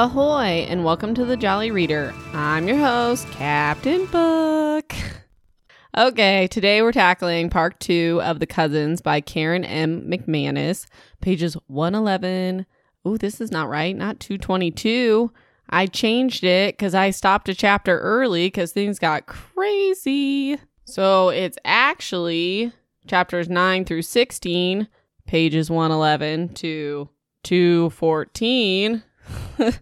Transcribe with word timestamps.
Ahoy, 0.00 0.64
and 0.68 0.84
welcome 0.84 1.12
to 1.14 1.24
the 1.24 1.36
Jolly 1.36 1.72
Reader. 1.72 2.14
I'm 2.32 2.68
your 2.68 2.76
host, 2.76 3.26
Captain 3.32 4.06
Book. 4.06 4.94
Okay, 5.96 6.46
today 6.46 6.82
we're 6.82 6.92
tackling 6.92 7.50
part 7.50 7.80
two 7.80 8.20
of 8.22 8.38
The 8.38 8.46
Cousins 8.46 9.00
by 9.00 9.20
Karen 9.20 9.64
M. 9.64 10.08
McManus, 10.08 10.86
pages 11.20 11.56
111. 11.66 12.64
Oh, 13.04 13.16
this 13.16 13.40
is 13.40 13.50
not 13.50 13.68
right, 13.68 13.96
not 13.96 14.20
222. 14.20 15.32
I 15.68 15.86
changed 15.86 16.44
it 16.44 16.76
because 16.76 16.94
I 16.94 17.10
stopped 17.10 17.48
a 17.48 17.54
chapter 17.54 17.98
early 17.98 18.46
because 18.46 18.70
things 18.70 19.00
got 19.00 19.26
crazy. 19.26 20.58
So 20.84 21.30
it's 21.30 21.58
actually 21.64 22.70
chapters 23.08 23.48
9 23.48 23.84
through 23.84 24.02
16, 24.02 24.86
pages 25.26 25.68
111 25.68 26.50
to 26.50 27.08
214. 27.42 29.02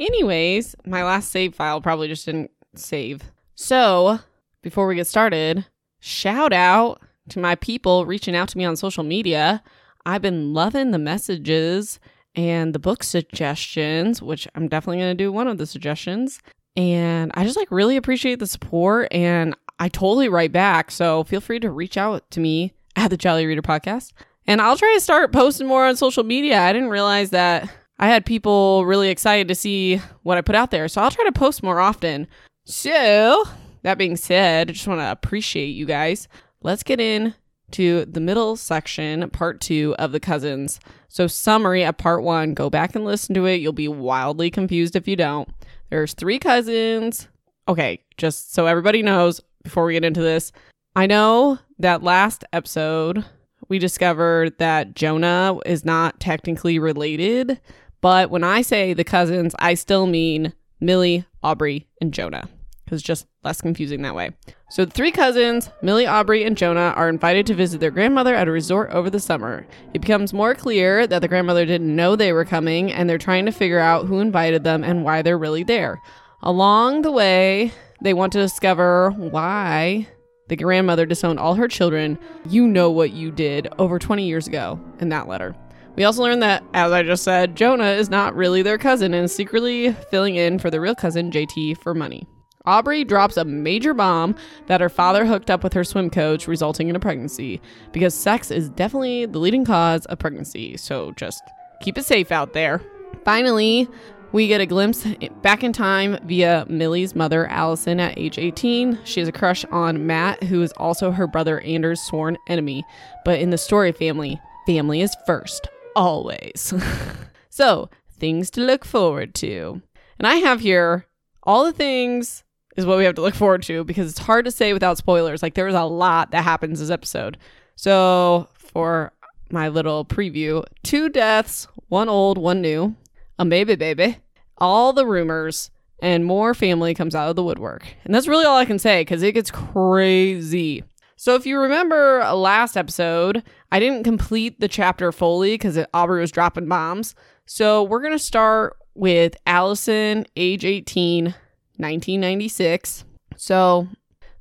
Anyways, 0.00 0.76
my 0.84 1.04
last 1.04 1.30
save 1.30 1.54
file 1.54 1.80
probably 1.80 2.08
just 2.08 2.26
didn't 2.26 2.50
save. 2.74 3.22
So, 3.54 4.20
before 4.62 4.86
we 4.86 4.96
get 4.96 5.06
started, 5.06 5.66
shout 6.00 6.52
out 6.52 7.00
to 7.30 7.38
my 7.38 7.54
people 7.54 8.06
reaching 8.06 8.36
out 8.36 8.48
to 8.50 8.58
me 8.58 8.64
on 8.64 8.76
social 8.76 9.04
media. 9.04 9.62
I've 10.04 10.22
been 10.22 10.52
loving 10.52 10.90
the 10.90 10.98
messages 10.98 11.98
and 12.34 12.74
the 12.74 12.78
book 12.78 13.02
suggestions, 13.02 14.20
which 14.20 14.46
I'm 14.54 14.68
definitely 14.68 14.98
going 14.98 15.16
to 15.16 15.24
do 15.24 15.32
one 15.32 15.48
of 15.48 15.58
the 15.58 15.66
suggestions. 15.66 16.40
And 16.76 17.32
I 17.34 17.44
just 17.44 17.56
like 17.56 17.70
really 17.70 17.96
appreciate 17.96 18.38
the 18.38 18.46
support 18.46 19.08
and 19.10 19.56
I 19.78 19.88
totally 19.88 20.28
write 20.28 20.52
back. 20.52 20.90
So 20.90 21.24
feel 21.24 21.40
free 21.40 21.60
to 21.60 21.70
reach 21.70 21.96
out 21.96 22.30
to 22.32 22.40
me 22.40 22.74
at 22.94 23.08
the 23.08 23.16
Jolly 23.16 23.46
Reader 23.46 23.62
podcast. 23.62 24.12
And 24.46 24.60
I'll 24.60 24.76
try 24.76 24.92
to 24.94 25.00
start 25.00 25.32
posting 25.32 25.66
more 25.66 25.86
on 25.86 25.96
social 25.96 26.22
media. 26.22 26.60
I 26.60 26.72
didn't 26.72 26.90
realize 26.90 27.30
that 27.30 27.68
I 27.98 28.08
had 28.08 28.26
people 28.26 28.84
really 28.84 29.08
excited 29.08 29.48
to 29.48 29.54
see 29.54 29.96
what 30.22 30.36
I 30.36 30.42
put 30.42 30.54
out 30.54 30.70
there. 30.70 30.88
So 30.88 31.00
I'll 31.00 31.10
try 31.10 31.24
to 31.24 31.32
post 31.32 31.62
more 31.62 31.80
often. 31.80 32.26
So, 32.64 33.44
that 33.82 33.96
being 33.96 34.16
said, 34.16 34.68
I 34.68 34.72
just 34.72 34.88
want 34.88 35.00
to 35.00 35.10
appreciate 35.10 35.68
you 35.68 35.86
guys. 35.86 36.26
Let's 36.62 36.82
get 36.82 37.00
in 37.00 37.34
to 37.70 38.04
the 38.04 38.20
middle 38.20 38.56
section, 38.56 39.30
part 39.30 39.60
two 39.60 39.94
of 39.98 40.10
the 40.12 40.18
cousins. 40.20 40.80
So, 41.08 41.28
summary 41.28 41.84
of 41.84 41.96
part 41.96 42.24
one 42.24 42.54
go 42.54 42.68
back 42.68 42.96
and 42.96 43.04
listen 43.04 43.34
to 43.36 43.46
it. 43.46 43.60
You'll 43.60 43.72
be 43.72 43.86
wildly 43.86 44.50
confused 44.50 44.96
if 44.96 45.06
you 45.06 45.14
don't. 45.14 45.48
There's 45.90 46.14
three 46.14 46.40
cousins. 46.40 47.28
Okay, 47.68 48.02
just 48.16 48.52
so 48.52 48.66
everybody 48.66 49.02
knows 49.02 49.40
before 49.62 49.84
we 49.84 49.92
get 49.92 50.04
into 50.04 50.20
this, 50.20 50.50
I 50.96 51.06
know 51.06 51.58
that 51.78 52.02
last 52.02 52.44
episode 52.52 53.24
we 53.68 53.78
discovered 53.78 54.58
that 54.58 54.94
Jonah 54.94 55.58
is 55.66 55.84
not 55.84 56.18
technically 56.20 56.78
related 56.78 57.60
but 58.00 58.30
when 58.30 58.44
I 58.44 58.62
say 58.62 58.92
the 58.92 59.04
cousins, 59.04 59.54
I 59.58 59.74
still 59.74 60.06
mean 60.06 60.52
Millie, 60.80 61.24
Aubrey, 61.42 61.86
and 62.00 62.12
Jonah 62.12 62.48
because 62.86 63.02
just 63.02 63.26
less 63.42 63.60
confusing 63.60 64.02
that 64.02 64.14
way. 64.14 64.30
So 64.70 64.84
the 64.84 64.92
three 64.92 65.10
cousins, 65.10 65.70
Millie, 65.82 66.06
Aubrey, 66.06 66.44
and 66.44 66.56
Jonah, 66.56 66.92
are 66.96 67.08
invited 67.08 67.44
to 67.46 67.54
visit 67.54 67.80
their 67.80 67.90
grandmother 67.90 68.34
at 68.34 68.48
a 68.48 68.52
resort 68.52 68.90
over 68.90 69.10
the 69.10 69.20
summer. 69.20 69.66
It 69.92 70.00
becomes 70.00 70.32
more 70.32 70.54
clear 70.54 71.06
that 71.06 71.18
the 71.20 71.28
grandmother 71.28 71.66
didn't 71.66 71.94
know 71.94 72.14
they 72.14 72.32
were 72.32 72.44
coming, 72.44 72.92
and 72.92 73.10
they're 73.10 73.18
trying 73.18 73.44
to 73.46 73.52
figure 73.52 73.80
out 73.80 74.06
who 74.06 74.20
invited 74.20 74.62
them 74.62 74.84
and 74.84 75.04
why 75.04 75.22
they're 75.22 75.36
really 75.36 75.64
there. 75.64 76.00
Along 76.42 77.02
the 77.02 77.10
way, 77.10 77.72
they 78.00 78.14
want 78.14 78.32
to 78.34 78.38
discover 78.38 79.10
why 79.10 80.06
the 80.48 80.56
grandmother 80.56 81.06
disowned 81.06 81.40
all 81.40 81.54
her 81.54 81.66
children. 81.66 82.18
You 82.48 82.68
know 82.68 82.90
what 82.90 83.10
you 83.10 83.32
did 83.32 83.66
over 83.78 83.98
20 83.98 84.24
years 84.24 84.46
ago 84.46 84.78
in 85.00 85.08
that 85.08 85.26
letter. 85.26 85.56
We 85.96 86.04
also 86.04 86.22
learned 86.22 86.42
that, 86.42 86.62
as 86.74 86.92
I 86.92 87.02
just 87.02 87.24
said, 87.24 87.56
Jonah 87.56 87.92
is 87.92 88.10
not 88.10 88.36
really 88.36 88.60
their 88.60 88.76
cousin 88.76 89.14
and 89.14 89.24
is 89.24 89.34
secretly 89.34 89.92
filling 90.10 90.36
in 90.36 90.58
for 90.58 90.70
the 90.70 90.78
real 90.78 90.94
cousin, 90.94 91.30
JT, 91.30 91.78
for 91.78 91.94
money. 91.94 92.26
Aubrey 92.66 93.02
drops 93.02 93.38
a 93.38 93.44
major 93.46 93.94
bomb 93.94 94.34
that 94.66 94.82
her 94.82 94.90
father 94.90 95.24
hooked 95.24 95.50
up 95.50 95.64
with 95.64 95.72
her 95.72 95.84
swim 95.84 96.10
coach, 96.10 96.46
resulting 96.46 96.88
in 96.88 96.96
a 96.96 97.00
pregnancy, 97.00 97.62
because 97.92 98.12
sex 98.12 98.50
is 98.50 98.68
definitely 98.68 99.24
the 99.24 99.38
leading 99.38 99.64
cause 99.64 100.04
of 100.06 100.18
pregnancy, 100.18 100.76
so 100.76 101.12
just 101.12 101.42
keep 101.80 101.96
it 101.96 102.04
safe 102.04 102.30
out 102.30 102.52
there. 102.52 102.82
Finally, 103.24 103.88
we 104.32 104.48
get 104.48 104.60
a 104.60 104.66
glimpse 104.66 105.06
back 105.40 105.64
in 105.64 105.72
time 105.72 106.18
via 106.24 106.66
Millie's 106.68 107.14
mother, 107.14 107.46
Allison, 107.46 108.00
at 108.00 108.18
age 108.18 108.38
18. 108.38 108.98
She 109.04 109.20
has 109.20 109.28
a 109.28 109.32
crush 109.32 109.64
on 109.66 110.06
Matt, 110.06 110.42
who 110.42 110.60
is 110.60 110.72
also 110.72 111.10
her 111.10 111.26
brother 111.26 111.60
Anders' 111.60 112.02
sworn 112.02 112.36
enemy. 112.48 112.84
But 113.24 113.40
in 113.40 113.48
the 113.48 113.56
story 113.56 113.92
family, 113.92 114.38
family 114.66 115.00
is 115.00 115.16
first 115.24 115.68
always. 115.96 116.72
so, 117.50 117.90
things 118.08 118.50
to 118.50 118.60
look 118.60 118.84
forward 118.84 119.34
to. 119.36 119.82
And 120.18 120.26
I 120.26 120.36
have 120.36 120.60
here 120.60 121.06
all 121.42 121.64
the 121.64 121.72
things 121.72 122.44
is 122.76 122.86
what 122.86 122.98
we 122.98 123.04
have 123.04 123.14
to 123.14 123.22
look 123.22 123.34
forward 123.34 123.62
to 123.64 123.84
because 123.84 124.10
it's 124.10 124.18
hard 124.18 124.44
to 124.44 124.50
say 124.50 124.72
without 124.72 124.98
spoilers. 124.98 125.42
Like 125.42 125.54
there 125.54 125.68
is 125.68 125.74
a 125.74 125.84
lot 125.84 126.30
that 126.30 126.44
happens 126.44 126.78
this 126.78 126.90
episode. 126.90 127.38
So, 127.74 128.48
for 128.54 129.12
my 129.50 129.68
little 129.68 130.04
preview, 130.04 130.64
two 130.82 131.08
deaths, 131.08 131.68
one 131.88 132.08
old, 132.08 132.38
one 132.38 132.60
new, 132.60 132.94
a 133.38 133.44
baby 133.44 133.76
baby, 133.76 134.18
all 134.58 134.92
the 134.92 135.06
rumors, 135.06 135.70
and 136.00 136.24
more 136.24 136.54
family 136.54 136.94
comes 136.94 137.14
out 137.14 137.30
of 137.30 137.36
the 137.36 137.42
woodwork. 137.42 137.86
And 138.04 138.14
that's 138.14 138.28
really 138.28 138.44
all 138.44 138.56
I 138.56 138.64
can 138.64 138.78
say 138.78 139.02
because 139.02 139.22
it 139.22 139.32
gets 139.32 139.50
crazy. 139.50 140.84
So, 141.16 141.34
if 141.34 141.46
you 141.46 141.58
remember 141.58 142.22
last 142.34 142.76
episode, 142.76 143.42
I 143.72 143.80
didn't 143.80 144.04
complete 144.04 144.60
the 144.60 144.68
chapter 144.68 145.10
fully 145.12 145.54
because 145.54 145.78
Aubrey 145.94 146.20
was 146.20 146.30
dropping 146.30 146.68
bombs. 146.68 147.14
So, 147.46 147.82
we're 147.82 148.00
going 148.00 148.12
to 148.12 148.18
start 148.18 148.76
with 148.94 149.34
Allison, 149.46 150.26
age 150.36 150.64
18, 150.64 151.24
1996. 151.24 153.04
So, 153.36 153.88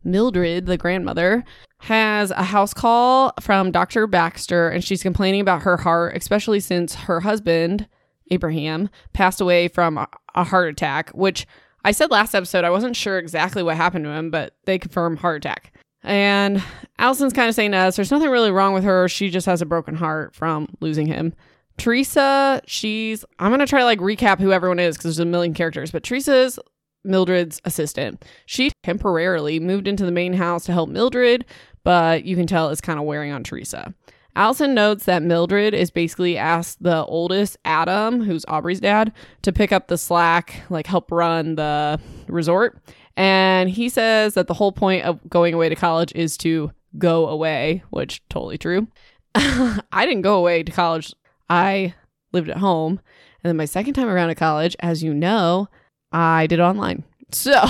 Mildred, 0.04 0.66
the 0.66 0.78
grandmother, 0.78 1.46
has 1.80 2.32
a 2.32 2.44
house 2.44 2.74
call 2.74 3.34
from 3.40 3.72
Dr. 3.72 4.06
Baxter 4.06 4.70
and 4.70 4.84
she's 4.84 5.02
complaining 5.02 5.42
about 5.42 5.62
her 5.62 5.78
heart, 5.78 6.18
especially 6.18 6.60
since 6.60 6.96
her 6.96 7.22
husband, 7.22 7.88
Abraham, 8.32 8.90
passed 9.14 9.40
away 9.40 9.68
from 9.68 9.98
a 10.36 10.44
heart 10.44 10.70
attack, 10.70 11.10
which 11.12 11.48
I 11.86 11.92
said 11.92 12.12
last 12.12 12.34
episode 12.34 12.64
I 12.64 12.70
wasn't 12.70 12.96
sure 12.96 13.18
exactly 13.18 13.64
what 13.64 13.78
happened 13.78 14.06
to 14.06 14.12
him, 14.12 14.30
but 14.32 14.56
they 14.66 14.80
confirm 14.80 15.18
heart 15.18 15.38
attack. 15.38 15.72
And 16.06 16.64
Allison's 17.00 17.34
kind 17.34 17.50
of 17.50 17.56
saying 17.56 17.72
to 17.72 17.78
us, 17.78 17.96
there's 17.96 18.12
nothing 18.12 18.30
really 18.30 18.52
wrong 18.52 18.74
with 18.74 18.84
her. 18.84 19.10
She 19.10 19.30
just 19.30 19.46
has 19.48 19.62
a 19.62 19.66
broken 19.66 19.96
heart 19.96 20.36
from 20.36 20.68
losing 20.80 21.08
him. 21.08 21.34
Teresa, 21.78 22.62
she's, 22.66 23.26
I'm 23.40 23.50
going 23.50 23.60
to 23.60 23.66
try 23.66 23.80
to 23.80 23.86
like 23.86 24.00
recap 24.00 24.40
who 24.40 24.54
everyone 24.54 24.80
is 24.80 24.96
because 24.96 25.16
there's 25.16 25.20
a 25.20 25.30
million 25.30 25.54
characters, 25.54 25.92
but 25.92 26.04
Teresa's 26.04 26.58
Mildred's 27.04 27.62
assistant. 27.66 28.24
She 28.46 28.72
temporarily 28.84 29.60
moved 29.60 29.88
into 29.88 30.06
the 30.06 30.12
main 30.12 30.34
house 30.34 30.66
to 30.66 30.74
help 30.74 30.90
Mildred, 30.90 31.44
but 31.84 32.24
you 32.24 32.36
can 32.36 32.48
tell 32.48 32.70
it's 32.70 32.82
kind 32.82 33.00
of 33.00 33.06
wearing 33.06 33.32
on 33.32 33.44
Teresa. 33.44 33.94
Allison 34.38 34.74
notes 34.74 35.06
that 35.06 35.24
Mildred 35.24 35.74
is 35.74 35.92
basically 35.92 36.38
asked 36.38 36.84
the 36.84 37.06
oldest, 37.06 37.58
Adam, 37.64 38.22
who's 38.22 38.44
Aubrey's 38.48 38.82
dad, 38.82 39.14
to 39.44 39.54
pick 39.54 39.72
up 39.72 39.88
the 39.88 39.98
slack, 39.98 40.62
like 40.70 40.88
help 40.88 41.10
run 41.12 41.56
the 41.56 42.00
resort. 42.28 42.82
And 43.18 43.70
he 43.70 43.90
says 43.90 44.34
that 44.34 44.48
the 44.48 44.54
whole 44.54 44.72
point 44.72 45.06
of 45.06 45.20
going 45.30 45.54
away 45.54 45.70
to 45.70 45.76
college 45.76 46.12
is 46.16 46.38
to 46.38 46.72
go 46.98 47.28
away, 47.28 47.84
which 47.90 48.22
totally 48.30 48.58
true. 48.58 48.88
I 49.36 50.06
didn't 50.06 50.22
go 50.22 50.38
away 50.38 50.64
to 50.64 50.72
college. 50.72 51.14
I 51.50 51.94
lived 52.32 52.50
at 52.50 52.58
home. 52.58 53.00
And 53.44 53.50
then 53.50 53.58
my 53.58 53.66
second 53.66 53.94
time 53.94 54.08
around 54.08 54.30
at 54.30 54.38
college, 54.38 54.76
as 54.80 55.04
you 55.04 55.14
know, 55.14 55.70
I 56.12 56.48
did 56.48 56.60
online. 56.60 57.04
So, 57.32 57.62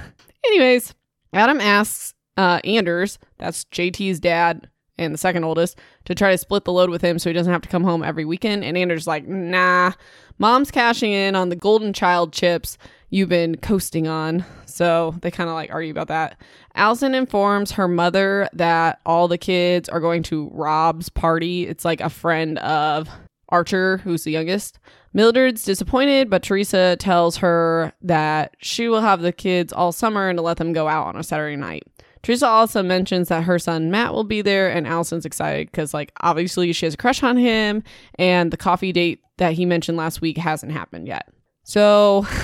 anyways, 0.46 0.94
Adam 1.32 1.60
asks 1.60 2.14
uh, 2.36 2.60
Anders, 2.64 3.18
that's 3.38 3.64
JT's 3.66 4.20
dad 4.20 4.68
and 4.98 5.14
the 5.14 5.18
second 5.18 5.44
oldest, 5.44 5.78
to 6.04 6.14
try 6.14 6.30
to 6.30 6.38
split 6.38 6.64
the 6.64 6.72
load 6.72 6.90
with 6.90 7.02
him 7.02 7.18
so 7.18 7.30
he 7.30 7.34
doesn't 7.34 7.52
have 7.52 7.62
to 7.62 7.68
come 7.68 7.84
home 7.84 8.02
every 8.02 8.24
weekend. 8.24 8.64
And 8.64 8.76
Anders 8.76 9.06
like, 9.06 9.26
nah, 9.26 9.92
mom's 10.38 10.70
cashing 10.70 11.12
in 11.12 11.36
on 11.36 11.48
the 11.48 11.56
golden 11.56 11.92
child 11.92 12.32
chips 12.32 12.78
you've 13.10 13.28
been 13.28 13.56
coasting 13.56 14.06
on. 14.06 14.44
So 14.66 15.14
they 15.22 15.30
kind 15.30 15.48
of 15.48 15.54
like 15.54 15.72
argue 15.72 15.90
about 15.90 16.08
that. 16.08 16.40
Allison 16.74 17.14
informs 17.14 17.72
her 17.72 17.88
mother 17.88 18.48
that 18.52 19.00
all 19.06 19.28
the 19.28 19.38
kids 19.38 19.88
are 19.88 20.00
going 20.00 20.22
to 20.24 20.50
Rob's 20.52 21.08
party. 21.08 21.66
It's 21.66 21.84
like 21.84 22.00
a 22.00 22.10
friend 22.10 22.58
of 22.58 23.08
Archer, 23.48 23.98
who's 23.98 24.24
the 24.24 24.30
youngest. 24.30 24.78
Mildred's 25.14 25.62
disappointed, 25.62 26.28
but 26.28 26.42
Teresa 26.42 26.96
tells 26.96 27.38
her 27.38 27.92
that 28.02 28.54
she 28.60 28.88
will 28.88 29.00
have 29.00 29.22
the 29.22 29.32
kids 29.32 29.72
all 29.72 29.90
summer 29.90 30.28
and 30.28 30.36
to 30.36 30.42
let 30.42 30.58
them 30.58 30.74
go 30.74 30.86
out 30.86 31.06
on 31.06 31.16
a 31.16 31.22
Saturday 31.22 31.56
night. 31.56 31.84
Teresa 32.22 32.46
also 32.46 32.82
mentions 32.82 33.28
that 33.28 33.44
her 33.44 33.58
son 33.58 33.90
Matt 33.90 34.12
will 34.12 34.24
be 34.24 34.42
there, 34.42 34.70
and 34.70 34.86
Allison's 34.86 35.24
excited 35.24 35.70
because, 35.70 35.94
like, 35.94 36.12
obviously 36.20 36.72
she 36.72 36.86
has 36.86 36.94
a 36.94 36.98
crush 36.98 37.22
on 37.22 37.36
him, 37.36 37.82
and 38.18 38.50
the 38.50 38.56
coffee 38.56 38.92
date 38.92 39.20
that 39.38 39.52
he 39.52 39.64
mentioned 39.66 39.96
last 39.96 40.20
week 40.20 40.36
hasn't 40.36 40.72
happened 40.72 41.06
yet. 41.06 41.28
So 41.64 42.26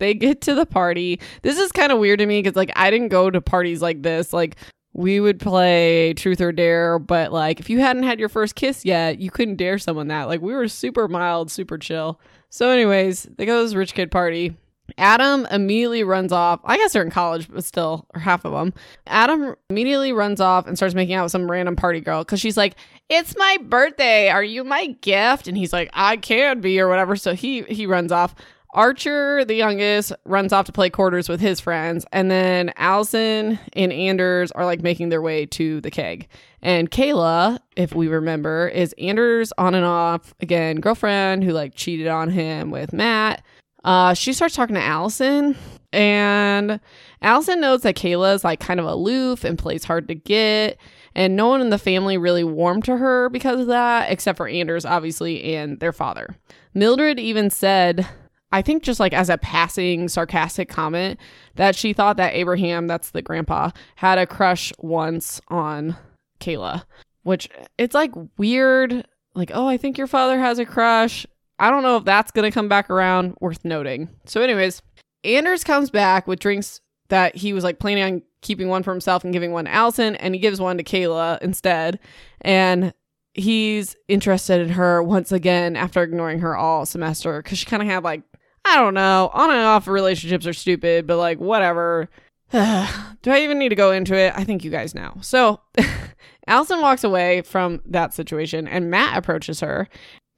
They 0.00 0.14
get 0.14 0.40
to 0.42 0.54
the 0.54 0.66
party. 0.66 1.20
This 1.42 1.58
is 1.58 1.70
kind 1.70 1.92
of 1.92 1.98
weird 1.98 2.18
to 2.18 2.26
me 2.26 2.42
because, 2.42 2.56
like, 2.56 2.72
I 2.74 2.90
didn't 2.90 3.08
go 3.08 3.30
to 3.30 3.40
parties 3.40 3.80
like 3.80 4.02
this. 4.02 4.32
Like, 4.32 4.56
we 4.92 5.20
would 5.20 5.38
play 5.38 6.14
truth 6.14 6.40
or 6.40 6.50
dare, 6.50 6.98
but 6.98 7.32
like, 7.32 7.60
if 7.60 7.70
you 7.70 7.78
hadn't 7.78 8.02
had 8.02 8.18
your 8.18 8.28
first 8.28 8.56
kiss 8.56 8.84
yet, 8.84 9.20
you 9.20 9.30
couldn't 9.30 9.56
dare 9.56 9.78
someone 9.78 10.08
that. 10.08 10.26
Like, 10.26 10.40
we 10.40 10.52
were 10.52 10.66
super 10.66 11.06
mild, 11.06 11.50
super 11.50 11.78
chill. 11.78 12.18
So, 12.48 12.70
anyways, 12.70 13.28
they 13.36 13.46
go 13.46 13.58
to 13.58 13.64
this 13.64 13.74
rich 13.74 13.94
kid 13.94 14.10
party. 14.10 14.56
Adam 14.98 15.46
immediately 15.50 16.04
runs 16.04 16.32
off. 16.32 16.60
I 16.64 16.76
guess 16.76 16.92
they're 16.92 17.02
in 17.02 17.10
college, 17.10 17.48
but 17.50 17.64
still, 17.64 18.06
or 18.14 18.20
half 18.20 18.44
of 18.44 18.52
them. 18.52 18.72
Adam 19.06 19.54
immediately 19.68 20.12
runs 20.12 20.40
off 20.40 20.66
and 20.66 20.76
starts 20.76 20.94
making 20.94 21.14
out 21.14 21.24
with 21.24 21.32
some 21.32 21.50
random 21.50 21.76
party 21.76 22.00
girl 22.00 22.22
because 22.24 22.40
she's 22.40 22.56
like, 22.56 22.74
"It's 23.08 23.36
my 23.36 23.58
birthday. 23.62 24.28
Are 24.28 24.44
you 24.44 24.64
my 24.64 24.88
gift?" 25.00 25.48
And 25.48 25.56
he's 25.56 25.72
like, 25.72 25.90
"I 25.92 26.16
can 26.16 26.60
be," 26.60 26.80
or 26.80 26.88
whatever. 26.88 27.16
So 27.16 27.34
he 27.34 27.62
he 27.62 27.86
runs 27.86 28.12
off. 28.12 28.34
Archer, 28.72 29.44
the 29.44 29.54
youngest, 29.54 30.12
runs 30.24 30.52
off 30.52 30.66
to 30.66 30.72
play 30.72 30.90
quarters 30.90 31.28
with 31.28 31.40
his 31.40 31.58
friends, 31.58 32.06
and 32.12 32.30
then 32.30 32.72
Allison 32.76 33.58
and 33.72 33.92
Anders 33.92 34.52
are 34.52 34.64
like 34.64 34.80
making 34.80 35.08
their 35.08 35.20
way 35.20 35.44
to 35.46 35.80
the 35.80 35.90
keg. 35.90 36.28
And 36.62 36.88
Kayla, 36.88 37.58
if 37.74 37.96
we 37.96 38.06
remember, 38.06 38.68
is 38.68 38.94
Anders 38.96 39.52
on 39.58 39.74
and 39.74 39.84
off 39.84 40.34
again 40.40 40.76
girlfriend 40.76 41.42
who 41.42 41.50
like 41.50 41.74
cheated 41.74 42.06
on 42.06 42.30
him 42.30 42.70
with 42.70 42.92
Matt. 42.92 43.42
Uh, 43.84 44.14
she 44.14 44.32
starts 44.32 44.54
talking 44.54 44.74
to 44.74 44.82
Allison, 44.82 45.56
and 45.92 46.80
Allison 47.22 47.60
knows 47.60 47.82
that 47.82 47.96
Kayla 47.96 48.34
is 48.34 48.44
like 48.44 48.60
kind 48.60 48.80
of 48.80 48.86
aloof 48.86 49.44
and 49.44 49.58
plays 49.58 49.84
hard 49.84 50.08
to 50.08 50.14
get. 50.14 50.78
And 51.14 51.34
no 51.34 51.48
one 51.48 51.60
in 51.60 51.70
the 51.70 51.78
family 51.78 52.16
really 52.16 52.44
warmed 52.44 52.84
to 52.84 52.96
her 52.96 53.28
because 53.30 53.60
of 53.60 53.66
that, 53.66 54.12
except 54.12 54.36
for 54.36 54.46
Anders, 54.46 54.84
obviously, 54.84 55.54
and 55.54 55.80
their 55.80 55.92
father. 55.92 56.36
Mildred 56.72 57.18
even 57.18 57.50
said 57.50 58.06
I 58.52 58.62
think 58.62 58.82
just 58.82 59.00
like 59.00 59.12
as 59.12 59.30
a 59.30 59.38
passing 59.38 60.08
sarcastic 60.08 60.68
comment 60.68 61.20
that 61.54 61.76
she 61.76 61.92
thought 61.92 62.16
that 62.16 62.34
Abraham, 62.34 62.86
that's 62.86 63.10
the 63.10 63.22
grandpa, 63.22 63.70
had 63.96 64.18
a 64.18 64.26
crush 64.26 64.72
once 64.78 65.40
on 65.48 65.96
Kayla, 66.40 66.84
which 67.22 67.48
it's 67.78 67.94
like 67.94 68.12
weird. 68.36 69.06
Like, 69.34 69.52
oh, 69.54 69.68
I 69.68 69.76
think 69.76 69.96
your 69.96 70.08
father 70.08 70.38
has 70.38 70.58
a 70.58 70.66
crush. 70.66 71.24
I 71.60 71.70
don't 71.70 71.82
know 71.82 71.96
if 71.96 72.04
that's 72.04 72.32
going 72.32 72.50
to 72.50 72.54
come 72.54 72.68
back 72.68 72.90
around. 72.90 73.36
Worth 73.40 73.64
noting. 73.64 74.08
So, 74.24 74.42
anyways, 74.42 74.82
Anders 75.24 75.62
comes 75.62 75.90
back 75.90 76.26
with 76.26 76.40
drinks 76.40 76.80
that 77.08 77.36
he 77.36 77.52
was 77.52 77.62
like 77.62 77.78
planning 77.78 78.02
on 78.02 78.22
keeping 78.42 78.68
one 78.68 78.82
for 78.82 78.90
himself 78.90 79.22
and 79.22 79.32
giving 79.32 79.52
one 79.52 79.66
to 79.66 79.72
Allison, 79.72 80.16
and 80.16 80.34
he 80.34 80.40
gives 80.40 80.60
one 80.60 80.78
to 80.78 80.84
Kayla 80.84 81.40
instead. 81.42 82.00
And 82.40 82.94
he's 83.34 83.94
interested 84.08 84.60
in 84.60 84.70
her 84.70 85.02
once 85.02 85.30
again 85.30 85.76
after 85.76 86.02
ignoring 86.02 86.40
her 86.40 86.56
all 86.56 86.84
semester 86.86 87.42
because 87.42 87.58
she 87.58 87.66
kind 87.66 87.82
of 87.82 87.88
had 87.88 88.02
like 88.02 88.22
I 88.64 88.76
don't 88.76 88.94
know. 88.94 89.30
On 89.32 89.50
and 89.50 89.60
off 89.60 89.88
relationships 89.88 90.46
are 90.46 90.52
stupid, 90.52 91.06
but 91.06 91.16
like, 91.16 91.38
whatever. 91.38 92.08
Do 92.52 92.58
I 92.58 93.40
even 93.40 93.58
need 93.58 93.70
to 93.70 93.74
go 93.74 93.92
into 93.92 94.14
it? 94.14 94.32
I 94.36 94.44
think 94.44 94.64
you 94.64 94.70
guys 94.70 94.94
know. 94.94 95.14
So, 95.20 95.60
Allison 96.46 96.80
walks 96.80 97.04
away 97.04 97.42
from 97.42 97.80
that 97.86 98.12
situation 98.12 98.66
and 98.66 98.90
Matt 98.90 99.16
approaches 99.16 99.60
her. 99.60 99.88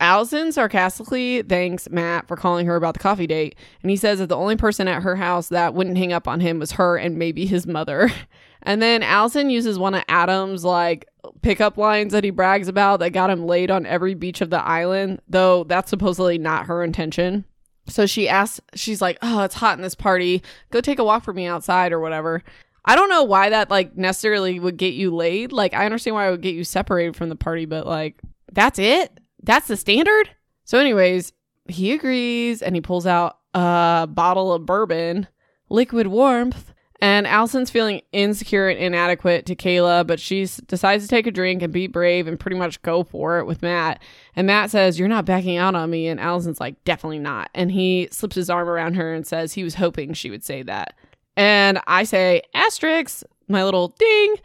Allison 0.03 0.51
sarcastically 0.51 1.43
thanks 1.43 1.89
Matt 1.89 2.27
for 2.27 2.37
calling 2.37 2.67
her 2.67 2.75
about 2.75 2.95
the 2.95 3.01
coffee 3.01 3.29
date, 3.29 3.55
and 3.83 3.91
he 3.91 3.97
says 3.97 4.19
that 4.19 4.29
the 4.29 4.37
only 4.37 4.57
person 4.57 4.89
at 4.89 5.05
her 5.05 5.15
house 5.15 5.49
that 5.49 5.75
wouldn't 5.75 5.97
hang 5.97 6.13
up 6.13 6.27
on 6.27 6.41
him 6.41 6.59
was 6.59 6.73
her 6.73 6.97
and 6.97 7.17
maybe 7.17 7.47
his 7.47 7.67
mother. 7.67 8.11
And 8.65 8.81
then 8.81 9.03
Allison 9.03 9.51
uses 9.51 9.77
one 9.77 9.93
of 9.93 10.05
Adam's 10.07 10.65
like 10.65 11.09
pickup 11.43 11.77
lines 11.77 12.13
that 12.13 12.23
he 12.23 12.31
brags 12.31 12.69
about 12.69 13.01
that 13.01 13.11
got 13.11 13.29
him 13.29 13.45
laid 13.45 13.73
on 13.73 13.85
every 13.87 14.15
beach 14.15 14.41
of 14.41 14.51
the 14.51 14.63
island, 14.63 15.21
though 15.29 15.65
that's 15.65 15.91
supposedly 15.91 16.39
not 16.39 16.67
her 16.67 16.85
intention. 16.85 17.45
So 17.89 18.07
she 18.07 18.29
asks, 18.29 18.61
she's 18.77 19.03
like, 19.03 19.19
Oh, 19.21 19.43
it's 19.43 19.57
hot 19.57 19.79
in 19.79 19.83
this 19.83 19.97
party. 19.97 20.45
Go 20.71 20.81
take 20.81 21.01
a 21.01 21.05
walk 21.05 21.25
for 21.25 21.33
me 21.33 21.47
outside 21.47 21.91
or 21.91 21.99
whatever. 21.99 22.45
I 22.85 22.95
don't 22.95 23.09
know 23.09 23.25
why 23.25 23.51
that 23.51 23.69
like 23.69 23.97
necessarily 23.97 24.61
would 24.61 24.77
get 24.77 24.95
you 24.95 25.13
laid. 25.13 25.51
Like, 25.51 25.75
I 25.75 25.85
understand 25.85 26.15
why 26.15 26.29
it 26.29 26.31
would 26.31 26.43
get 26.43 26.55
you 26.55 26.63
separated 26.63 27.17
from 27.17 27.31
the 27.31 27.35
party, 27.35 27.65
but 27.65 27.85
like, 27.85 28.21
that's 28.53 28.79
it? 28.79 29.19
That's 29.43 29.69
the 29.69 29.77
standard? 29.77 30.31
So, 30.65 30.79
anyways, 30.79 31.33
he 31.69 31.93
agrees 31.93 32.63
and 32.63 32.75
he 32.75 32.81
pulls 32.81 33.07
out 33.07 33.39
a 33.55 34.09
bottle 34.11 34.53
of 34.53 34.67
bourbon, 34.67 35.27
liquid 35.69 36.07
warmth, 36.07 36.73
and 37.03 37.27
Allison's 37.27 37.69
feeling 37.71 38.01
insecure 38.13 38.69
and 38.69 38.79
inadequate 38.79 39.45
to 39.47 39.57
Kayla, 39.57 40.07
but 40.07 40.21
she 40.21 40.47
decides 40.67 41.03
to 41.03 41.09
take 41.09 41.27
a 41.27 41.33
drink 41.33 41.61
and 41.61 41.73
be 41.73 41.89
brave 41.89 42.29
and 42.29 42.39
pretty 42.39 42.57
much 42.57 42.81
go 42.83 43.03
for 43.03 43.41
it 43.41 43.45
with 43.45 43.61
Matt. 43.61 44.01
And 44.37 44.47
Matt 44.47 44.71
says, 44.71 45.01
You're 45.01 45.09
not 45.09 45.25
backing 45.25 45.57
out 45.57 45.75
on 45.75 45.91
me. 45.91 46.07
And 46.07 46.21
Allison's 46.21 46.61
like, 46.61 46.83
Definitely 46.85 47.19
not. 47.19 47.51
And 47.57 47.73
he 47.73 48.09
slips 48.13 48.37
his 48.37 48.49
arm 48.49 48.69
around 48.69 48.95
her 48.95 49.13
and 49.13 49.27
says 49.27 49.53
he 49.53 49.65
was 49.65 49.75
hoping 49.75 50.13
she 50.13 50.31
would 50.31 50.45
say 50.45 50.63
that. 50.63 50.95
And 51.37 51.81
I 51.89 52.05
say, 52.05 52.43
Asterisk, 52.55 53.25
my 53.49 53.65
little 53.65 53.89
ding. 53.99 54.37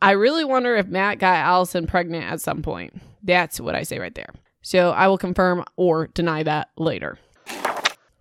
I 0.00 0.12
really 0.12 0.44
wonder 0.44 0.74
if 0.74 0.86
Matt 0.86 1.18
got 1.18 1.36
Allison 1.36 1.86
pregnant 1.86 2.24
at 2.24 2.40
some 2.40 2.62
point. 2.62 2.98
That's 3.22 3.60
what 3.60 3.74
I 3.74 3.82
say 3.82 3.98
right 3.98 4.14
there. 4.14 4.32
So 4.62 4.90
I 4.90 5.08
will 5.08 5.18
confirm 5.18 5.64
or 5.76 6.08
deny 6.08 6.42
that 6.42 6.70
later. 6.76 7.18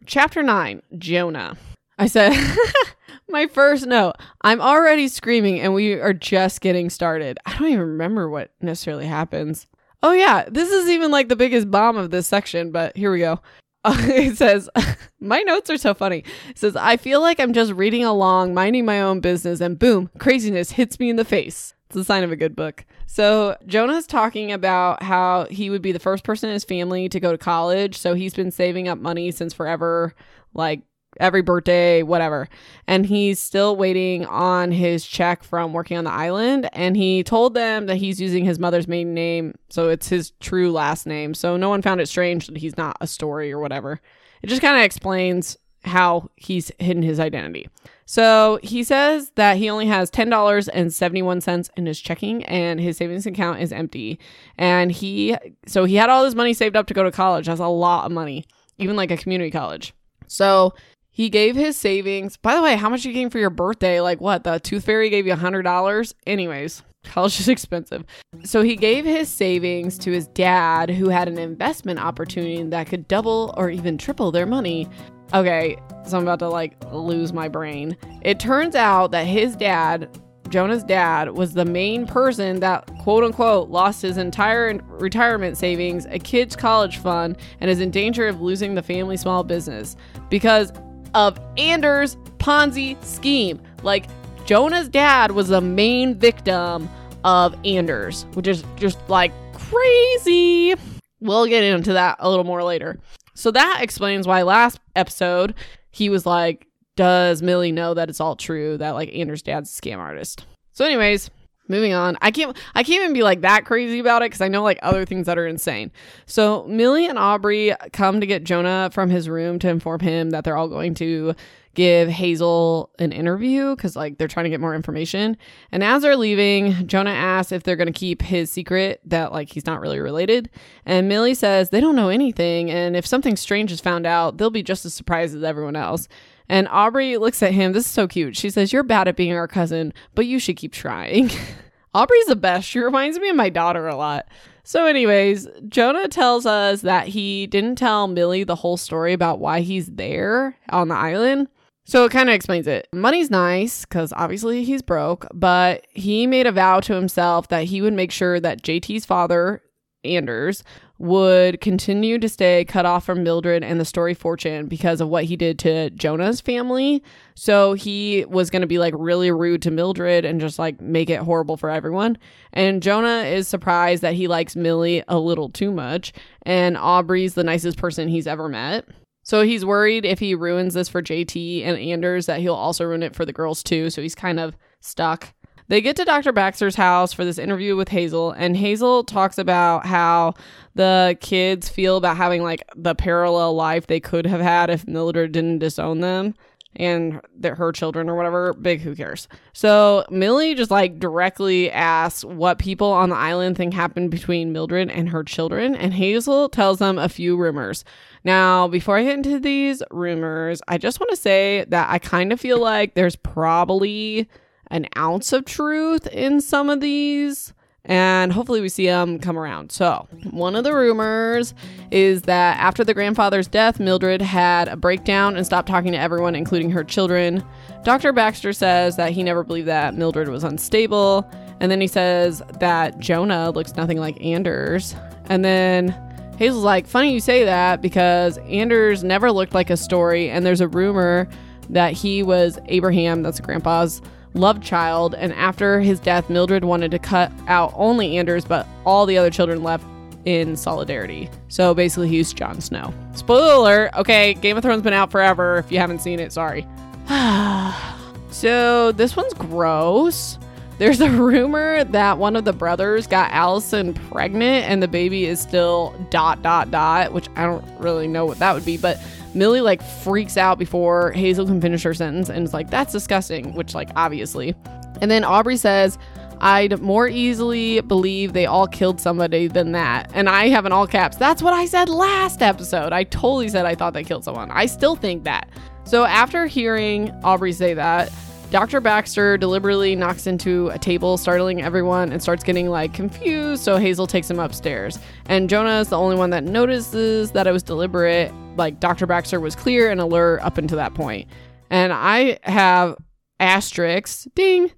Chapter 0.05 0.41
9 0.41 0.81
Jonah. 0.97 1.57
I 1.97 2.07
said, 2.07 2.33
My 3.29 3.47
first 3.47 3.85
note. 3.85 4.13
I'm 4.41 4.61
already 4.61 5.07
screaming 5.07 5.59
and 5.59 5.73
we 5.73 5.93
are 5.93 6.13
just 6.13 6.61
getting 6.61 6.89
started. 6.89 7.37
I 7.45 7.57
don't 7.57 7.67
even 7.67 7.79
remember 7.79 8.29
what 8.29 8.51
necessarily 8.61 9.05
happens. 9.05 9.67
Oh, 10.03 10.13
yeah. 10.13 10.45
This 10.47 10.69
is 10.69 10.89
even 10.89 11.11
like 11.11 11.27
the 11.27 11.35
biggest 11.35 11.69
bomb 11.69 11.97
of 11.97 12.11
this 12.11 12.27
section, 12.27 12.71
but 12.71 12.95
here 12.95 13.11
we 13.11 13.19
go. 13.19 13.41
it 13.85 14.37
says, 14.37 14.69
My 15.19 15.41
notes 15.41 15.69
are 15.69 15.77
so 15.77 15.93
funny. 15.93 16.23
It 16.49 16.57
says, 16.57 16.75
I 16.75 16.97
feel 16.97 17.21
like 17.21 17.39
I'm 17.39 17.53
just 17.53 17.71
reading 17.73 18.03
along, 18.03 18.53
minding 18.53 18.85
my 18.85 19.01
own 19.01 19.19
business, 19.19 19.61
and 19.61 19.79
boom, 19.79 20.09
craziness 20.19 20.71
hits 20.71 20.99
me 20.99 21.09
in 21.09 21.15
the 21.15 21.25
face. 21.25 21.73
It's 21.87 21.95
a 21.95 22.03
sign 22.03 22.23
of 22.23 22.31
a 22.31 22.35
good 22.35 22.55
book. 22.55 22.85
So, 23.05 23.55
Jonah's 23.65 24.07
talking 24.07 24.51
about 24.51 25.01
how 25.01 25.47
he 25.49 25.69
would 25.69 25.81
be 25.81 25.91
the 25.91 25.99
first 25.99 26.23
person 26.23 26.49
in 26.49 26.53
his 26.53 26.65
family 26.65 27.07
to 27.09 27.19
go 27.19 27.31
to 27.31 27.37
college. 27.37 27.97
So, 27.97 28.13
he's 28.13 28.33
been 28.33 28.51
saving 28.51 28.87
up 28.87 28.97
money 28.97 29.31
since 29.31 29.53
forever, 29.53 30.13
like 30.53 30.81
every 31.19 31.41
birthday, 31.41 32.03
whatever. 32.03 32.47
And 32.87 33.05
he's 33.05 33.39
still 33.39 33.75
waiting 33.75 34.25
on 34.25 34.71
his 34.71 35.05
check 35.05 35.43
from 35.43 35.73
working 35.73 35.97
on 35.97 36.03
the 36.03 36.11
island. 36.11 36.69
And 36.73 36.95
he 36.95 37.23
told 37.23 37.53
them 37.53 37.85
that 37.87 37.97
he's 37.97 38.21
using 38.21 38.45
his 38.45 38.59
mother's 38.59 38.87
maiden 38.87 39.13
name. 39.13 39.55
So 39.69 39.89
it's 39.89 40.09
his 40.09 40.31
true 40.39 40.71
last 40.71 41.07
name. 41.07 41.33
So 41.33 41.57
no 41.57 41.69
one 41.69 41.81
found 41.81 42.01
it 42.01 42.07
strange 42.07 42.47
that 42.47 42.57
he's 42.57 42.77
not 42.77 42.97
a 43.01 43.07
story 43.07 43.51
or 43.51 43.59
whatever. 43.59 44.01
It 44.41 44.47
just 44.47 44.61
kind 44.61 44.77
of 44.77 44.83
explains 44.83 45.57
how 45.83 46.29
he's 46.35 46.71
hidden 46.79 47.03
his 47.03 47.19
identity. 47.19 47.69
So 48.09 48.57
he 48.63 48.85
says 48.85 49.31
that 49.35 49.57
he 49.57 49.69
only 49.69 49.85
has 49.87 50.09
$10.71 50.09 51.69
in 51.75 51.85
his 51.85 51.99
checking 51.99 52.43
and 52.45 52.79
his 52.79 52.95
savings 52.95 53.25
account 53.25 53.59
is 53.59 53.73
empty. 53.73 54.17
And 54.57 54.93
he, 54.93 55.35
so 55.65 55.83
he 55.83 55.95
had 55.95 56.09
all 56.09 56.23
his 56.23 56.33
money 56.33 56.53
saved 56.53 56.77
up 56.77 56.87
to 56.87 56.93
go 56.93 57.03
to 57.03 57.11
college. 57.11 57.47
That's 57.47 57.59
a 57.59 57.67
lot 57.67 58.05
of 58.05 58.13
money, 58.13 58.45
even 58.77 58.95
like 58.95 59.11
a 59.11 59.17
community 59.17 59.51
college. 59.51 59.93
So 60.27 60.73
he 61.11 61.29
gave 61.29 61.57
his 61.57 61.75
savings. 61.75 62.37
By 62.37 62.55
the 62.55 62.61
way, 62.61 62.77
how 62.77 62.87
much 62.89 63.03
you 63.03 63.11
getting 63.11 63.29
for 63.29 63.39
your 63.39 63.49
birthday? 63.49 63.99
Like 63.99 64.21
what? 64.21 64.45
The 64.45 64.59
Tooth 64.59 64.85
Fairy 64.85 65.09
gave 65.09 65.27
you 65.27 65.33
a 65.33 65.37
hundred 65.37 65.63
dollars. 65.63 66.15
Anyways, 66.25 66.83
college 67.03 67.41
is 67.41 67.49
expensive. 67.49 68.05
So 68.45 68.61
he 68.61 68.77
gave 68.77 69.03
his 69.03 69.27
savings 69.27 69.97
to 69.99 70.11
his 70.11 70.27
dad, 70.27 70.91
who 70.91 71.09
had 71.09 71.27
an 71.27 71.37
investment 71.37 71.99
opportunity 71.99 72.63
that 72.63 72.87
could 72.87 73.09
double 73.09 73.53
or 73.57 73.69
even 73.69 73.97
triple 73.97 74.31
their 74.31 74.45
money. 74.45 74.87
Okay, 75.33 75.77
so 76.07 76.17
I'm 76.17 76.23
about 76.23 76.39
to 76.39 76.49
like 76.49 76.75
lose 76.91 77.33
my 77.33 77.49
brain. 77.49 77.97
It 78.21 78.39
turns 78.39 78.75
out 78.75 79.11
that 79.11 79.27
his 79.27 79.55
dad, 79.57 80.09
Jonah's 80.47 80.83
dad, 80.83 81.31
was 81.31 81.53
the 81.53 81.65
main 81.65 82.07
person 82.07 82.61
that 82.61 82.85
quote 82.99 83.25
unquote 83.25 83.69
lost 83.69 84.01
his 84.01 84.17
entire 84.17 84.79
retirement 84.87 85.57
savings, 85.57 86.05
a 86.05 86.17
kid's 86.17 86.55
college 86.55 86.97
fund, 86.97 87.37
and 87.59 87.69
is 87.69 87.81
in 87.81 87.91
danger 87.91 88.27
of 88.27 88.39
losing 88.41 88.73
the 88.73 88.81
family 88.81 89.17
small 89.17 89.43
business 89.43 89.97
because 90.29 90.71
of 91.13 91.37
Anders' 91.57 92.15
Ponzi 92.37 93.01
scheme. 93.03 93.59
Like, 93.83 94.05
Jonah's 94.45 94.87
dad 94.87 95.31
was 95.31 95.49
the 95.49 95.59
main 95.59 96.17
victim 96.17 96.89
of 97.25 97.53
Anders, 97.65 98.25
which 98.33 98.47
is 98.47 98.63
just 98.77 98.97
like 99.09 99.33
crazy. 99.53 100.73
We'll 101.19 101.47
get 101.47 101.63
into 101.63 101.93
that 101.93 102.17
a 102.19 102.29
little 102.29 102.45
more 102.45 102.63
later. 102.63 102.97
So 103.37 103.51
that 103.51 103.81
explains 103.81 104.25
why 104.25 104.41
last 104.41 104.79
episode 104.95 105.53
he 105.91 106.09
was 106.09 106.25
like, 106.25 106.65
Does 106.95 107.43
Millie 107.43 107.71
know 107.71 107.93
that 107.93 108.09
it's 108.09 108.19
all 108.19 108.35
true 108.35 108.77
that 108.77 108.95
like 108.95 109.13
Anders' 109.13 109.43
dad's 109.43 109.77
a 109.77 109.79
scam 109.79 109.99
artist? 109.99 110.47
So, 110.73 110.83
anyways, 110.83 111.29
moving 111.69 111.93
on 111.93 112.17
i 112.21 112.31
can't 112.31 112.55
i 112.75 112.81
can't 112.83 113.01
even 113.01 113.11
be 113.11 113.23
like 113.23 113.41
that 113.41 113.65
crazy 113.65 113.99
about 113.99 114.21
it 114.21 114.27
because 114.27 114.39
i 114.39 114.47
know 114.47 114.63
like 114.63 114.79
other 114.81 115.03
things 115.03 115.25
that 115.25 115.37
are 115.37 115.45
insane 115.45 115.91
so 116.25 116.63
millie 116.65 117.05
and 117.05 117.19
aubrey 117.19 117.73
come 117.91 118.21
to 118.21 118.25
get 118.25 118.45
jonah 118.45 118.89
from 118.93 119.09
his 119.09 119.27
room 119.27 119.59
to 119.59 119.67
inform 119.67 119.99
him 119.99 120.29
that 120.29 120.45
they're 120.45 120.55
all 120.55 120.69
going 120.69 120.93
to 120.93 121.35
give 121.77 122.09
hazel 122.09 122.89
an 122.97 123.11
interview 123.11 123.75
because 123.75 123.95
like 123.95 124.17
they're 124.17 124.27
trying 124.27 124.45
to 124.45 124.49
get 124.49 124.59
more 124.59 124.73
information 124.73 125.37
and 125.71 125.83
as 125.83 126.01
they're 126.01 126.17
leaving 126.17 126.87
jonah 126.87 127.11
asks 127.11 127.51
if 127.51 127.61
they're 127.61 127.75
going 127.75 127.85
to 127.85 127.93
keep 127.93 128.23
his 128.23 128.49
secret 128.49 128.99
that 129.05 129.31
like 129.31 129.53
he's 129.53 129.67
not 129.67 129.79
really 129.79 129.99
related 129.99 130.49
and 130.87 131.07
millie 131.07 131.35
says 131.35 131.69
they 131.69 131.79
don't 131.79 131.95
know 131.95 132.09
anything 132.09 132.71
and 132.71 132.95
if 132.97 133.05
something 133.05 133.35
strange 133.35 133.71
is 133.71 133.79
found 133.79 134.07
out 134.07 134.39
they'll 134.39 134.49
be 134.49 134.63
just 134.63 134.87
as 134.87 134.93
surprised 134.95 135.35
as 135.35 135.43
everyone 135.43 135.75
else 135.75 136.07
and 136.49 136.69
Aubrey 136.69 137.17
looks 137.17 137.43
at 137.43 137.51
him. 137.51 137.73
This 137.73 137.83
is 137.83 137.91
so 137.91 138.07
cute. 138.07 138.37
She 138.37 138.49
says, 138.49 138.71
You're 138.71 138.81
bad 138.81 139.09
at 139.09 139.17
being 139.17 139.33
our 139.33 139.49
cousin, 139.49 139.91
but 140.15 140.25
you 140.25 140.39
should 140.39 140.55
keep 140.55 140.71
trying. 140.71 141.29
Aubrey's 141.93 142.27
the 142.27 142.37
best. 142.37 142.65
She 142.65 142.79
reminds 142.79 143.19
me 143.19 143.27
of 143.27 143.35
my 143.35 143.49
daughter 143.49 143.85
a 143.85 143.97
lot. 143.97 144.29
So, 144.63 144.85
anyways, 144.85 145.47
Jonah 145.67 146.07
tells 146.07 146.45
us 146.45 146.81
that 146.83 147.09
he 147.09 147.47
didn't 147.47 147.75
tell 147.75 148.07
Millie 148.07 148.45
the 148.45 148.55
whole 148.55 148.77
story 148.77 149.11
about 149.11 149.39
why 149.39 149.59
he's 149.59 149.87
there 149.87 150.55
on 150.69 150.87
the 150.87 150.95
island. 150.95 151.49
So 151.87 152.03
it 152.03 152.11
kind 152.11 152.27
of 152.27 152.35
explains 152.35 152.67
it. 152.67 152.89
Money's 152.91 153.31
nice 153.31 153.85
because 153.85 154.11
obviously 154.11 154.65
he's 154.65 154.81
broke, 154.81 155.25
but 155.33 155.87
he 155.91 156.27
made 156.27 156.45
a 156.45 156.51
vow 156.51 156.81
to 156.81 156.93
himself 156.93 157.47
that 157.47 157.63
he 157.63 157.81
would 157.81 157.93
make 157.93 158.11
sure 158.11 158.41
that 158.41 158.61
JT's 158.61 159.05
father, 159.05 159.61
Anders, 160.03 160.65
would 160.99 161.61
continue 161.61 162.19
to 162.19 162.27
stay 162.27 162.65
cut 162.65 162.85
off 162.85 163.05
from 163.05 163.23
Mildred 163.23 163.63
and 163.63 163.79
the 163.79 163.85
story 163.85 164.13
fortune 164.13 164.67
because 164.67 164.99
of 164.99 165.07
what 165.07 165.23
he 165.23 165.37
did 165.37 165.59
to 165.59 165.89
Jonah's 165.91 166.41
family. 166.41 167.01
So 167.35 167.71
he 167.71 168.25
was 168.27 168.49
going 168.49 168.63
to 168.63 168.67
be 168.67 168.79
like 168.79 168.93
really 168.97 169.31
rude 169.31 169.61
to 169.61 169.71
Mildred 169.71 170.25
and 170.25 170.41
just 170.41 170.59
like 170.59 170.81
make 170.81 171.09
it 171.09 171.21
horrible 171.21 171.55
for 171.55 171.69
everyone. 171.69 172.17
And 172.51 172.83
Jonah 172.83 173.23
is 173.23 173.47
surprised 173.47 174.01
that 174.01 174.15
he 174.15 174.27
likes 174.27 174.57
Millie 174.57 175.05
a 175.07 175.19
little 175.19 175.47
too 175.47 175.71
much. 175.71 176.11
And 176.41 176.75
Aubrey's 176.75 177.35
the 177.35 177.45
nicest 177.45 177.77
person 177.77 178.09
he's 178.09 178.27
ever 178.27 178.49
met. 178.49 178.89
So 179.27 179.41
he's 179.41 179.65
worried 179.65 180.05
if 180.05 180.19
he 180.19 180.35
ruins 180.35 180.73
this 180.73 180.87
for 180.87 181.01
JT 181.01 181.65
and 181.65 181.77
Anders 181.77 182.27
that 182.27 182.39
he'll 182.39 182.53
also 182.53 182.85
ruin 182.85 183.03
it 183.03 183.13
for 183.13 183.25
the 183.25 183.33
girls 183.33 183.61
too. 183.61 183.89
So 183.89 184.01
he's 184.01 184.15
kind 184.15 184.39
of 184.39 184.55
stuck. 184.79 185.33
They 185.67 185.81
get 185.81 185.97
to 185.97 186.05
Dr. 186.05 186.31
Baxter's 186.31 186.75
house 186.75 187.11
for 187.11 187.25
this 187.25 187.37
interview 187.37 187.75
with 187.75 187.89
Hazel, 187.89 188.31
and 188.31 188.55
Hazel 188.55 189.03
talks 189.03 189.37
about 189.37 189.85
how 189.85 190.35
the 190.75 191.17
kids 191.19 191.67
feel 191.67 191.97
about 191.97 192.15
having 192.15 192.41
like 192.41 192.63
the 192.73 192.95
parallel 192.95 193.53
life 193.53 193.87
they 193.87 193.99
could 193.99 194.25
have 194.25 194.39
had 194.39 194.69
if 194.69 194.87
Mildred 194.87 195.33
didn't 195.33 195.59
disown 195.59 195.99
them 195.99 196.33
and 196.77 197.19
her 197.43 197.71
children 197.71 198.07
or 198.07 198.15
whatever. 198.15 198.53
Big 198.53 198.79
who 198.81 198.95
cares. 198.95 199.27
So 199.51 200.05
Millie 200.09 200.55
just 200.55 200.71
like 200.71 200.99
directly 200.99 201.71
asks 201.71 202.23
what 202.23 202.59
people 202.59 202.91
on 202.91 203.09
the 203.09 203.15
island 203.15 203.57
think 203.57 203.73
happened 203.73 204.11
between 204.11 204.53
Mildred 204.53 204.89
and 204.89 205.09
her 205.09 205.23
children, 205.23 205.75
and 205.75 205.93
Hazel 205.93 206.47
tells 206.47 206.79
them 206.79 206.97
a 206.97 207.09
few 207.09 207.35
rumors. 207.35 207.83
Now, 208.27 208.67
before 208.67 208.97
I 208.97 209.05
get 209.05 209.13
into 209.13 209.39
these 209.39 209.81
rumors, 209.89 210.61
I 210.67 210.77
just 210.77 210.99
want 210.99 211.11
to 211.11 211.15
say 211.15 211.63
that 211.69 211.89
I 211.89 211.97
kind 211.97 212.33
of 212.33 212.41
feel 212.41 212.59
like 212.59 212.93
there's 212.93 213.15
probably 213.15 214.27
an 214.69 214.85
ounce 214.97 215.31
of 215.31 215.45
truth 215.45 216.07
in 216.07 216.41
some 216.41 216.69
of 216.69 216.81
these 216.81 217.53
and 217.85 218.33
hopefully 218.33 218.59
we 218.59 218.67
see 218.67 218.85
them 218.85 219.17
come 219.17 219.37
around. 219.39 219.71
So, 219.71 220.09
one 220.31 220.57
of 220.57 220.65
the 220.65 220.73
rumors 220.73 221.53
is 221.89 222.23
that 222.23 222.59
after 222.59 222.83
the 222.83 222.93
grandfather's 222.93 223.47
death, 223.47 223.79
Mildred 223.79 224.21
had 224.21 224.67
a 224.67 224.75
breakdown 224.75 225.37
and 225.37 225.45
stopped 225.45 225.69
talking 225.69 225.93
to 225.93 225.97
everyone, 225.97 226.35
including 226.35 226.69
her 226.71 226.83
children. 226.83 227.41
Dr. 227.85 228.11
Baxter 228.11 228.51
says 228.51 228.97
that 228.97 229.13
he 229.13 229.23
never 229.23 229.45
believed 229.45 229.69
that 229.69 229.95
Mildred 229.95 230.27
was 230.27 230.43
unstable. 230.43 231.25
And 231.61 231.71
then 231.71 231.79
he 231.79 231.87
says 231.87 232.43
that 232.59 232.99
Jonah 232.99 233.51
looks 233.51 233.77
nothing 233.77 233.99
like 233.99 234.21
Anders. 234.21 234.93
And 235.29 235.45
then 235.45 235.95
Hazel's 236.37 236.63
like, 236.63 236.87
funny 236.87 237.13
you 237.13 237.19
say 237.19 237.45
that 237.45 237.81
because 237.81 238.37
Anders 238.39 239.03
never 239.03 239.31
looked 239.31 239.53
like 239.53 239.69
a 239.69 239.77
story. 239.77 240.29
And 240.29 240.45
there's 240.45 240.61
a 240.61 240.67
rumor 240.67 241.27
that 241.69 241.93
he 241.93 242.23
was 242.23 242.59
Abraham, 242.67 243.23
that's 243.23 243.39
grandpa's 243.39 244.01
love 244.33 244.61
child, 244.61 245.15
and 245.15 245.33
after 245.33 245.79
his 245.79 245.99
death, 245.99 246.29
Mildred 246.29 246.63
wanted 246.63 246.91
to 246.91 246.99
cut 246.99 247.31
out 247.47 247.73
only 247.75 248.17
Anders, 248.17 248.45
but 248.45 248.67
all 248.85 249.05
the 249.05 249.17
other 249.17 249.29
children 249.29 249.63
left 249.63 249.85
in 250.25 250.55
solidarity. 250.55 251.29
So 251.47 251.73
basically, 251.73 252.09
he's 252.09 252.33
Jon 252.33 252.61
Snow. 252.61 252.93
Spoiler 253.13 253.89
Okay, 253.95 254.33
Game 254.35 254.57
of 254.57 254.63
Thrones 254.63 254.83
been 254.83 254.93
out 254.93 255.11
forever. 255.11 255.57
If 255.57 255.71
you 255.71 255.79
haven't 255.79 255.99
seen 255.99 256.19
it, 256.19 256.31
sorry. 256.31 256.67
so 258.29 258.91
this 258.91 259.15
one's 259.15 259.33
gross. 259.33 260.37
There's 260.79 261.01
a 261.01 261.09
rumor 261.09 261.83
that 261.85 262.19
one 262.19 262.35
of 262.35 262.45
the 262.45 262.53
brothers 262.53 263.07
got 263.07 263.31
Allison 263.31 263.95
pregnant 263.95 264.69
and 264.69 264.81
the 264.81 264.87
baby 264.87 265.25
is 265.25 265.39
still 265.39 265.95
dot 266.11 266.43
dot 266.43 266.69
dot, 266.69 267.13
which 267.13 267.27
I 267.35 267.43
don't 267.43 267.65
really 267.79 268.07
know 268.07 268.25
what 268.25 268.37
that 268.39 268.53
would 268.53 268.65
be, 268.65 268.77
but 268.77 268.99
Millie 269.33 269.61
like 269.61 269.81
freaks 269.81 270.37
out 270.37 270.59
before 270.59 271.11
Hazel 271.13 271.47
can 271.47 271.59
finish 271.59 271.81
her 271.81 271.95
sentence 271.95 272.29
and 272.29 272.43
is 272.43 272.53
like, 272.53 272.69
that's 272.69 272.91
disgusting, 272.91 273.53
which 273.55 273.73
like 273.73 273.89
obviously. 273.95 274.55
And 275.01 275.09
then 275.09 275.23
Aubrey 275.23 275.57
says, 275.57 275.97
I'd 276.41 276.79
more 276.79 277.07
easily 277.07 277.81
believe 277.81 278.33
they 278.33 278.45
all 278.45 278.67
killed 278.67 279.01
somebody 279.01 279.47
than 279.47 279.71
that. 279.71 280.11
And 280.13 280.29
I 280.29 280.49
have 280.49 280.65
an 280.65 280.71
all 280.71 280.85
caps. 280.85 281.17
That's 281.17 281.41
what 281.41 281.53
I 281.53 281.65
said 281.65 281.89
last 281.89 282.43
episode. 282.43 282.93
I 282.93 283.03
totally 283.03 283.49
said 283.49 283.65
I 283.65 283.73
thought 283.73 283.93
they 283.93 284.03
killed 284.03 284.23
someone. 284.23 284.51
I 284.51 284.67
still 284.67 284.95
think 284.95 285.23
that. 285.23 285.49
So 285.85 286.03
after 286.03 286.45
hearing 286.45 287.09
Aubrey 287.23 287.53
say 287.53 287.73
that, 287.73 288.11
Dr. 288.49 288.79
Baxter 288.79 289.37
deliberately 289.37 289.93
knocks 289.93 290.25
into 290.25 290.69
a 290.69 290.79
table, 290.79 291.17
startling 291.17 291.61
everyone, 291.61 292.13
and 292.13 292.21
starts 292.21 292.45
getting 292.45 292.69
like 292.69 292.93
confused. 292.93 293.61
So 293.61 293.75
Hazel 293.75 294.07
takes 294.07 294.29
him 294.29 294.39
upstairs. 294.39 294.97
And 295.25 295.49
Jonah 295.49 295.81
is 295.81 295.89
the 295.89 295.97
only 295.97 296.15
one 296.15 296.29
that 296.29 296.45
notices 296.45 297.31
that 297.31 297.45
it 297.45 297.51
was 297.51 297.61
deliberate. 297.61 298.33
Like 298.55 298.79
Dr. 298.79 299.05
Baxter 299.05 299.41
was 299.41 299.53
clear 299.53 299.91
and 299.91 299.99
alert 299.99 300.39
up 300.43 300.57
until 300.57 300.77
that 300.77 300.93
point. 300.93 301.27
And 301.69 301.91
I 301.91 302.39
have 302.43 302.95
asterisks. 303.41 304.29
Ding. 304.33 304.71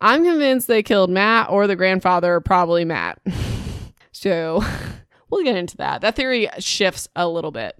I'm 0.00 0.24
convinced 0.24 0.66
they 0.66 0.82
killed 0.82 1.10
Matt 1.10 1.50
or 1.50 1.66
the 1.66 1.76
grandfather, 1.76 2.40
probably 2.40 2.86
Matt. 2.86 3.20
so 4.12 4.64
we'll 5.30 5.44
get 5.44 5.56
into 5.56 5.76
that. 5.76 6.00
That 6.00 6.16
theory 6.16 6.48
shifts 6.58 7.06
a 7.14 7.28
little 7.28 7.52
bit. 7.52 7.76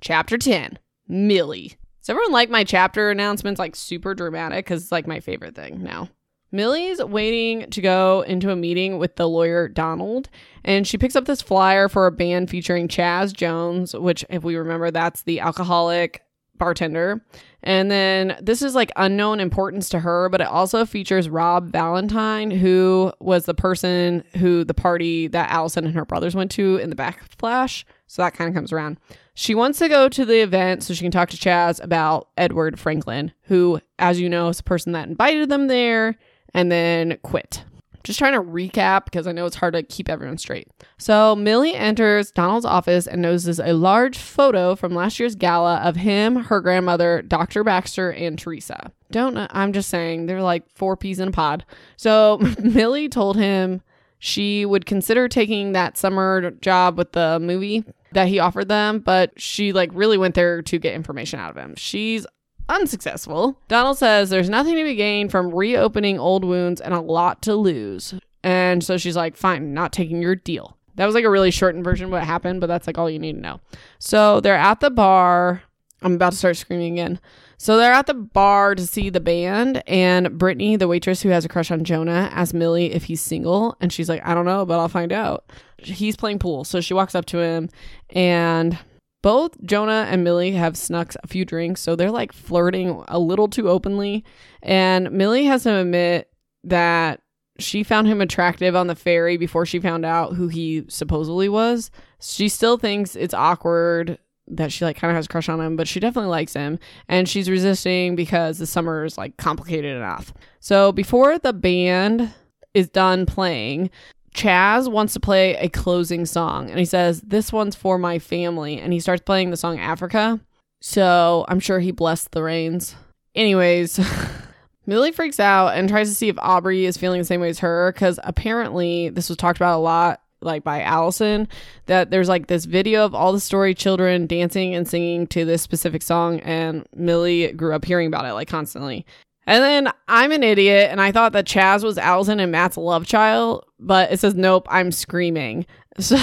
Chapter 0.00 0.38
10 0.38 0.78
Millie. 1.06 1.76
Does 2.00 2.08
everyone 2.08 2.32
like 2.32 2.48
my 2.48 2.64
chapter 2.64 3.10
announcements 3.10 3.58
like 3.58 3.76
super 3.76 4.14
dramatic? 4.14 4.64
Because 4.64 4.82
it's 4.82 4.92
like 4.92 5.06
my 5.06 5.20
favorite 5.20 5.54
thing 5.54 5.82
now. 5.82 6.08
Millie's 6.52 7.02
waiting 7.04 7.70
to 7.70 7.80
go 7.80 8.22
into 8.26 8.50
a 8.50 8.56
meeting 8.56 8.98
with 8.98 9.16
the 9.16 9.28
lawyer 9.28 9.68
Donald, 9.68 10.28
and 10.64 10.86
she 10.86 10.98
picks 10.98 11.14
up 11.14 11.26
this 11.26 11.42
flyer 11.42 11.88
for 11.88 12.06
a 12.06 12.12
band 12.12 12.50
featuring 12.50 12.88
Chaz 12.88 13.32
Jones, 13.32 13.94
which, 13.94 14.24
if 14.30 14.42
we 14.42 14.56
remember, 14.56 14.90
that's 14.90 15.22
the 15.22 15.40
alcoholic 15.40 16.24
bartender. 16.56 17.24
And 17.62 17.90
then 17.90 18.36
this 18.40 18.62
is 18.62 18.74
like 18.74 18.90
unknown 18.96 19.38
importance 19.38 19.88
to 19.90 20.00
her, 20.00 20.28
but 20.28 20.40
it 20.40 20.46
also 20.46 20.84
features 20.84 21.28
Rob 21.28 21.70
Valentine, 21.70 22.50
who 22.50 23.12
was 23.20 23.44
the 23.44 23.54
person 23.54 24.24
who 24.38 24.64
the 24.64 24.74
party 24.74 25.28
that 25.28 25.50
Allison 25.50 25.86
and 25.86 25.94
her 25.94 26.04
brothers 26.04 26.34
went 26.34 26.50
to 26.52 26.76
in 26.78 26.90
the 26.90 26.96
backflash. 26.96 27.84
So 28.10 28.22
that 28.22 28.34
kind 28.34 28.48
of 28.48 28.56
comes 28.56 28.72
around. 28.72 28.98
She 29.34 29.54
wants 29.54 29.78
to 29.78 29.88
go 29.88 30.08
to 30.08 30.24
the 30.24 30.40
event 30.40 30.82
so 30.82 30.94
she 30.94 31.04
can 31.04 31.12
talk 31.12 31.30
to 31.30 31.36
Chaz 31.36 31.80
about 31.80 32.28
Edward 32.36 32.76
Franklin, 32.76 33.30
who, 33.42 33.80
as 34.00 34.20
you 34.20 34.28
know, 34.28 34.48
is 34.48 34.56
the 34.56 34.64
person 34.64 34.90
that 34.92 35.08
invited 35.08 35.48
them 35.48 35.68
there 35.68 36.18
and 36.52 36.72
then 36.72 37.18
quit. 37.22 37.62
Just 38.02 38.18
trying 38.18 38.32
to 38.32 38.42
recap 38.42 39.04
because 39.04 39.28
I 39.28 39.32
know 39.32 39.46
it's 39.46 39.54
hard 39.54 39.74
to 39.74 39.84
keep 39.84 40.08
everyone 40.08 40.38
straight. 40.38 40.66
So 40.98 41.36
Millie 41.36 41.76
enters 41.76 42.32
Donald's 42.32 42.66
office 42.66 43.06
and 43.06 43.22
notices 43.22 43.60
a 43.60 43.74
large 43.74 44.18
photo 44.18 44.74
from 44.74 44.92
last 44.92 45.20
year's 45.20 45.36
gala 45.36 45.76
of 45.76 45.94
him, 45.94 46.34
her 46.34 46.60
grandmother, 46.60 47.22
Dr. 47.22 47.62
Baxter, 47.62 48.10
and 48.10 48.36
Teresa. 48.36 48.90
Don't. 49.12 49.38
I'm 49.38 49.72
just 49.72 49.88
saying 49.88 50.26
they're 50.26 50.42
like 50.42 50.68
four 50.74 50.96
peas 50.96 51.20
in 51.20 51.28
a 51.28 51.32
pod. 51.32 51.64
So 51.96 52.40
Millie 52.58 53.08
told 53.08 53.36
him 53.36 53.82
she 54.18 54.66
would 54.66 54.84
consider 54.84 55.28
taking 55.28 55.72
that 55.72 55.96
summer 55.96 56.50
job 56.50 56.98
with 56.98 57.12
the 57.12 57.38
movie 57.38 57.84
that 58.12 58.28
he 58.28 58.38
offered 58.38 58.68
them, 58.68 59.00
but 59.00 59.38
she 59.40 59.72
like 59.72 59.90
really 59.92 60.18
went 60.18 60.34
there 60.34 60.62
to 60.62 60.78
get 60.78 60.94
information 60.94 61.38
out 61.38 61.50
of 61.50 61.56
him. 61.56 61.74
She's 61.76 62.26
unsuccessful. 62.68 63.58
Donald 63.68 63.98
says 63.98 64.30
there's 64.30 64.48
nothing 64.48 64.76
to 64.76 64.84
be 64.84 64.94
gained 64.94 65.30
from 65.30 65.54
reopening 65.54 66.18
old 66.18 66.44
wounds 66.44 66.80
and 66.80 66.94
a 66.94 67.00
lot 67.00 67.42
to 67.42 67.54
lose. 67.54 68.14
And 68.42 68.82
so 68.82 68.96
she's 68.96 69.16
like, 69.16 69.36
fine, 69.36 69.74
not 69.74 69.92
taking 69.92 70.22
your 70.22 70.36
deal. 70.36 70.76
That 70.96 71.06
was 71.06 71.14
like 71.14 71.24
a 71.24 71.30
really 71.30 71.50
shortened 71.50 71.84
version 71.84 72.06
of 72.06 72.12
what 72.12 72.24
happened, 72.24 72.60
but 72.60 72.66
that's 72.66 72.86
like 72.86 72.98
all 72.98 73.10
you 73.10 73.18
need 73.18 73.34
to 73.34 73.40
know. 73.40 73.60
So 73.98 74.40
they're 74.40 74.54
at 74.54 74.80
the 74.80 74.90
bar. 74.90 75.62
I'm 76.02 76.14
about 76.14 76.32
to 76.32 76.38
start 76.38 76.56
screaming 76.56 76.94
again. 76.94 77.20
So 77.60 77.76
they're 77.76 77.92
at 77.92 78.06
the 78.06 78.14
bar 78.14 78.74
to 78.74 78.86
see 78.86 79.10
the 79.10 79.20
band, 79.20 79.82
and 79.86 80.38
Brittany, 80.38 80.76
the 80.76 80.88
waitress 80.88 81.20
who 81.20 81.28
has 81.28 81.44
a 81.44 81.48
crush 81.48 81.70
on 81.70 81.84
Jonah, 81.84 82.30
asks 82.32 82.54
Millie 82.54 82.94
if 82.94 83.04
he's 83.04 83.20
single, 83.20 83.76
and 83.82 83.92
she's 83.92 84.08
like, 84.08 84.26
I 84.26 84.32
don't 84.32 84.46
know, 84.46 84.64
but 84.64 84.80
I'll 84.80 84.88
find 84.88 85.12
out. 85.12 85.52
He's 85.76 86.16
playing 86.16 86.38
pool, 86.38 86.64
so 86.64 86.80
she 86.80 86.94
walks 86.94 87.14
up 87.14 87.26
to 87.26 87.38
him, 87.38 87.68
and 88.08 88.78
both 89.22 89.62
Jonah 89.62 90.06
and 90.08 90.24
Millie 90.24 90.52
have 90.52 90.74
snuck 90.74 91.12
a 91.22 91.26
few 91.26 91.44
drinks, 91.44 91.82
so 91.82 91.94
they're 91.94 92.10
like 92.10 92.32
flirting 92.32 93.04
a 93.08 93.18
little 93.18 93.46
too 93.46 93.68
openly. 93.68 94.24
And 94.62 95.10
Millie 95.10 95.44
has 95.44 95.64
to 95.64 95.74
admit 95.74 96.30
that 96.64 97.20
she 97.58 97.82
found 97.82 98.08
him 98.08 98.22
attractive 98.22 98.74
on 98.74 98.86
the 98.86 98.94
ferry 98.94 99.36
before 99.36 99.66
she 99.66 99.80
found 99.80 100.06
out 100.06 100.32
who 100.32 100.48
he 100.48 100.86
supposedly 100.88 101.50
was. 101.50 101.90
She 102.22 102.48
still 102.48 102.78
thinks 102.78 103.14
it's 103.14 103.34
awkward 103.34 104.18
that 104.50 104.72
she 104.72 104.84
like 104.84 104.96
kind 104.96 105.10
of 105.10 105.16
has 105.16 105.26
a 105.26 105.28
crush 105.28 105.48
on 105.48 105.60
him, 105.60 105.76
but 105.76 105.88
she 105.88 106.00
definitely 106.00 106.30
likes 106.30 106.52
him 106.52 106.78
and 107.08 107.28
she's 107.28 107.48
resisting 107.48 108.16
because 108.16 108.58
the 108.58 108.66
summer 108.66 109.04
is 109.04 109.16
like 109.16 109.36
complicated 109.36 109.96
enough. 109.96 110.32
So 110.60 110.92
before 110.92 111.38
the 111.38 111.52
band 111.52 112.32
is 112.74 112.88
done 112.88 113.26
playing, 113.26 113.90
Chaz 114.34 114.90
wants 114.90 115.12
to 115.14 115.20
play 115.20 115.56
a 115.56 115.68
closing 115.68 116.26
song 116.26 116.70
and 116.70 116.78
he 116.78 116.84
says, 116.84 117.20
This 117.22 117.52
one's 117.52 117.74
for 117.74 117.98
my 117.98 118.18
family. 118.18 118.78
And 118.78 118.92
he 118.92 119.00
starts 119.00 119.22
playing 119.24 119.50
the 119.50 119.56
song 119.56 119.78
Africa. 119.78 120.40
So 120.80 121.44
I'm 121.48 121.60
sure 121.60 121.80
he 121.80 121.90
blessed 121.90 122.32
the 122.32 122.42
rains. 122.42 122.94
Anyways, 123.34 124.00
Millie 124.86 125.12
freaks 125.12 125.40
out 125.40 125.76
and 125.76 125.88
tries 125.88 126.08
to 126.08 126.14
see 126.14 126.28
if 126.28 126.38
Aubrey 126.38 126.84
is 126.84 126.96
feeling 126.96 127.20
the 127.20 127.24
same 127.24 127.40
way 127.40 127.50
as 127.50 127.58
her 127.58 127.92
because 127.92 128.18
apparently 128.24 129.08
this 129.08 129.28
was 129.28 129.36
talked 129.36 129.58
about 129.58 129.78
a 129.78 129.82
lot 129.82 130.20
like 130.40 130.64
by 130.64 130.82
Allison 130.82 131.48
that 131.86 132.10
there's 132.10 132.28
like 132.28 132.46
this 132.46 132.64
video 132.64 133.04
of 133.04 133.14
all 133.14 133.32
the 133.32 133.40
story 133.40 133.74
children 133.74 134.26
dancing 134.26 134.74
and 134.74 134.88
singing 134.88 135.26
to 135.28 135.44
this 135.44 135.62
specific 135.62 136.02
song 136.02 136.40
and 136.40 136.86
Millie 136.94 137.52
grew 137.52 137.74
up 137.74 137.84
hearing 137.84 138.06
about 138.06 138.24
it 138.24 138.32
like 138.32 138.48
constantly. 138.48 139.04
And 139.46 139.64
then 139.64 139.92
I'm 140.08 140.32
an 140.32 140.42
idiot 140.42 140.88
and 140.90 141.00
I 141.00 141.12
thought 141.12 141.32
that 141.32 141.46
Chaz 141.46 141.82
was 141.82 141.98
Allison 141.98 142.40
and 142.40 142.52
Matt's 142.52 142.76
love 142.76 143.06
child, 143.06 143.64
but 143.78 144.12
it 144.12 144.20
says 144.20 144.34
nope, 144.34 144.66
I'm 144.70 144.92
screaming. 144.92 145.66
So 145.98 146.16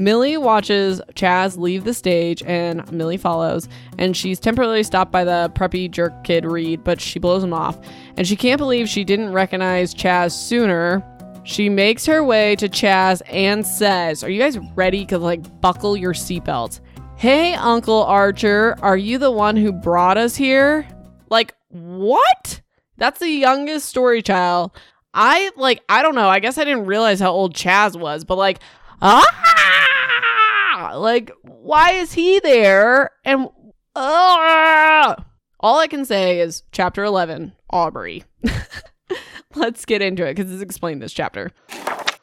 Millie 0.00 0.36
watches 0.36 1.02
Chaz 1.14 1.58
leave 1.58 1.82
the 1.82 1.92
stage 1.92 2.40
and 2.44 2.90
Millie 2.92 3.16
follows, 3.16 3.68
and 3.98 4.16
she's 4.16 4.38
temporarily 4.38 4.84
stopped 4.84 5.10
by 5.10 5.24
the 5.24 5.50
preppy 5.56 5.90
jerk 5.90 6.22
kid 6.22 6.44
Reed, 6.44 6.84
but 6.84 7.00
she 7.00 7.18
blows 7.18 7.42
him 7.42 7.52
off. 7.52 7.76
And 8.16 8.24
she 8.24 8.36
can't 8.36 8.58
believe 8.58 8.88
she 8.88 9.02
didn't 9.02 9.32
recognize 9.32 9.92
Chaz 9.92 10.30
sooner 10.30 11.02
she 11.48 11.70
makes 11.70 12.04
her 12.04 12.22
way 12.22 12.54
to 12.56 12.68
Chaz 12.68 13.22
and 13.26 13.66
says, 13.66 14.22
Are 14.22 14.28
you 14.28 14.38
guys 14.38 14.58
ready? 14.74 15.00
Because, 15.00 15.22
like, 15.22 15.62
buckle 15.62 15.96
your 15.96 16.12
seatbelts. 16.12 16.80
Hey, 17.16 17.54
Uncle 17.54 18.04
Archer, 18.04 18.76
are 18.82 18.98
you 18.98 19.16
the 19.16 19.30
one 19.30 19.56
who 19.56 19.72
brought 19.72 20.18
us 20.18 20.36
here? 20.36 20.86
Like, 21.30 21.54
what? 21.68 22.60
That's 22.98 23.18
the 23.18 23.30
youngest 23.30 23.88
story 23.88 24.20
child. 24.20 24.72
I, 25.14 25.50
like, 25.56 25.82
I 25.88 26.02
don't 26.02 26.14
know. 26.14 26.28
I 26.28 26.38
guess 26.40 26.58
I 26.58 26.64
didn't 26.64 26.84
realize 26.84 27.18
how 27.18 27.32
old 27.32 27.54
Chaz 27.54 27.98
was, 27.98 28.24
but, 28.24 28.36
like, 28.36 28.58
ah! 29.00 29.24
Like, 30.96 31.32
why 31.40 31.92
is 31.92 32.12
he 32.12 32.40
there? 32.40 33.10
And, 33.24 33.48
ah! 33.96 35.24
All 35.60 35.78
I 35.78 35.86
can 35.86 36.04
say 36.04 36.40
is 36.40 36.62
chapter 36.72 37.04
11, 37.04 37.54
Aubrey. 37.70 38.24
let's 39.58 39.84
get 39.84 40.02
into 40.02 40.24
it 40.24 40.36
because 40.36 40.52
it's 40.52 40.62
explained 40.62 41.02
this 41.02 41.12
chapter. 41.12 41.50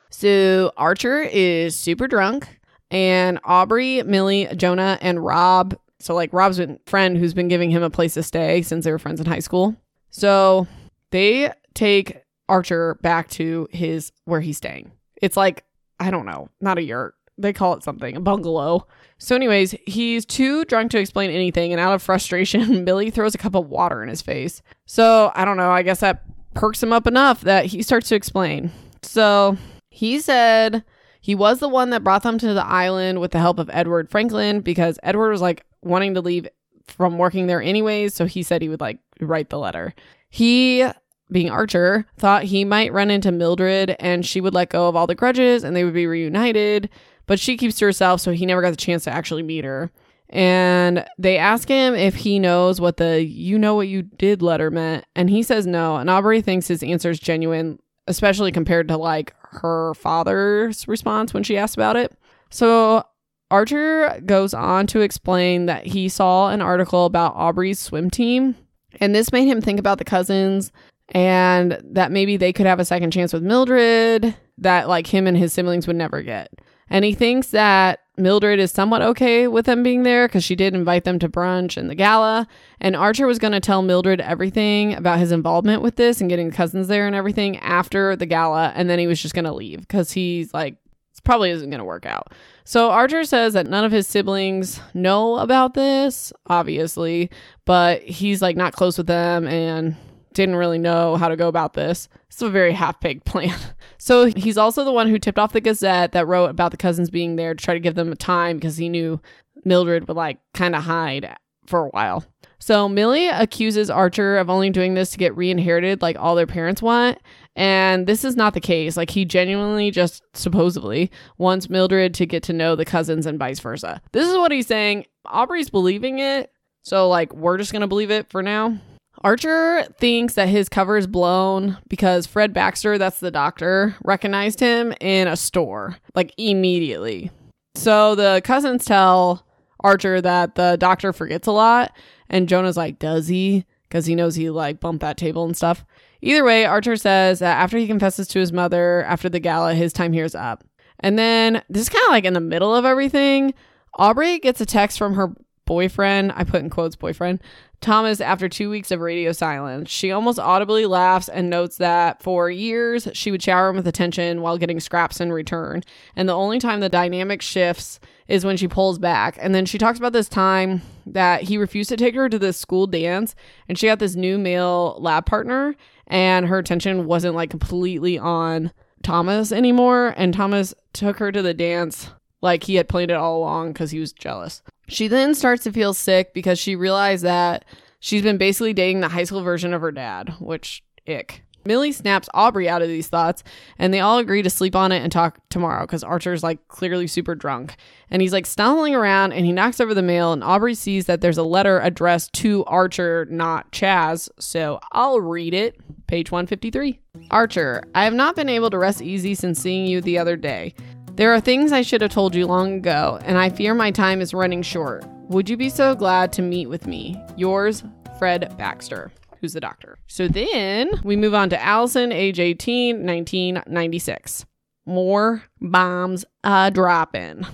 So 0.10 0.72
Archer 0.78 1.22
is 1.22 1.76
super 1.76 2.08
drunk, 2.08 2.60
and 2.90 3.40
Aubrey, 3.44 4.04
Millie, 4.04 4.48
Jonah, 4.56 4.98
and 5.02 5.24
Rob. 5.24 5.78
So 6.00 6.16
like 6.16 6.32
Rob's 6.34 6.58
been 6.58 6.80
friend 6.86 7.18
who's 7.18 7.34
been 7.34 7.48
giving 7.48 7.70
him 7.72 7.84
a 7.84 7.90
place 7.90 8.14
to 8.14 8.24
stay 8.24 8.62
since 8.62 8.86
they 8.86 8.92
were 8.92 9.00
friends 9.00 9.20
in 9.20 9.26
high 9.26 9.40
school. 9.40 9.76
So 10.10 10.68
they 11.12 11.52
take 11.74 12.24
Archer 12.48 12.96
back 13.02 13.30
to 13.32 13.68
his 13.72 14.12
where 14.26 14.42
he's 14.42 14.58
staying. 14.58 14.92
It's 15.22 15.38
like 15.38 15.66
I 16.00 16.12
don't 16.12 16.26
know, 16.26 16.50
not 16.62 16.78
a 16.78 16.84
yurt. 16.84 17.16
They 17.38 17.52
call 17.52 17.74
it 17.74 17.84
something, 17.84 18.16
a 18.16 18.22
bungalow. 18.22 18.88
So, 19.18 19.36
anyways, 19.36 19.76
he's 19.86 20.26
too 20.26 20.66
drunk 20.66 20.92
to 20.92 21.00
explain 21.00 21.32
anything, 21.32 21.72
and 21.72 21.80
out 21.80 21.94
of 21.94 22.02
frustration, 22.02 22.84
Millie 22.86 23.12
throws 23.12 23.36
a 23.36 23.38
cup 23.38 23.56
of 23.56 23.68
water 23.68 24.02
in 24.04 24.10
his 24.10 24.22
face. 24.22 24.62
So, 24.86 25.32
I 25.36 25.46
don't 25.46 25.58
know. 25.58 25.72
I 25.72 25.84
guess 25.84 26.00
that 26.00 26.24
perks 26.56 26.82
him 26.82 26.92
up 26.92 27.06
enough 27.06 27.42
that 27.42 27.68
he 27.68 27.84
starts 27.84 28.10
to 28.10 28.16
explain. 28.16 28.72
So 29.04 29.58
he 29.92 30.20
said 30.20 30.84
he 31.22 31.36
was 31.36 31.60
the 31.60 31.70
one 31.70 31.92
that 31.92 32.04
brought 32.04 32.24
them 32.24 32.40
to 32.40 32.54
the 32.54 32.66
island 32.66 33.22
with 33.22 33.32
the 33.32 33.40
help 33.40 33.60
of 33.60 33.70
Edward 33.72 34.10
Franklin 34.10 34.62
because 34.62 34.98
Edward 35.04 35.32
was 35.32 35.42
like 35.42 35.66
wanting 35.84 36.16
to 36.16 36.22
leave 36.22 36.48
from 36.88 37.18
working 37.18 37.48
there 37.48 37.62
anyways. 37.62 38.14
So 38.14 38.26
he 38.26 38.42
said 38.42 38.62
he 38.62 38.70
would 38.70 38.82
like 38.82 39.00
write 39.20 39.50
the 39.50 39.60
letter. 39.60 39.94
He, 40.30 40.86
being 41.32 41.50
Archer, 41.50 42.06
thought 42.18 42.44
he 42.44 42.66
might 42.66 42.94
run 42.94 43.12
into 43.12 43.32
Mildred 43.32 43.96
and 44.00 44.26
she 44.26 44.42
would 44.42 44.54
let 44.54 44.70
go 44.70 44.88
of 44.88 44.96
all 44.96 45.08
the 45.08 45.16
grudges 45.16 45.64
and 45.64 45.76
they 45.76 45.84
would 45.84 45.94
be 45.94 46.08
reunited. 46.08 46.90
But 47.28 47.40
she 47.40 47.58
keeps 47.58 47.78
to 47.78 47.86
herself, 47.86 48.22
so 48.22 48.34
he 48.34 48.46
never 48.46 48.62
got 48.62 48.70
the 48.70 48.78
chance 48.78 49.04
to 49.06 49.12
actually 49.12 49.42
meet 49.42 49.66
her 49.66 49.92
and 50.30 51.06
they 51.18 51.38
ask 51.38 51.68
him 51.68 51.94
if 51.96 52.16
he 52.16 52.40
knows 52.40 52.82
what 52.82 52.98
the 52.98 53.24
you 53.24 53.60
know 53.60 53.76
what 53.76 53.88
you 53.88 54.02
did 54.02 54.42
letter 54.42 54.72
meant. 54.72 55.06
And 55.16 55.30
he 55.30 55.44
says 55.44 55.68
no. 55.68 55.98
And 55.98 56.10
aubrey 56.10 56.42
thinks 56.42 56.68
his 56.68 56.84
answer 56.84 57.10
is 57.10 57.20
genuine 57.20 57.80
especially 58.08 58.52
compared 58.52 58.88
to 58.88 58.98
like 58.98 59.34
her 59.42 59.94
father's 59.96 60.88
response 60.88 61.34
when 61.34 61.44
she 61.44 61.58
asked 61.58 61.76
about 61.76 61.96
it. 61.96 62.18
So 62.50 63.04
archer 63.50 64.22
goes 64.26 64.54
on 64.54 64.88
to 64.88 65.02
explain 65.02 65.66
that 65.66 65.88
he 65.88 66.10
saw 66.10 66.50
an 66.50 66.62
article 66.62 67.06
about 67.06 67.36
aubrey's 67.36 67.80
swim 67.80 68.10
team. 68.10 68.56
And 69.00 69.14
this 69.14 69.32
made 69.32 69.48
him 69.48 69.62
think 69.62 69.80
about 69.80 69.98
the 69.98 70.06
cousins 70.06 70.72
and 71.10 71.82
that 71.84 72.12
maybe 72.12 72.38
they 72.38 72.54
could 72.54 72.66
have 72.66 72.80
a 72.80 72.86
second 72.86 73.12
chance 73.12 73.34
with 73.34 73.44
mildred 73.44 74.36
that 74.58 74.88
like 74.88 75.08
him 75.08 75.28
and 75.28 75.38
his 75.38 75.54
siblings 75.54 75.88
would 75.88 75.96
never 75.96 76.22
get. 76.22 76.50
And 76.90 77.04
he 77.04 77.14
thinks 77.14 77.48
that 77.48 78.00
Mildred 78.18 78.60
is 78.60 78.72
somewhat 78.72 79.02
okay 79.02 79.48
with 79.48 79.66
them 79.66 79.84
being 79.84 80.04
there 80.04 80.28
because 80.28 80.44
she 80.44 80.56
did 80.56 80.74
invite 80.74 81.04
them 81.04 81.20
to 81.20 81.30
brunch 81.30 81.78
and 81.78 81.90
the 81.90 81.96
gala. 81.96 82.48
And 82.80 82.96
Archer 82.96 83.28
was 83.28 83.40
going 83.40 83.54
to 83.54 83.60
tell 83.60 83.82
Mildred 83.82 84.22
everything 84.22 84.94
about 84.94 85.20
his 85.20 85.32
involvement 85.32 85.82
with 85.82 85.96
this 85.96 86.22
and 86.22 86.30
getting 86.30 86.52
cousins 86.52 86.88
there 86.88 87.08
and 87.08 87.16
everything 87.16 87.58
after 87.58 88.16
the 88.16 88.26
gala. 88.26 88.72
And 88.76 88.90
then 88.90 89.00
he 89.00 89.08
was 89.08 89.22
just 89.22 89.36
going 89.36 89.46
to 89.46 89.54
leave 89.54 89.82
because 89.82 90.12
he's 90.12 90.54
like, 90.54 90.74
it 90.74 91.24
probably 91.24 91.50
isn't 91.52 91.70
going 91.70 91.80
to 91.80 91.86
work 91.86 92.06
out. 92.06 92.34
So 92.64 92.90
Archer 92.90 93.24
says 93.24 93.54
that 93.54 93.68
none 93.68 93.84
of 93.84 93.92
his 93.92 94.08
siblings 94.08 94.80
know 94.94 95.38
about 95.38 95.74
this, 95.74 96.34
obviously, 96.48 97.30
but 97.66 98.02
he's 98.02 98.42
like 98.42 98.56
not 98.56 98.74
close 98.74 98.98
with 98.98 99.08
them 99.08 99.48
and 99.48 99.96
didn't 100.36 100.56
really 100.56 100.78
know 100.78 101.16
how 101.16 101.28
to 101.28 101.36
go 101.36 101.48
about 101.48 101.74
this. 101.74 102.08
It's 102.28 102.42
a 102.42 102.50
very 102.50 102.74
half 102.74 103.00
baked 103.00 103.26
plan. 103.26 103.58
So 103.98 104.26
he's 104.26 104.58
also 104.58 104.84
the 104.84 104.92
one 104.92 105.08
who 105.08 105.18
tipped 105.18 105.40
off 105.40 105.54
the 105.54 105.62
Gazette 105.62 106.12
that 106.12 106.28
wrote 106.28 106.50
about 106.50 106.72
the 106.72 106.78
cousins 106.78 107.10
being 107.10 107.36
there 107.36 107.56
to 107.56 107.64
try 107.64 107.74
to 107.74 107.80
give 107.80 107.96
them 107.96 108.16
time 108.16 108.58
because 108.58 108.78
he 108.78 108.90
knew 108.90 109.20
Mildred 109.64 110.08
would 110.08 110.18
like 110.18 110.38
kind 110.54 110.76
of 110.76 110.84
hide 110.84 111.36
for 111.66 111.88
a 111.88 111.90
while. 111.90 112.24
So 112.60 112.88
Millie 112.88 113.28
accuses 113.28 113.90
Archer 113.90 114.38
of 114.38 114.50
only 114.50 114.70
doing 114.70 114.94
this 114.94 115.12
to 115.12 115.18
get 115.18 115.36
re-inherited 115.36 116.02
like 116.02 116.18
all 116.18 116.36
their 116.36 116.48
parents 116.48 116.82
want. 116.82 117.20
And 117.56 118.08
this 118.08 118.24
is 118.24 118.36
not 118.36 118.54
the 118.54 118.62
case. 118.62 118.98
Like 118.98 119.10
he 119.10 119.26
genuinely 119.26 119.92
just 119.92 120.24
supposedly 120.34 121.12
wants 121.38 121.70
Mildred 121.70 122.14
to 122.16 122.26
get 122.26 122.44
to 122.44 122.54
know 122.54 122.76
the 122.76 122.86
cousins 122.86 123.26
and 123.26 123.40
vice 123.40 123.60
versa. 123.60 124.02
This 124.12 124.28
is 124.28 124.36
what 124.36 124.52
he's 124.52 124.68
saying. 124.68 125.06
Aubrey's 125.26 125.70
believing 125.70 126.20
it. 126.20 126.52
So 126.84 127.10
like 127.10 127.34
we're 127.34 127.58
just 127.58 127.72
going 127.72 127.82
to 127.82 127.88
believe 127.88 128.12
it 128.12 128.30
for 128.30 128.42
now. 128.42 128.78
Archer 129.26 129.84
thinks 129.98 130.36
that 130.36 130.50
his 130.50 130.70
cover 130.70 130.98
is 130.98 131.08
blown 131.08 131.80
because 131.88 132.28
Fred 132.28 132.54
Baxter, 132.54 133.00
that's 133.00 133.20
the 133.20 133.32
doctor, 133.32 133.96
recognized 134.04 134.60
him 134.60 134.94
in 135.02 135.28
a 135.28 135.36
store, 135.36 135.98
like 136.14 136.32
immediately. 136.38 137.32
So 137.74 138.14
the 138.14 138.44
cousins 138.44 138.86
tell 138.86 139.44
Archer 139.80 140.22
that 140.22 140.54
the 140.54 140.78
doctor 140.80 141.12
forgets 141.12 141.48
a 141.48 141.52
lot, 141.52 141.92
and 142.30 142.48
Jonah's 142.48 142.78
like, 142.78 143.00
Does 143.00 143.28
he? 143.28 143.66
Because 143.90 144.06
he 144.06 144.14
knows 144.14 144.36
he 144.36 144.52
like 144.52 144.80
bumped 144.80 145.02
that 145.02 145.18
table 145.18 145.44
and 145.44 145.58
stuff. 145.58 145.84
Either 146.22 146.44
way, 146.44 146.66
Archer 146.66 146.96
says 146.96 147.40
that 147.40 147.58
after 147.58 147.80
he 147.80 147.88
confesses 147.88 148.28
to 148.28 148.40
his 148.40 148.54
mother 148.54 149.04
after 149.06 149.28
the 149.28 149.40
gala, 149.40 149.74
his 149.74 149.92
time 149.92 150.14
here 150.14 150.26
is 150.26 150.36
up. 150.36 150.64
And 151.00 151.18
then 151.18 151.64
this 151.68 151.82
is 151.82 151.90
kind 151.90 152.06
of 152.06 152.12
like 152.12 152.26
in 152.26 152.34
the 152.34 152.40
middle 152.40 152.76
of 152.76 152.86
everything. 152.86 153.56
Aubrey 153.96 154.38
gets 154.38 154.62
a 154.62 154.68
text 154.68 155.00
from 155.00 155.16
her 155.16 155.34
boyfriend, 155.66 156.32
I 156.36 156.44
put 156.44 156.62
in 156.62 156.70
quotes 156.70 156.96
boyfriend, 156.96 157.42
Thomas 157.82 158.22
after 158.22 158.50
two 158.50 158.70
weeks 158.70 158.92
of 158.92 159.00
radio 159.00 159.32
silence. 159.32 159.92
She 159.92 160.12
almost 160.12 160.40
audibly 160.40 160.86
laughs 160.86 161.30
and 161.30 161.50
notes 161.50 161.78
that 161.78 162.22
for 162.22 162.50
years 162.50 163.08
she 163.14 163.32
would 163.32 163.44
shower 163.44 163.70
him 163.70 163.76
with 163.76 163.88
attention 163.88 164.42
while 164.42 164.58
getting 164.58 164.80
scraps 164.80 165.20
in 165.20 165.32
return. 165.32 165.84
And 166.16 166.28
the 166.28 166.36
only 166.36 166.60
time 166.60 166.80
the 166.80 166.90
dynamic 166.90 167.42
shifts 167.42 168.00
is 168.28 168.46
when 168.46 168.58
she 168.58 168.68
pulls 168.68 168.98
back. 168.98 169.38
And 169.40 169.54
then 169.54 169.66
she 169.66 169.78
talks 169.78 170.00
about 170.00 170.14
this 170.14 170.30
time 170.30 170.82
that 171.06 171.44
he 171.44 171.58
refused 171.58 171.90
to 171.90 171.98
take 171.98 172.16
her 172.16 172.28
to 172.28 172.40
this 172.40 172.58
school 172.58 172.88
dance 172.88 173.36
and 173.70 173.78
she 173.78 173.88
got 173.88 174.00
this 174.00 174.16
new 174.16 174.38
male 174.38 174.98
lab 175.00 175.26
partner 175.26 175.76
and 176.08 176.48
her 176.48 176.58
attention 176.58 177.06
wasn't 177.06 177.36
like 177.36 177.50
completely 177.50 178.18
on 178.18 178.72
Thomas 179.04 179.52
anymore. 179.52 180.14
And 180.18 180.34
Thomas 180.34 180.74
took 180.94 181.18
her 181.20 181.32
to 181.32 181.42
the 181.42 181.54
dance 181.54 182.10
like 182.46 182.64
he 182.64 182.76
had 182.76 182.88
planned 182.88 183.12
it 183.12 183.16
all 183.16 183.40
along 183.40 183.74
because 183.74 183.92
he 183.92 184.00
was 184.00 184.14
jealous. 184.14 184.62
She 184.88 185.10
then 185.10 185.36
starts 185.36 185.64
to 185.64 185.74
feel 185.74 185.94
sick 185.94 186.34
because 186.34 186.60
she 186.60 186.76
realized 186.76 187.26
that 187.26 187.66
she's 188.00 188.22
been 188.22 188.38
basically 188.38 188.72
dating 188.72 189.02
the 189.02 189.10
high 189.10 189.24
school 189.26 189.42
version 189.42 189.74
of 189.74 189.82
her 189.82 189.92
dad, 189.92 190.36
which 190.40 190.84
ick. 191.08 191.42
Millie 191.66 191.92
snaps 191.92 192.30
Aubrey 192.34 192.70
out 192.70 192.84
of 192.84 192.88
these 192.88 193.08
thoughts, 193.08 193.44
and 193.80 193.92
they 193.92 194.00
all 194.00 194.20
agree 194.20 194.44
to 194.44 194.50
sleep 194.52 194.76
on 194.76 194.92
it 194.92 195.02
and 195.02 195.12
talk 195.12 195.40
tomorrow 195.50 195.82
because 195.82 196.04
Archer's 196.04 196.44
like 196.44 196.68
clearly 196.68 197.08
super 197.08 197.34
drunk. 197.34 197.76
And 198.12 198.22
he's 198.22 198.34
like 198.34 198.46
stumbling 198.46 198.94
around 198.94 199.34
and 199.34 199.48
he 199.48 199.52
knocks 199.52 199.80
over 199.80 199.96
the 199.96 200.04
mail, 200.04 200.32
and 200.32 200.44
Aubrey 200.44 200.76
sees 200.76 201.08
that 201.08 201.22
there's 201.22 201.40
a 201.40 201.44
letter 201.44 201.80
addressed 201.80 202.34
to 202.34 202.64
Archer, 202.66 203.26
not 203.32 203.72
Chaz. 203.72 204.30
So 204.40 204.80
I'll 204.92 205.20
read 205.20 205.56
it. 205.56 205.80
Page 206.06 206.32
153. 206.32 207.00
Archer, 207.32 207.84
I 207.96 208.04
have 208.04 208.14
not 208.14 208.36
been 208.36 208.50
able 208.50 208.70
to 208.70 208.78
rest 208.78 209.02
easy 209.02 209.34
since 209.34 209.60
seeing 209.60 209.88
you 209.88 210.02
the 210.02 210.20
other 210.20 210.36
day. 210.36 210.76
There 211.16 211.34
are 211.34 211.40
things 211.40 211.72
I 211.72 211.82
should 211.82 212.02
have 212.02 212.12
told 212.12 212.36
you 212.36 212.46
long 212.46 212.74
ago, 212.74 213.20
and 213.24 213.38
I 213.38 213.50
fear 213.50 213.74
my 213.74 213.90
time 213.90 214.20
is 214.20 214.34
running 214.34 214.62
short. 214.62 215.06
Would 215.30 215.50
you 215.50 215.56
be 215.56 215.70
so 215.70 215.96
glad 215.96 216.34
to 216.34 216.42
meet 216.42 216.68
with 216.68 216.88
me? 216.88 217.18
Yours, 217.38 217.84
Fred 218.20 218.54
Baxter, 218.58 219.14
who's 219.40 219.54
the 219.54 219.62
doctor. 219.62 219.98
So 220.08 220.28
then 220.28 220.90
we 221.06 221.16
move 221.16 221.34
on 221.34 221.50
to 221.52 221.64
Allison, 221.64 222.12
age 222.12 222.42
18, 222.42 222.98
1996. 222.98 224.46
More 224.86 225.42
bombs 225.62 226.26
a 226.44 226.70
dropping. 226.70 227.46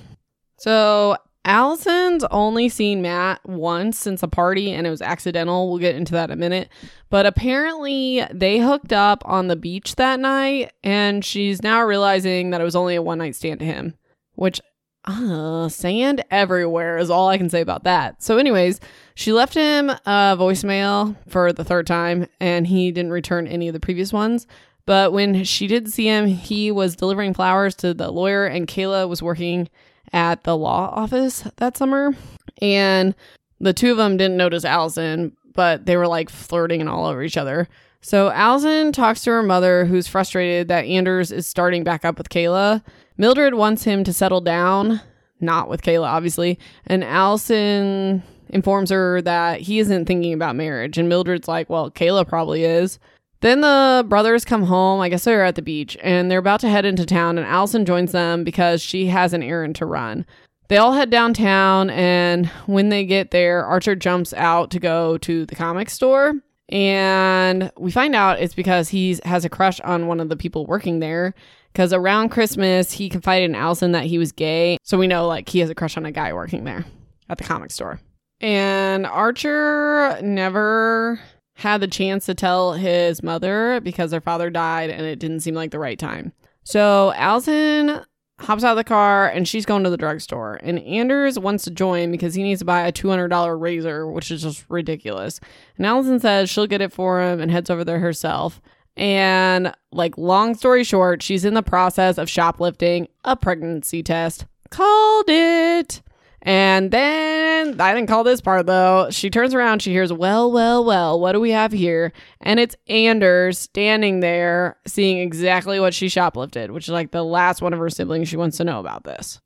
So 0.58 1.18
Allison's 1.44 2.24
only 2.26 2.70
seen 2.70 3.02
Matt 3.02 3.42
once 3.48 3.98
since 3.98 4.22
a 4.22 4.28
party 4.28 4.72
and 4.72 4.86
it 4.86 4.92
was 4.92 5.02
accidental. 5.02 5.70
We'll 5.70 5.80
get 5.80 5.96
into 5.96 6.14
that 6.14 6.30
in 6.30 6.34
a 6.34 6.40
minute. 6.40 6.70
But 7.10 7.26
apparently 7.26 8.24
they 8.32 8.60
hooked 8.60 8.94
up 8.94 9.24
on 9.26 9.48
the 9.48 9.56
beach 9.56 9.96
that 9.96 10.20
night 10.20 10.72
and 10.84 11.26
she's 11.26 11.64
now 11.64 11.82
realizing 11.84 12.52
that 12.52 12.62
it 12.62 12.66
was 12.66 12.76
only 12.76 12.96
a 12.96 13.02
one 13.02 13.18
night 13.18 13.36
stand 13.36 13.60
to 13.60 13.66
him, 13.66 13.96
which 14.36 14.62
uh, 15.06 15.68
sand 15.68 16.24
everywhere 16.30 17.00
is 17.00 17.10
all 17.10 17.28
I 17.28 17.40
can 17.40 17.50
say 17.50 17.62
about 17.62 17.86
that. 17.86 18.22
So, 18.22 18.38
anyways, 18.38 18.80
she 19.16 19.34
left 19.34 19.56
him 19.56 19.90
a 19.90 20.38
voicemail 20.38 21.16
for 21.28 21.52
the 21.52 21.64
third 21.64 21.88
time 21.88 22.28
and 22.40 22.68
he 22.68 22.92
didn't 22.92 23.12
return 23.12 23.48
any 23.48 23.68
of 23.68 23.74
the 23.74 23.80
previous 23.80 24.14
ones. 24.14 24.46
But 24.86 25.12
when 25.14 25.44
she 25.44 25.68
did 25.68 25.92
see 25.92 26.06
him, 26.06 26.28
he 26.28 26.72
was 26.72 26.96
delivering 26.96 27.34
flowers 27.34 27.76
to 27.76 27.94
the 27.94 28.12
lawyer, 28.12 28.46
and 28.46 28.68
Kayla 28.68 29.08
was 29.08 29.22
working 29.22 29.70
at 30.14 30.44
the 30.44 30.58
law 30.58 30.92
office 30.96 31.44
that 31.58 31.78
summer. 31.78 32.16
And 32.62 33.16
the 33.60 33.74
two 33.74 33.92
of 33.92 33.98
them 33.98 34.18
didn't 34.18 34.38
notice 34.38 34.66
Allison, 34.66 35.36
but 35.54 35.86
they 35.86 35.98
were 35.98 36.08
like 36.08 36.30
flirting 36.30 36.82
and 36.82 36.90
all 36.90 37.06
over 37.06 37.24
each 37.24 37.38
other. 37.38 37.68
So 38.02 38.32
Allison 38.32 38.92
talks 38.92 39.24
to 39.24 39.32
her 39.32 39.44
mother, 39.44 39.86
who's 39.86 40.08
frustrated 40.08 40.68
that 40.70 40.86
Anders 40.86 41.32
is 41.32 41.46
starting 41.46 41.84
back 41.84 42.04
up 42.04 42.18
with 42.18 42.30
Kayla. 42.30 42.84
Mildred 43.18 43.54
wants 43.54 43.84
him 43.84 44.04
to 44.04 44.14
settle 44.14 44.42
down, 44.42 45.02
not 45.40 45.70
with 45.70 45.84
Kayla, 45.84 46.08
obviously. 46.08 46.58
And 46.88 47.04
Allison 47.04 48.24
informs 48.50 48.90
her 48.90 49.22
that 49.22 49.62
he 49.62 49.78
isn't 49.80 50.06
thinking 50.06 50.34
about 50.34 50.56
marriage. 50.56 50.98
And 50.98 51.10
Mildred's 51.10 51.48
like, 51.48 51.70
well, 51.70 51.92
Kayla 51.92 52.28
probably 52.28 52.64
is. 52.64 52.98
Then 53.42 53.62
the 53.62 54.06
brothers 54.08 54.46
come 54.46 54.64
home. 54.64 55.02
I 55.02 55.10
guess 55.10 55.24
they're 55.24 55.44
at 55.44 55.56
the 55.56 55.62
beach 55.62 55.98
and 56.02 56.32
they're 56.32 56.40
about 56.40 56.62
to 56.62 56.70
head 56.70 56.86
into 56.86 57.06
town. 57.06 57.38
And 57.38 57.46
Allison 57.46 57.86
joins 57.86 58.12
them 58.12 58.44
because 58.44 58.82
she 58.82 59.08
has 59.08 59.34
an 59.34 59.44
errand 59.44 59.76
to 59.78 59.86
run. 59.86 60.26
They 60.68 60.78
all 60.78 60.94
head 60.94 61.10
downtown. 61.10 61.90
And 61.90 62.46
when 62.66 62.90
they 62.90 63.04
get 63.04 63.32
there, 63.32 63.66
Archer 63.66 63.96
jumps 63.96 64.34
out 64.34 64.72
to 64.72 64.80
go 64.80 65.18
to 65.18 65.46
the 65.46 65.56
comic 65.56 65.90
store. 65.90 66.34
And 66.70 67.72
we 67.78 67.92
find 67.92 68.16
out 68.16 68.40
it's 68.40 68.54
because 68.54 68.90
he 68.90 69.20
has 69.26 69.44
a 69.44 69.50
crush 69.50 69.82
on 69.82 70.08
one 70.08 70.22
of 70.22 70.30
the 70.30 70.38
people 70.38 70.66
working 70.66 71.00
there. 71.00 71.34
Because 71.74 71.94
around 71.94 72.30
Christmas, 72.30 72.92
he 72.92 73.10
confided 73.10 73.50
in 73.50 73.56
Allison 73.56 73.92
that 73.94 74.06
he 74.06 74.18
was 74.18 74.32
gay. 74.32 74.78
So 74.84 74.98
we 74.98 75.08
know 75.08 75.28
like 75.28 75.50
he 75.50 75.60
has 75.60 75.70
a 75.70 75.76
crush 75.76 75.98
on 75.98 76.06
a 76.06 76.12
guy 76.12 76.32
working 76.32 76.64
there 76.64 76.86
at 77.28 77.38
the 77.38 77.44
comic 77.44 77.72
store. 77.72 78.00
And 78.40 79.06
Archer 79.06 80.20
never 80.22 81.20
had 81.62 81.80
the 81.80 81.88
chance 81.88 82.26
to 82.26 82.34
tell 82.34 82.74
his 82.74 83.22
mother 83.22 83.80
because 83.82 84.10
their 84.10 84.20
father 84.20 84.50
died 84.50 84.90
and 84.90 85.06
it 85.06 85.20
didn't 85.20 85.42
seem 85.42 85.54
like 85.54 85.70
the 85.70 85.78
right 85.78 86.00
time. 86.00 86.34
So 86.64 87.14
Allison 87.16 88.02
hops 88.40 88.64
out 88.64 88.72
of 88.72 88.78
the 88.78 88.84
car 88.84 89.28
and 89.28 89.48
she's 89.48 89.68
going 89.68 89.84
to 89.84 89.92
the 89.92 89.98
drugstore. 89.98 90.60
And 90.64 90.80
Anders 90.80 91.38
wants 91.38 91.64
to 91.66 91.72
join 91.72 92.12
because 92.12 92.34
he 92.34 92.42
needs 92.42 92.62
to 92.62 92.66
buy 92.66 92.88
a 92.88 92.92
$200 92.92 93.62
razor, 93.62 94.08
which 94.08 94.32
is 94.32 94.42
just 94.42 94.66
ridiculous. 94.70 95.40
And 95.78 95.86
Allison 95.86 96.20
says 96.20 96.50
she'll 96.50 96.66
get 96.66 96.82
it 96.82 96.92
for 96.92 97.22
him 97.22 97.40
and 97.40 97.52
heads 97.52 97.70
over 97.70 97.84
there 97.84 98.00
herself. 98.00 98.60
And, 98.98 99.72
like, 99.92 100.18
long 100.18 100.56
story 100.56 100.84
short, 100.84 101.22
she's 101.22 101.46
in 101.46 101.54
the 101.54 101.64
process 101.64 102.18
of 102.18 102.28
shoplifting 102.28 103.08
a 103.24 103.36
pregnancy 103.36 104.02
test. 104.02 104.46
Called 104.72 105.30
it. 105.30 106.02
And 106.44 106.90
then 106.90 107.80
I 107.80 107.94
didn't 107.94 108.10
call 108.10 108.24
this 108.24 108.42
part 108.42 108.66
though. 108.66 109.10
She 109.12 109.30
turns 109.30 109.54
around, 109.54 109.82
she 109.82 109.92
hears, 109.92 110.12
Well, 110.12 110.52
well, 110.52 110.84
well, 110.84 111.20
what 111.20 111.34
do 111.34 111.40
we 111.40 111.52
have 111.52 111.72
here? 111.72 112.12
And 112.42 112.60
it's 112.60 112.76
Anders 112.88 113.60
standing 113.60 114.22
there 114.22 114.78
seeing 114.88 115.20
exactly 115.20 115.80
what 115.80 115.94
she 115.94 116.08
shoplifted, 116.08 116.72
which 116.72 116.86
is 116.88 116.92
like 116.92 117.12
the 117.12 117.24
last 117.24 117.62
one 117.62 117.74
of 117.74 117.80
her 117.80 117.90
siblings 117.90 118.28
she 118.28 118.38
wants 118.38 118.58
to 118.58 118.64
know 118.64 118.80
about 118.80 119.04
this. 119.04 119.40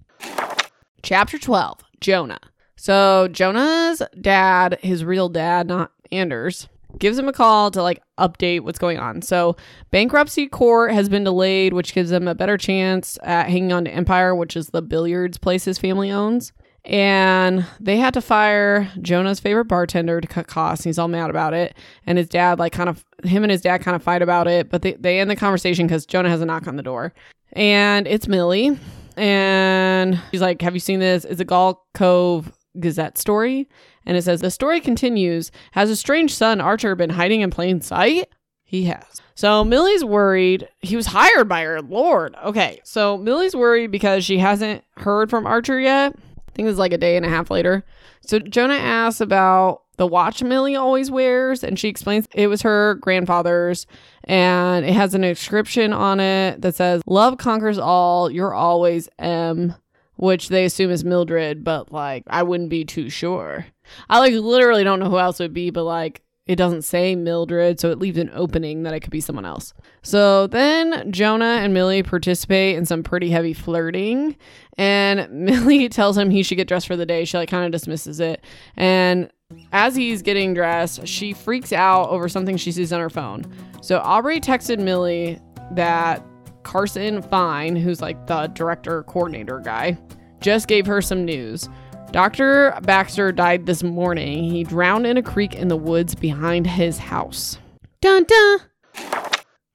Chapter 1.03 1.37
12 1.37 1.79
Jonah. 1.99 2.39
So 2.77 3.27
Jonah's 3.29 4.01
dad, 4.19 4.79
his 4.81 5.03
real 5.03 5.27
dad, 5.27 5.67
not 5.67 5.91
Anders, 6.11 6.69
gives 6.97 7.17
him 7.17 7.27
a 7.27 7.33
call 7.33 7.71
to 7.71 7.83
like 7.83 8.01
update 8.17 8.61
what's 8.61 8.79
going 8.79 8.99
on. 8.99 9.21
So, 9.21 9.57
bankruptcy 9.91 10.47
court 10.47 10.91
has 10.91 11.09
been 11.09 11.25
delayed, 11.25 11.73
which 11.73 11.93
gives 11.93 12.09
them 12.09 12.27
a 12.27 12.35
better 12.35 12.57
chance 12.57 13.17
at 13.23 13.49
hanging 13.49 13.73
on 13.73 13.85
to 13.85 13.91
Empire, 13.91 14.33
which 14.33 14.55
is 14.55 14.67
the 14.67 14.81
billiards 14.81 15.37
place 15.37 15.65
his 15.65 15.77
family 15.77 16.09
owns 16.09 16.53
and 16.85 17.65
they 17.79 17.97
had 17.97 18.13
to 18.13 18.21
fire 18.21 18.91
Jonah's 19.01 19.39
favorite 19.39 19.65
bartender 19.65 20.21
to 20.21 20.27
cut 20.27 20.47
costs. 20.47 20.83
He's 20.83 20.99
all 20.99 21.07
mad 21.07 21.29
about 21.29 21.53
it, 21.53 21.75
and 22.05 22.17
his 22.17 22.29
dad 22.29 22.59
like 22.59 22.73
kind 22.73 22.89
of 22.89 23.03
him 23.23 23.43
and 23.43 23.51
his 23.51 23.61
dad 23.61 23.79
kind 23.79 23.95
of 23.95 24.03
fight 24.03 24.21
about 24.21 24.47
it, 24.47 24.69
but 24.69 24.83
they 24.83 24.93
they 24.93 25.19
end 25.19 25.29
the 25.29 25.35
conversation 25.35 25.87
because 25.87 26.05
Jonah 26.05 26.29
has 26.29 26.41
a 26.41 26.45
knock 26.45 26.67
on 26.67 26.75
the 26.75 26.83
door, 26.83 27.13
and 27.53 28.07
it's 28.07 28.27
Millie, 28.27 28.77
and 29.17 30.21
she's 30.31 30.41
like, 30.41 30.61
"Have 30.61 30.75
you 30.75 30.79
seen 30.79 30.99
this? 30.99 31.25
It's 31.25 31.41
a 31.41 31.45
Gull 31.45 31.85
Cove 31.93 32.51
Gazette 32.79 33.17
story." 33.17 33.67
And 34.05 34.15
it 34.15 34.21
says 34.21 34.41
the 34.41 34.51
story 34.51 34.79
continues. 34.79 35.51
Has 35.71 35.89
a 35.89 35.95
strange 35.95 36.33
son, 36.35 36.61
Archer, 36.61 36.95
been 36.95 37.09
hiding 37.09 37.41
in 37.41 37.49
plain 37.49 37.81
sight? 37.81 38.29
He 38.63 38.85
has. 38.85 39.21
So 39.33 39.63
Millie's 39.63 40.05
worried. 40.05 40.67
He 40.81 40.95
was 40.95 41.07
hired 41.07 41.49
by 41.49 41.63
her. 41.63 41.81
Lord. 41.81 42.35
Okay. 42.43 42.79
So 42.83 43.17
Millie's 43.17 43.55
worried 43.55 43.91
because 43.91 44.23
she 44.23 44.37
hasn't 44.37 44.83
heard 44.97 45.29
from 45.29 45.47
Archer 45.47 45.79
yet 45.79 46.15
think 46.55 46.65
it 46.65 46.69
was 46.69 46.79
like 46.79 46.93
a 46.93 46.97
day 46.97 47.17
and 47.17 47.25
a 47.25 47.29
half 47.29 47.51
later. 47.51 47.83
So 48.21 48.39
Jonah 48.39 48.75
asks 48.75 49.21
about 49.21 49.83
the 49.97 50.07
watch 50.07 50.43
Millie 50.43 50.75
always 50.75 51.11
wears, 51.11 51.63
and 51.63 51.77
she 51.79 51.87
explains 51.87 52.27
it 52.33 52.47
was 52.47 52.61
her 52.63 52.95
grandfather's, 52.95 53.85
and 54.25 54.85
it 54.85 54.93
has 54.93 55.13
an 55.13 55.23
inscription 55.23 55.93
on 55.93 56.19
it 56.19 56.61
that 56.61 56.75
says, 56.75 57.01
Love 57.05 57.37
conquers 57.37 57.77
all, 57.77 58.29
you're 58.29 58.53
always 58.53 59.07
M, 59.19 59.75
which 60.15 60.49
they 60.49 60.65
assume 60.65 60.91
is 60.91 61.05
Mildred, 61.05 61.63
but 61.63 61.91
like, 61.91 62.23
I 62.27 62.43
wouldn't 62.43 62.69
be 62.69 62.85
too 62.85 63.09
sure. 63.09 63.67
I 64.09 64.19
like 64.19 64.33
literally 64.33 64.83
don't 64.83 64.99
know 64.99 65.09
who 65.09 65.19
else 65.19 65.39
it 65.39 65.43
would 65.43 65.53
be, 65.53 65.69
but 65.69 65.83
like, 65.83 66.21
it 66.47 66.57
doesn't 66.57 66.83
say 66.83 67.15
Mildred, 67.15 67.79
so 67.79 67.89
it 67.89 67.97
leaves 67.97 68.19
an 68.19 68.29
opening 68.33 68.83
that 68.83 68.93
it 68.93 68.99
could 68.99 69.11
be 69.11 69.21
someone 69.21 69.45
else. 69.45 69.73
So 70.03 70.45
then 70.47 71.11
Jonah 71.11 71.59
and 71.61 71.73
Millie 71.73 72.03
participate 72.03 72.75
in 72.75 72.85
some 72.85 73.01
pretty 73.01 73.31
heavy 73.31 73.53
flirting, 73.53 74.35
and 74.77 75.29
Millie 75.31 75.89
tells 75.89 76.17
him 76.17 76.29
he 76.29 76.43
should 76.43 76.57
get 76.57 76.67
dressed 76.67 76.87
for 76.87 76.95
the 76.95 77.05
day. 77.05 77.25
She 77.25 77.37
like 77.37 77.49
kind 77.49 77.65
of 77.65 77.71
dismisses 77.71 78.19
it, 78.19 78.43
and 78.75 79.31
as 79.71 79.95
he's 79.95 80.21
getting 80.21 80.53
dressed, 80.53 81.07
she 81.07 81.33
freaks 81.33 81.73
out 81.73 82.09
over 82.09 82.29
something 82.29 82.57
she 82.57 82.71
sees 82.71 82.93
on 82.93 82.99
her 82.99 83.09
phone. 83.09 83.45
So 83.81 83.99
Aubrey 83.99 84.39
texted 84.39 84.79
Millie 84.79 85.39
that 85.71 86.23
Carson 86.63 87.21
Fine, 87.21 87.75
who's 87.75 88.01
like 88.01 88.27
the 88.27 88.47
director 88.47 89.03
coordinator 89.03 89.59
guy, 89.59 89.97
just 90.41 90.67
gave 90.67 90.85
her 90.85 91.01
some 91.01 91.25
news. 91.25 91.69
Dr. 92.11 92.77
Baxter 92.83 93.31
died 93.31 93.65
this 93.65 93.83
morning. 93.83 94.45
He 94.45 94.63
drowned 94.63 95.05
in 95.05 95.17
a 95.17 95.23
creek 95.23 95.53
in 95.53 95.67
the 95.67 95.75
woods 95.75 96.15
behind 96.15 96.67
his 96.67 96.97
house. 96.97 97.57
Dun 98.01 98.23
dun! 98.23 98.59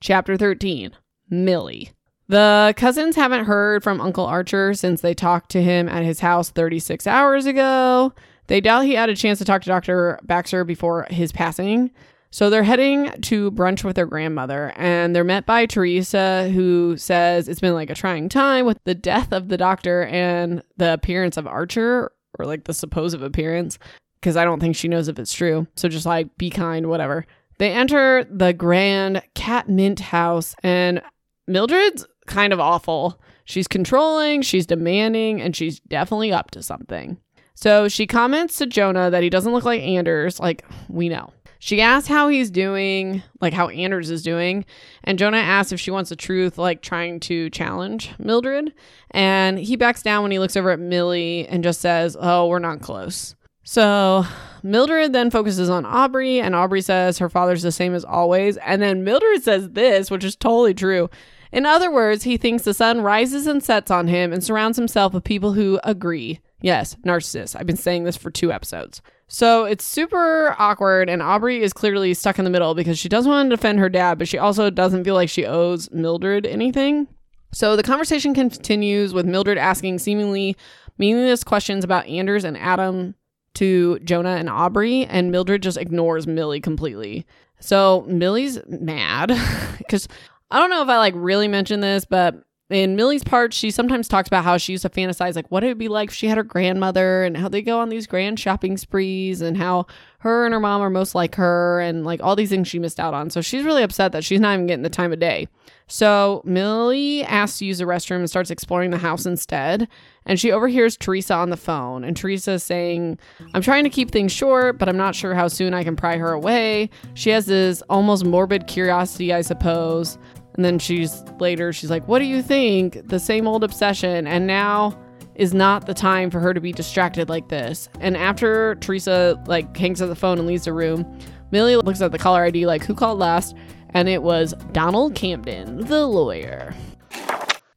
Chapter 0.01 0.37
13 0.37 0.93
Millie. 1.29 1.91
The 2.29 2.75
cousins 2.77 3.17
haven't 3.17 3.47
heard 3.47 3.83
from 3.83 4.01
Uncle 4.01 4.25
Archer 4.25 4.73
since 4.73 5.01
they 5.01 5.15
talked 5.15 5.51
to 5.51 5.63
him 5.63 5.89
at 5.89 6.05
his 6.05 6.21
house 6.21 6.51
36 6.51 7.07
hours 7.07 7.45
ago. 7.45 8.15
They 8.47 8.61
doubt 8.61 8.85
he 8.85 8.95
had 8.95 9.11
a 9.11 9.17
chance 9.17 9.39
to 9.41 9.45
talk 9.45 9.63
to 9.63 9.69
Dr. 9.69 10.19
Baxter 10.23 10.65
before 10.65 11.07
his 11.11 11.33
passing. 11.33 11.91
So 12.31 12.49
they're 12.49 12.63
heading 12.63 13.11
to 13.23 13.51
brunch 13.51 13.83
with 13.83 13.97
their 13.97 14.07
grandmother, 14.07 14.73
and 14.77 15.15
they're 15.15 15.25
met 15.25 15.47
by 15.47 15.67
Teresa, 15.67 16.49
who 16.51 16.97
says 16.97 17.49
it's 17.49 17.61
been 17.61 17.75
like 17.75 17.91
a 17.91 17.95
trying 17.95 18.29
time 18.29 18.67
with 18.67 18.79
the 18.85 18.95
death 18.95 19.33
of 19.33 19.49
the 19.49 19.57
doctor 19.57 20.05
and 20.05 20.63
the 20.77 20.93
appearance 20.93 21.37
of 21.37 21.49
Archer, 21.49 22.13
or 22.39 22.47
like 22.47 22.65
the 22.65 22.75
supposed 22.75 23.21
appearance, 23.21 23.79
because 24.21 24.37
I 24.37 24.45
don't 24.45 24.61
think 24.61 24.77
she 24.77 24.89
knows 24.89 25.09
if 25.09 25.19
it's 25.19 25.33
true. 25.33 25.67
So 25.77 25.89
just 25.89 26.07
like 26.07 26.37
be 26.37 26.51
kind, 26.51 26.89
whatever. 26.89 27.27
They 27.59 27.73
enter 27.73 28.25
the 28.25 28.53
grand 28.53 29.23
Catmint 29.35 30.01
house, 30.01 30.55
and 30.63 31.03
Mildred's 31.47 32.07
kind 32.27 32.53
of 32.53 32.61
awful. 32.61 33.21
She's 33.45 33.69
controlling, 33.69 34.43
she's 34.43 34.67
demanding, 34.67 35.41
and 35.43 35.55
she's 35.55 35.81
definitely 35.81 36.33
up 36.33 36.51
to 36.53 36.63
something. 36.63 37.19
So 37.55 37.89
she 37.89 38.07
comments 38.07 38.57
to 38.59 38.67
Jonah 38.67 39.11
that 39.11 39.23
he 39.23 39.29
doesn't 39.29 39.53
look 39.53 39.65
like 39.65 39.83
Anders, 39.83 40.41
like 40.41 40.65
we 40.89 41.11
know. 41.11 41.33
She 41.63 41.83
asks 41.83 42.09
how 42.09 42.29
he's 42.29 42.51
doing, 42.51 43.23
like 43.43 43.53
how 43.53 43.69
Anders 43.69 44.09
is 44.09 44.23
doing, 44.23 44.65
and 45.05 45.19
Jonah 45.19 45.37
asks 45.37 45.73
if 45.73 45.79
she 45.79 45.91
wants 45.91 46.09
the 46.09 46.17
truth, 46.17 46.57
like 46.57 46.81
trying 46.81 47.21
to 47.21 47.51
challenge 47.51 48.13
Mildred. 48.19 48.73
And 49.11 49.59
he 49.59 49.77
backs 49.77 50.03
down 50.03 50.23
when 50.23 50.33
he 50.33 50.39
looks 50.39 50.57
over 50.57 50.71
at 50.71 50.81
Millie 50.81 51.47
and 51.47 51.63
just 51.63 51.83
says, 51.83 52.17
Oh, 52.19 52.47
we're 52.47 52.61
not 52.61 52.81
close. 52.81 53.37
So 53.63 54.25
Mildred 54.63 55.13
then 55.13 55.31
focuses 55.31 55.69
on 55.69 55.85
Aubrey, 55.85 56.41
and 56.41 56.55
Aubrey 56.55 56.81
says 56.81 57.19
her 57.19 57.29
father's 57.29 57.63
the 57.63 57.71
same 57.71 57.95
as 57.95 58.07
always. 58.07 58.57
And 58.57 58.81
then 58.81 59.05
Mildred 59.05 59.43
says 59.43 59.69
this, 59.69 60.11
which 60.11 60.25
is 60.25 60.37
totally 60.37 60.73
true. 60.73 61.11
In 61.53 61.67
other 61.67 61.93
words, 61.93 62.23
he 62.23 62.39
thinks 62.39 62.63
the 62.63 62.73
sun 62.73 63.03
rises 63.03 63.47
and 63.47 63.63
sets 63.63 63.91
on 63.91 64.09
him 64.09 64.33
and 64.33 64.43
surrounds 64.43 64.79
himself 64.79 65.13
with 65.13 65.25
people 65.25 65.53
who 65.53 65.79
agree. 65.85 66.41
Yes, 66.63 66.97
narcissist. 67.05 67.55
I've 67.55 67.67
been 67.67 67.77
saying 67.77 68.05
this 68.05 68.17
for 68.17 68.31
two 68.31 68.51
episodes. 68.51 69.03
So 69.33 69.65
it's 69.65 69.85
super 69.85 70.57
awkward, 70.59 71.09
and 71.09 71.23
Aubrey 71.23 71.63
is 71.63 71.73
clearly 71.73 72.15
stuck 72.15 72.41
in 72.41 72.45
the 72.45 72.51
middle 72.51 72.75
because 72.75 72.99
she 72.99 73.09
doesn't 73.09 73.31
want 73.31 73.49
to 73.49 73.57
defend 73.57 73.79
her 73.79 73.89
dad, 73.89 74.19
but 74.19 74.27
she 74.27 74.39
also 74.39 74.71
doesn't 74.71 75.05
feel 75.05 75.15
like 75.15 75.29
she 75.29 75.47
owes 75.47 75.89
Mildred 75.93 76.47
anything. 76.47 77.07
So 77.53 77.77
the 77.77 77.85
conversation 77.85 78.35
continues 78.35 79.15
with 79.15 79.27
Mildred 79.27 79.57
asking 79.57 80.01
seemingly 80.01 80.57
meaningless 80.99 81.45
questions 81.45 81.85
about 81.85 82.09
Anders 82.09 82.43
and 82.43 82.59
Adam 82.59 83.15
to 83.55 84.01
Jonah 84.01 84.31
and 84.35 84.51
Aubrey, 84.51 85.07
and 85.07 85.31
Mildred 85.31 85.63
just 85.63 85.79
ignores 85.79 86.27
Millie 86.27 86.61
completely. 86.61 87.25
So 87.61 88.05
Millie's 88.09 88.59
mad 88.67 89.29
because 89.79 90.09
I 90.51 90.59
don't 90.59 90.71
know 90.71 90.83
if 90.83 90.89
I 90.89 90.99
like 90.99 91.15
really 91.17 91.47
mentioned 91.47 91.85
this, 91.85 92.05
but 92.05 92.35
in 92.71 92.95
Millie's 92.95 93.25
part, 93.25 93.53
she 93.53 93.71
sometimes 93.71 94.07
talks 94.07 94.29
about 94.29 94.45
how 94.45 94.57
she 94.57 94.73
used 94.73 94.83
to 94.83 94.89
fantasize 94.89 95.35
like 95.35 95.51
what 95.51 95.65
it 95.65 95.69
would 95.69 95.79
be 95.79 95.89
like 95.89 96.11
if 96.11 96.15
she 96.15 96.29
had 96.29 96.37
her 96.37 96.45
grandmother 96.45 97.25
and 97.25 97.37
how 97.37 97.49
they 97.49 97.63
go 97.63 97.81
on 97.81 97.89
these 97.89 98.07
grand 98.07 98.39
shopping 98.39 98.77
sprees 98.77 99.41
and 99.41 99.57
how 99.57 99.87
her 100.21 100.45
and 100.45 100.55
her 100.55 100.61
mom 100.61 100.81
are 100.81 100.91
most 100.91 101.15
like 101.15 101.35
her 101.35 101.81
and 101.81 102.05
like 102.05 102.23
all 102.23 102.37
these 102.37 102.51
things 102.51 102.69
she 102.69 102.79
missed 102.79 103.01
out 103.01 103.15
on. 103.15 103.31
So 103.31 103.41
she's 103.41 103.65
really 103.65 103.83
upset 103.83 104.13
that 104.13 104.23
she's 104.23 104.41
not 104.41 104.55
even 104.55 104.67
getting 104.67 104.83
the 104.83 104.91
time 104.91 105.13
of 105.13 105.19
day. 105.19 105.49
So 105.89 106.43
Millie 106.45 107.25
asks 107.25 107.59
to 107.59 107.65
use 107.65 107.79
the 107.79 107.85
restroom 107.85 108.19
and 108.19 108.31
starts 108.31 108.51
exploring 108.51 108.91
the 108.91 108.99
house 108.99 109.27
instead. 109.27 109.89
And 110.27 110.39
she 110.39 110.53
overhears 110.53 110.97
Teresa 110.97 111.35
on 111.35 111.51
the 111.51 111.57
phone. 111.57 112.05
And 112.05 112.17
Teresa 112.17 112.53
is 112.53 112.63
saying, 112.63 113.19
I'm 113.55 113.63
trying 113.63 113.83
to 113.85 113.91
keep 113.91 114.13
things 114.13 114.31
short, 114.31 114.79
but 114.79 114.89
I'm 114.89 114.97
not 114.97 115.17
sure 115.17 115.35
how 115.35 115.49
soon 115.49 115.75
I 115.75 115.83
can 115.83 115.97
pry 115.97 116.19
her 116.19 116.31
away. 116.31 116.91
She 117.15 117.31
has 117.31 117.47
this 117.47 117.83
almost 117.89 118.25
morbid 118.25 118.69
curiosity, 118.69 119.33
I 119.33 119.41
suppose. 119.41 120.19
And 120.55 120.65
then 120.65 120.79
she's 120.79 121.23
later, 121.39 121.73
she's 121.73 121.91
like, 121.91 122.07
What 122.09 122.19
do 122.19 122.25
you 122.25 122.43
think? 122.43 123.09
The 123.09 123.19
same 123.19 123.47
old 123.47 123.65
obsession. 123.65 124.27
And 124.27 124.47
now 124.47 124.99
is 125.35 125.55
not 125.55 125.87
the 125.87 125.95
time 125.95 126.31
for 126.31 126.39
her 126.41 126.53
to 126.53 126.61
be 126.61 126.73
distracted 126.73 127.29
like 127.29 127.49
this. 127.49 127.89
And 128.01 128.17
after 128.17 128.75
Teresa 128.77 129.43
like 129.47 129.75
hangs 129.77 130.03
up 130.03 130.09
the 130.09 130.15
phone 130.17 130.39
and 130.39 130.47
leaves 130.47 130.65
the 130.65 130.73
room, 130.73 131.19
Millie 131.51 131.77
looks 131.77 132.01
at 132.01 132.13
the 132.13 132.19
caller 132.19 132.45
ID 132.45 132.67
like 132.67 132.85
who 132.85 132.95
called 132.95 133.19
last, 133.19 133.57
and 133.91 134.09
it 134.09 134.23
was 134.23 134.55
Donald 134.73 135.15
Camden, 135.15 135.87
the 135.87 136.07
lawyer. 136.07 136.75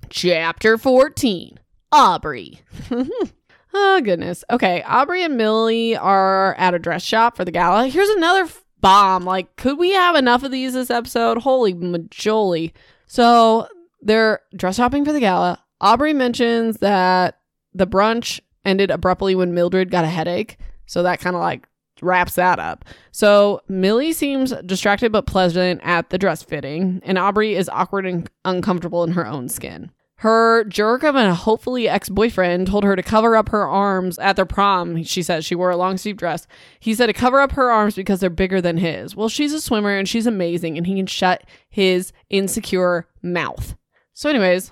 Chapter 0.10 0.78
14 0.78 1.58
Aubrey. 1.92 2.60
oh, 3.74 4.02
goodness. 4.02 4.44
Okay, 4.52 4.84
Aubrey 4.84 5.24
and 5.24 5.38
Millie 5.38 5.96
are 5.96 6.56
at 6.56 6.74
a 6.74 6.80
dress 6.80 7.04
shop 7.04 7.38
for 7.38 7.46
the 7.46 7.52
gala. 7.52 7.88
Here's 7.88 8.10
another 8.10 8.48
bomb. 8.84 9.24
Like, 9.24 9.56
could 9.56 9.80
we 9.80 9.94
have 9.94 10.16
enough 10.16 10.44
of 10.44 10.52
these 10.52 10.74
this 10.74 10.92
episode? 10.92 11.40
Holy 11.40 11.74
majoli. 11.74 12.74
So 13.08 13.68
they're 14.02 14.42
dress 14.56 14.76
shopping 14.76 15.06
for 15.06 15.14
the 15.14 15.22
gala. 15.22 15.64
Aubrey 15.82 16.14
mentions 16.14 16.78
that 16.78 17.40
the 17.74 17.88
brunch 17.88 18.40
ended 18.66 18.92
abruptly 18.92 19.34
when 19.34 19.54
Mildred 19.54 19.90
got 19.90 20.06
a 20.06 20.10
headache. 20.10 20.58
So 20.86 21.02
that 21.02 21.20
kind 21.22 21.36
of 21.36 21.42
like 21.42 21.68
wraps 22.02 22.36
that 22.36 22.60
up. 22.60 22.84
So 23.12 23.62
Millie 23.70 24.14
seems 24.14 24.52
distracted 24.66 25.14
but 25.14 25.28
pleasant 25.28 25.80
at 25.84 26.10
the 26.10 26.18
dress 26.18 26.44
fitting, 26.44 27.02
and 27.06 27.18
Aubrey 27.18 27.56
is 27.56 27.70
awkward 27.70 28.06
and 28.06 28.30
uncomfortable 28.44 29.04
in 29.06 29.12
her 29.14 29.26
own 29.26 29.48
skin. 29.48 29.92
Her 30.24 30.64
jerk 30.64 31.04
of 31.04 31.18
a 31.18 31.36
hopefully 31.36 31.90
ex 31.90 32.08
boyfriend 32.08 32.68
told 32.68 32.86
her 32.86 32.96
to 32.96 33.04
cover 33.04 33.36
up 33.36 33.50
her 33.50 33.68
arms 33.68 34.18
at 34.20 34.38
their 34.38 34.46
prom. 34.46 35.04
She 35.04 35.22
said 35.22 35.44
she 35.44 35.54
wore 35.54 35.70
a 35.70 35.76
long 35.76 35.98
sleeve 35.98 36.16
dress. 36.16 36.48
He 36.80 36.96
said 36.96 37.08
to 37.08 37.14
cover 37.14 37.42
up 37.42 37.52
her 37.52 37.70
arms 37.70 37.96
because 37.96 38.22
they're 38.22 38.30
bigger 38.30 38.62
than 38.62 38.78
his. 38.78 39.18
Well, 39.18 39.28
she's 39.28 39.52
a 39.52 39.60
swimmer 39.60 39.90
and 39.90 40.08
she's 40.08 40.26
amazing, 40.26 40.78
and 40.78 40.88
he 40.88 40.96
can 40.96 41.08
shut 41.08 41.44
his 41.70 42.14
insecure 42.30 43.10
mouth. 43.22 43.76
So, 44.14 44.30
anyways, 44.30 44.72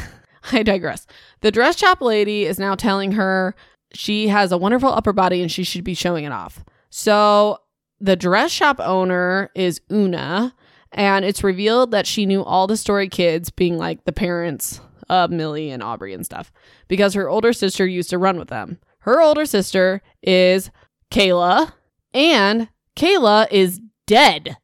I 0.52 0.62
digress. 0.62 1.06
The 1.40 1.50
dress 1.50 1.78
shop 1.78 2.02
lady 2.02 2.44
is 2.44 2.58
now 2.58 2.74
telling 2.74 3.12
her 3.12 3.54
she 3.94 4.28
has 4.28 4.52
a 4.52 4.58
wonderful 4.58 4.90
upper 4.90 5.14
body 5.14 5.40
and 5.40 5.50
she 5.50 5.64
should 5.64 5.82
be 5.82 5.94
showing 5.94 6.26
it 6.26 6.32
off. 6.32 6.62
So 6.90 7.56
the 8.02 8.16
dress 8.16 8.52
shop 8.52 8.78
owner 8.80 9.50
is 9.54 9.80
Una, 9.90 10.54
and 10.92 11.24
it's 11.24 11.42
revealed 11.42 11.90
that 11.92 12.06
she 12.06 12.26
knew 12.26 12.44
all 12.44 12.66
the 12.66 12.76
story 12.76 13.08
kids, 13.08 13.48
being 13.48 13.78
like 13.78 14.04
the 14.04 14.12
parents 14.12 14.82
of 15.10 15.30
Millie 15.30 15.70
and 15.70 15.82
Aubrey 15.82 16.14
and 16.14 16.24
stuff, 16.24 16.52
because 16.88 17.14
her 17.14 17.28
older 17.28 17.52
sister 17.52 17.84
used 17.84 18.10
to 18.10 18.18
run 18.18 18.38
with 18.38 18.48
them. 18.48 18.78
Her 19.00 19.20
older 19.20 19.44
sister 19.44 20.00
is 20.22 20.70
Kayla, 21.10 21.72
and 22.14 22.68
Kayla 22.96 23.50
is 23.50 23.80
dead. 24.06 24.56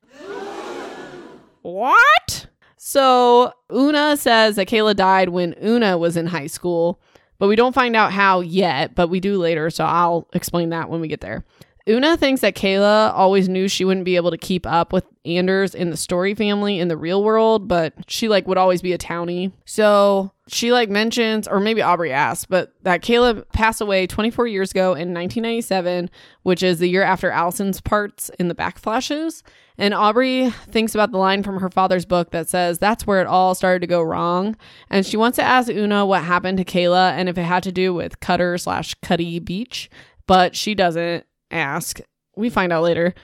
what? 1.62 2.46
So 2.76 3.52
Una 3.72 4.16
says 4.16 4.54
that 4.56 4.68
Kayla 4.68 4.94
died 4.94 5.30
when 5.30 5.56
Una 5.62 5.98
was 5.98 6.16
in 6.16 6.26
high 6.26 6.46
school, 6.46 7.00
but 7.38 7.48
we 7.48 7.56
don't 7.56 7.74
find 7.74 7.96
out 7.96 8.12
how 8.12 8.40
yet, 8.40 8.94
but 8.94 9.08
we 9.08 9.18
do 9.18 9.38
later, 9.38 9.68
so 9.70 9.84
I'll 9.84 10.28
explain 10.32 10.70
that 10.70 10.88
when 10.88 11.00
we 11.00 11.08
get 11.08 11.20
there. 11.20 11.44
Una 11.88 12.16
thinks 12.16 12.40
that 12.40 12.56
Kayla 12.56 13.12
always 13.14 13.48
knew 13.48 13.68
she 13.68 13.84
wouldn't 13.84 14.04
be 14.04 14.16
able 14.16 14.32
to 14.32 14.38
keep 14.38 14.66
up 14.66 14.92
with 14.92 15.04
Anders 15.24 15.72
in 15.72 15.90
the 15.90 15.96
story 15.96 16.34
family 16.34 16.80
in 16.80 16.88
the 16.88 16.96
real 16.96 17.22
world, 17.22 17.68
but 17.68 17.94
she 18.08 18.28
like 18.28 18.48
would 18.48 18.58
always 18.58 18.82
be 18.82 18.92
a 18.92 18.98
townie. 18.98 19.52
So 19.66 20.32
she 20.48 20.72
like 20.72 20.90
mentions, 20.90 21.46
or 21.46 21.60
maybe 21.60 21.82
Aubrey 21.82 22.12
asked, 22.12 22.48
but 22.48 22.72
that 22.82 23.02
Kayla 23.02 23.44
passed 23.52 23.80
away 23.80 24.08
24 24.08 24.48
years 24.48 24.72
ago 24.72 24.94
in 24.94 25.14
1997, 25.14 26.10
which 26.42 26.64
is 26.64 26.80
the 26.80 26.88
year 26.88 27.02
after 27.02 27.30
Allison's 27.30 27.80
parts 27.80 28.32
in 28.40 28.48
the 28.48 28.54
backflashes. 28.54 29.44
And 29.78 29.94
Aubrey 29.94 30.50
thinks 30.68 30.92
about 30.94 31.12
the 31.12 31.18
line 31.18 31.44
from 31.44 31.60
her 31.60 31.70
father's 31.70 32.06
book 32.06 32.32
that 32.32 32.48
says 32.48 32.80
that's 32.80 33.06
where 33.06 33.20
it 33.20 33.28
all 33.28 33.54
started 33.54 33.80
to 33.80 33.86
go 33.86 34.02
wrong. 34.02 34.56
And 34.90 35.06
she 35.06 35.16
wants 35.16 35.36
to 35.36 35.42
ask 35.44 35.68
Una 35.68 36.04
what 36.04 36.24
happened 36.24 36.58
to 36.58 36.64
Kayla 36.64 37.12
and 37.12 37.28
if 37.28 37.38
it 37.38 37.44
had 37.44 37.62
to 37.62 37.72
do 37.72 37.94
with 37.94 38.18
Cutter 38.18 38.58
slash 38.58 38.94
Cuddy 39.02 39.38
Beach, 39.38 39.88
but 40.26 40.56
she 40.56 40.74
doesn't 40.74 41.24
ask. 41.50 42.00
We 42.36 42.50
find 42.50 42.72
out 42.72 42.82
later. 42.82 43.14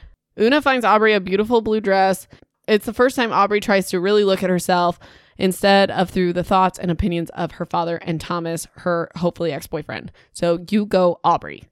Una 0.41 0.63
finds 0.63 0.85
Aubrey 0.85 1.13
a 1.13 1.21
beautiful 1.21 1.61
blue 1.61 1.81
dress. 1.81 2.27
It's 2.67 2.87
the 2.87 2.95
first 2.95 3.17
time 3.17 3.33
Aubrey 3.33 3.61
tries 3.61 3.91
to 3.91 4.01
really 4.01 4.25
look 4.25 4.43
at 4.43 4.51
herself 4.51 4.99
instead 5.37 5.91
of 5.91 6.11
through 6.11 6.33
the 6.33 6.45
thoughts 6.45 6.79
and 6.79 6.91
opinions 6.91 7.31
of 7.31 7.53
her 7.53 7.67
father 7.67 7.97
and 7.97 8.21
Thomas, 8.21 8.67
her 8.77 9.11
hopefully 9.17 9.53
ex 9.53 9.67
boyfriend. 9.67 10.13
So 10.33 10.65
you 10.71 10.87
go, 10.87 11.21
Aubrey. 11.25 11.65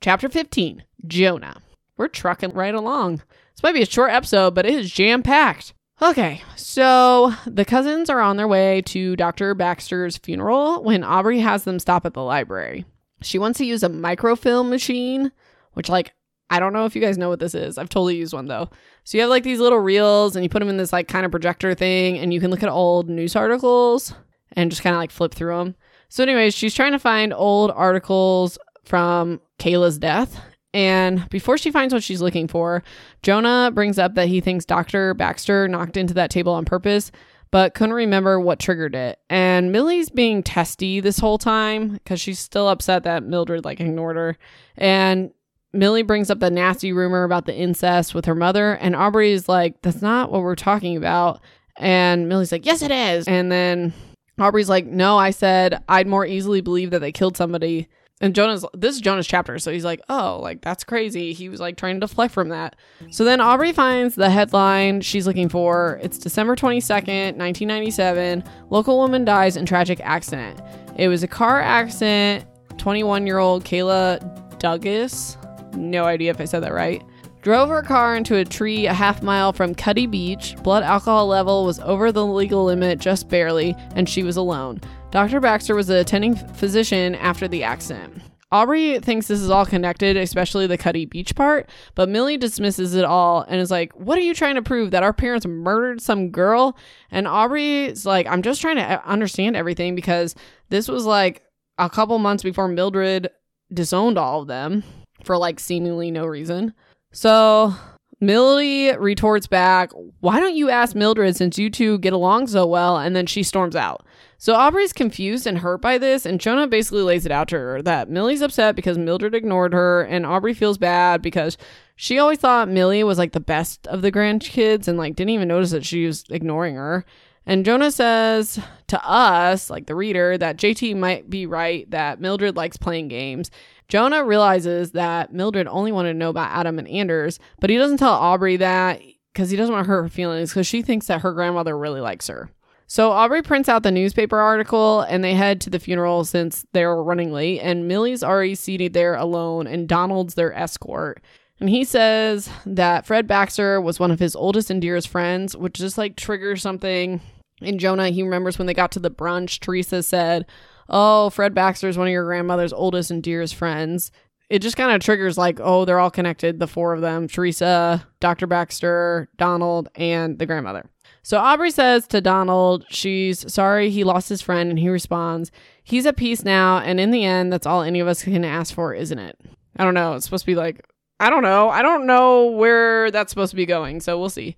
Chapter 0.00 0.28
15 0.28 0.84
Jonah. 1.06 1.56
We're 1.96 2.08
trucking 2.08 2.52
right 2.52 2.74
along. 2.74 3.22
This 3.54 3.62
might 3.62 3.74
be 3.74 3.82
a 3.82 3.86
short 3.86 4.12
episode, 4.12 4.54
but 4.54 4.66
it 4.66 4.74
is 4.74 4.90
jam 4.92 5.22
packed. 5.22 5.74
Okay, 6.00 6.42
so 6.54 7.34
the 7.44 7.64
cousins 7.64 8.08
are 8.08 8.20
on 8.20 8.36
their 8.36 8.46
way 8.46 8.82
to 8.82 9.16
Dr. 9.16 9.52
Baxter's 9.54 10.16
funeral 10.16 10.84
when 10.84 11.02
Aubrey 11.02 11.40
has 11.40 11.64
them 11.64 11.80
stop 11.80 12.06
at 12.06 12.14
the 12.14 12.22
library. 12.22 12.84
She 13.22 13.38
wants 13.38 13.58
to 13.58 13.64
use 13.64 13.82
a 13.82 13.88
microfilm 13.88 14.70
machine, 14.70 15.32
which, 15.72 15.88
like, 15.88 16.12
I 16.50 16.60
don't 16.60 16.72
know 16.72 16.86
if 16.86 16.94
you 16.94 17.02
guys 17.02 17.18
know 17.18 17.28
what 17.28 17.40
this 17.40 17.54
is. 17.54 17.76
I've 17.76 17.88
totally 17.88 18.16
used 18.16 18.32
one 18.32 18.46
though. 18.46 18.70
So 19.04 19.18
you 19.18 19.22
have 19.22 19.28
like 19.28 19.42
these 19.42 19.60
little 19.60 19.78
reels 19.78 20.34
and 20.34 20.42
you 20.42 20.48
put 20.48 20.60
them 20.60 20.70
in 20.70 20.78
this 20.78 20.94
like 20.94 21.06
kind 21.06 21.26
of 21.26 21.30
projector 21.30 21.74
thing 21.74 22.16
and 22.16 22.32
you 22.32 22.40
can 22.40 22.50
look 22.50 22.62
at 22.62 22.70
old 22.70 23.08
news 23.10 23.36
articles 23.36 24.14
and 24.52 24.70
just 24.70 24.82
kind 24.82 24.96
of 24.96 25.00
like 25.00 25.10
flip 25.10 25.34
through 25.34 25.58
them. 25.58 25.74
So, 26.08 26.22
anyways, 26.22 26.54
she's 26.54 26.74
trying 26.74 26.92
to 26.92 26.98
find 26.98 27.34
old 27.34 27.70
articles 27.72 28.56
from 28.82 29.42
Kayla's 29.58 29.98
death 29.98 30.40
and 30.74 31.28
before 31.30 31.56
she 31.56 31.70
finds 31.70 31.94
what 31.94 32.02
she's 32.02 32.20
looking 32.20 32.46
for, 32.46 32.82
Jonah 33.22 33.70
brings 33.72 33.98
up 33.98 34.14
that 34.14 34.28
he 34.28 34.40
thinks 34.40 34.64
Dr. 34.64 35.14
Baxter 35.14 35.66
knocked 35.66 35.96
into 35.96 36.14
that 36.14 36.30
table 36.30 36.52
on 36.52 36.64
purpose, 36.64 37.10
but 37.50 37.74
couldn't 37.74 37.94
remember 37.94 38.38
what 38.38 38.58
triggered 38.58 38.94
it. 38.94 39.18
And 39.30 39.72
Millie's 39.72 40.10
being 40.10 40.42
testy 40.42 41.00
this 41.00 41.18
whole 41.18 41.38
time 41.38 41.90
because 41.90 42.20
she's 42.20 42.38
still 42.38 42.68
upset 42.68 43.04
that 43.04 43.22
Mildred 43.22 43.64
like 43.64 43.80
ignored 43.80 44.16
her. 44.16 44.36
And 44.76 45.30
Millie 45.72 46.02
brings 46.02 46.30
up 46.30 46.40
the 46.40 46.50
nasty 46.50 46.92
rumor 46.92 47.24
about 47.24 47.46
the 47.46 47.54
incest 47.54 48.14
with 48.14 48.24
her 48.24 48.34
mother, 48.34 48.72
and 48.72 48.96
Aubrey's 48.96 49.48
like, 49.48 49.80
That's 49.82 50.02
not 50.02 50.32
what 50.32 50.42
we're 50.42 50.54
talking 50.54 50.96
about. 50.96 51.40
And 51.76 52.28
Millie's 52.28 52.52
like, 52.52 52.66
Yes, 52.66 52.82
it 52.82 52.90
is. 52.90 53.28
And 53.28 53.52
then 53.52 53.92
Aubrey's 54.38 54.68
like, 54.68 54.86
No, 54.86 55.18
I 55.18 55.30
said 55.30 55.82
I'd 55.88 56.06
more 56.06 56.26
easily 56.26 56.60
believe 56.60 56.90
that 56.90 57.00
they 57.00 57.12
killed 57.12 57.36
somebody 57.36 57.88
and 58.20 58.34
Jonah's 58.34 58.64
this 58.74 58.94
is 58.96 59.00
Jonah's 59.00 59.26
chapter, 59.26 59.58
so 59.58 59.72
he's 59.72 59.84
like, 59.84 60.00
"Oh, 60.08 60.38
like 60.42 60.60
that's 60.60 60.84
crazy." 60.84 61.32
He 61.32 61.48
was 61.48 61.60
like 61.60 61.76
trying 61.76 61.96
to 61.96 62.00
deflect 62.00 62.34
from 62.34 62.48
that. 62.48 62.76
So 63.10 63.24
then 63.24 63.40
Aubrey 63.40 63.72
finds 63.72 64.14
the 64.14 64.30
headline 64.30 65.00
she's 65.00 65.26
looking 65.26 65.48
for. 65.48 66.00
It's 66.02 66.18
December 66.18 66.56
22nd, 66.56 67.36
1997. 67.36 68.44
Local 68.70 68.98
woman 68.98 69.24
dies 69.24 69.56
in 69.56 69.66
tragic 69.66 70.00
accident. 70.02 70.60
It 70.96 71.08
was 71.08 71.22
a 71.22 71.28
car 71.28 71.60
accident. 71.60 72.44
21-year-old 72.78 73.64
Kayla 73.64 74.58
Douglas, 74.58 75.36
no 75.74 76.04
idea 76.04 76.30
if 76.30 76.40
I 76.40 76.44
said 76.44 76.62
that 76.62 76.72
right, 76.72 77.02
drove 77.42 77.68
her 77.68 77.82
car 77.82 78.16
into 78.16 78.36
a 78.36 78.44
tree 78.44 78.86
a 78.86 78.92
half 78.92 79.22
mile 79.22 79.52
from 79.52 79.74
Cuddy 79.74 80.06
Beach. 80.06 80.56
Blood 80.62 80.82
alcohol 80.82 81.26
level 81.26 81.64
was 81.64 81.80
over 81.80 82.12
the 82.12 82.24
legal 82.24 82.64
limit 82.64 82.98
just 82.98 83.28
barely, 83.28 83.74
and 83.94 84.08
she 84.08 84.22
was 84.22 84.36
alone. 84.36 84.80
Dr. 85.10 85.40
Baxter 85.40 85.74
was 85.74 85.86
the 85.86 86.00
attending 86.00 86.36
physician 86.36 87.14
after 87.14 87.48
the 87.48 87.62
accident. 87.62 88.22
Aubrey 88.50 88.98
thinks 89.00 89.26
this 89.26 89.40
is 89.40 89.50
all 89.50 89.66
connected, 89.66 90.16
especially 90.16 90.66
the 90.66 90.78
Cuddy 90.78 91.04
Beach 91.04 91.34
part, 91.34 91.68
but 91.94 92.08
Millie 92.08 92.38
dismisses 92.38 92.94
it 92.94 93.04
all 93.04 93.42
and 93.42 93.60
is 93.60 93.70
like, 93.70 93.92
What 93.94 94.18
are 94.18 94.22
you 94.22 94.34
trying 94.34 94.54
to 94.54 94.62
prove? 94.62 94.90
That 94.90 95.02
our 95.02 95.12
parents 95.12 95.46
murdered 95.46 96.00
some 96.00 96.30
girl? 96.30 96.76
And 97.10 97.26
Aubrey's 97.26 98.06
like, 98.06 98.26
I'm 98.26 98.42
just 98.42 98.60
trying 98.60 98.76
to 98.76 98.82
uh, 98.82 99.02
understand 99.04 99.54
everything 99.54 99.94
because 99.94 100.34
this 100.70 100.88
was 100.88 101.04
like 101.04 101.42
a 101.76 101.90
couple 101.90 102.18
months 102.18 102.42
before 102.42 102.68
Mildred 102.68 103.28
disowned 103.72 104.18
all 104.18 104.42
of 104.42 104.48
them 104.48 104.82
for 105.24 105.36
like 105.36 105.60
seemingly 105.60 106.10
no 106.10 106.24
reason. 106.24 106.72
So 107.12 107.74
Millie 108.20 108.96
retorts 108.96 109.46
back, 109.46 109.90
Why 110.20 110.40
don't 110.40 110.56
you 110.56 110.70
ask 110.70 110.96
Mildred 110.96 111.36
since 111.36 111.58
you 111.58 111.68
two 111.68 111.98
get 111.98 112.14
along 112.14 112.46
so 112.46 112.66
well? 112.66 112.96
And 112.96 113.14
then 113.14 113.26
she 113.26 113.42
storms 113.42 113.76
out. 113.76 114.06
So 114.40 114.54
Aubrey's 114.54 114.92
confused 114.92 115.48
and 115.48 115.58
hurt 115.58 115.80
by 115.80 115.98
this, 115.98 116.24
and 116.24 116.40
Jonah 116.40 116.68
basically 116.68 117.02
lays 117.02 117.26
it 117.26 117.32
out 117.32 117.48
to 117.48 117.56
her 117.56 117.82
that 117.82 118.08
Millie's 118.08 118.40
upset 118.40 118.76
because 118.76 118.96
Mildred 118.96 119.34
ignored 119.34 119.72
her, 119.72 120.02
and 120.02 120.24
Aubrey 120.24 120.54
feels 120.54 120.78
bad 120.78 121.22
because 121.22 121.58
she 121.96 122.20
always 122.20 122.38
thought 122.38 122.68
Millie 122.68 123.02
was 123.02 123.18
like 123.18 123.32
the 123.32 123.40
best 123.40 123.84
of 123.88 124.00
the 124.00 124.12
grandkids 124.12 124.86
and 124.86 124.96
like 124.96 125.16
didn't 125.16 125.30
even 125.30 125.48
notice 125.48 125.72
that 125.72 125.84
she 125.84 126.06
was 126.06 126.24
ignoring 126.30 126.76
her. 126.76 127.04
And 127.46 127.64
Jonah 127.64 127.90
says 127.90 128.60
to 128.86 129.04
us, 129.04 129.70
like 129.70 129.86
the 129.86 129.96
reader, 129.96 130.38
that 130.38 130.56
JT 130.56 130.96
might 130.96 131.28
be 131.28 131.44
right 131.44 131.90
that 131.90 132.20
Mildred 132.20 132.54
likes 132.54 132.76
playing 132.76 133.08
games. 133.08 133.50
Jonah 133.88 134.22
realizes 134.22 134.92
that 134.92 135.32
Mildred 135.32 135.66
only 135.66 135.90
wanted 135.90 136.12
to 136.12 136.18
know 136.18 136.30
about 136.30 136.56
Adam 136.56 136.78
and 136.78 136.86
Anders, 136.86 137.40
but 137.58 137.70
he 137.70 137.76
doesn't 137.76 137.96
tell 137.96 138.12
Aubrey 138.12 138.56
that 138.58 139.00
because 139.32 139.50
he 139.50 139.56
doesn't 139.56 139.74
want 139.74 139.84
to 139.84 139.88
hurt 139.88 140.02
her 140.02 140.08
feelings 140.08 140.50
because 140.50 140.66
she 140.68 140.82
thinks 140.82 141.08
that 141.08 141.22
her 141.22 141.32
grandmother 141.32 141.76
really 141.76 142.00
likes 142.00 142.28
her. 142.28 142.50
So 142.90 143.12
Aubrey 143.12 143.42
prints 143.42 143.68
out 143.68 143.82
the 143.82 143.90
newspaper 143.90 144.38
article 144.38 145.02
and 145.02 145.22
they 145.22 145.34
head 145.34 145.60
to 145.60 145.70
the 145.70 145.78
funeral 145.78 146.24
since 146.24 146.64
they're 146.72 146.96
running 146.96 147.32
late. 147.32 147.60
And 147.60 147.86
Milly's 147.86 148.24
already 148.24 148.54
seated 148.54 148.94
there 148.94 149.14
alone, 149.14 149.66
and 149.66 149.86
Donald's 149.86 150.34
their 150.34 150.54
escort. 150.54 151.22
And 151.60 151.68
he 151.68 151.84
says 151.84 152.48
that 152.64 153.04
Fred 153.04 153.26
Baxter 153.26 153.80
was 153.80 154.00
one 154.00 154.10
of 154.10 154.20
his 154.20 154.34
oldest 154.34 154.70
and 154.70 154.80
dearest 154.80 155.08
friends, 155.08 155.54
which 155.56 155.74
just 155.74 155.98
like 155.98 156.16
triggers 156.16 156.62
something 156.62 157.20
in 157.60 157.78
Jonah, 157.78 158.08
he 158.08 158.22
remembers 158.22 158.58
when 158.58 158.66
they 158.66 158.74
got 158.74 158.92
to 158.92 159.00
the 159.00 159.10
brunch, 159.10 159.60
Teresa 159.60 160.02
said, 160.02 160.46
Oh, 160.88 161.28
Fred 161.30 161.54
Baxter 161.54 161.88
is 161.88 161.98
one 161.98 162.06
of 162.06 162.12
your 162.12 162.24
grandmother's 162.24 162.72
oldest 162.72 163.10
and 163.10 163.22
dearest 163.22 163.54
friends. 163.54 164.10
It 164.48 164.60
just 164.60 164.78
kind 164.78 164.92
of 164.92 165.02
triggers 165.02 165.36
like, 165.36 165.60
oh, 165.60 165.84
they're 165.84 165.98
all 165.98 166.10
connected, 166.10 166.58
the 166.58 166.66
four 166.66 166.94
of 166.94 167.02
them 167.02 167.28
Teresa, 167.28 168.06
Dr. 168.20 168.46
Baxter, 168.46 169.28
Donald, 169.36 169.90
and 169.94 170.38
the 170.38 170.46
grandmother. 170.46 170.88
So 171.22 171.38
Aubrey 171.38 171.70
says 171.70 172.06
to 172.08 172.20
Donald, 172.20 172.84
she's 172.88 173.52
sorry 173.52 173.90
he 173.90 174.04
lost 174.04 174.28
his 174.28 174.42
friend, 174.42 174.70
and 174.70 174.78
he 174.78 174.88
responds, 174.88 175.50
he's 175.82 176.06
at 176.06 176.16
peace 176.16 176.44
now, 176.44 176.78
and 176.78 176.98
in 176.98 177.10
the 177.10 177.24
end, 177.24 177.52
that's 177.52 177.66
all 177.66 177.82
any 177.82 178.00
of 178.00 178.08
us 178.08 178.22
can 178.22 178.44
ask 178.44 178.74
for, 178.74 178.94
isn't 178.94 179.18
it? 179.18 179.38
I 179.76 179.84
don't 179.84 179.94
know. 179.94 180.14
It's 180.14 180.24
supposed 180.24 180.44
to 180.44 180.50
be 180.50 180.56
like, 180.56 180.84
I 181.20 181.30
don't 181.30 181.42
know. 181.42 181.68
I 181.68 181.82
don't 181.82 182.06
know 182.06 182.46
where 182.46 183.10
that's 183.10 183.30
supposed 183.30 183.50
to 183.50 183.56
be 183.56 183.66
going, 183.66 184.00
so 184.00 184.18
we'll 184.18 184.30
see. 184.30 184.56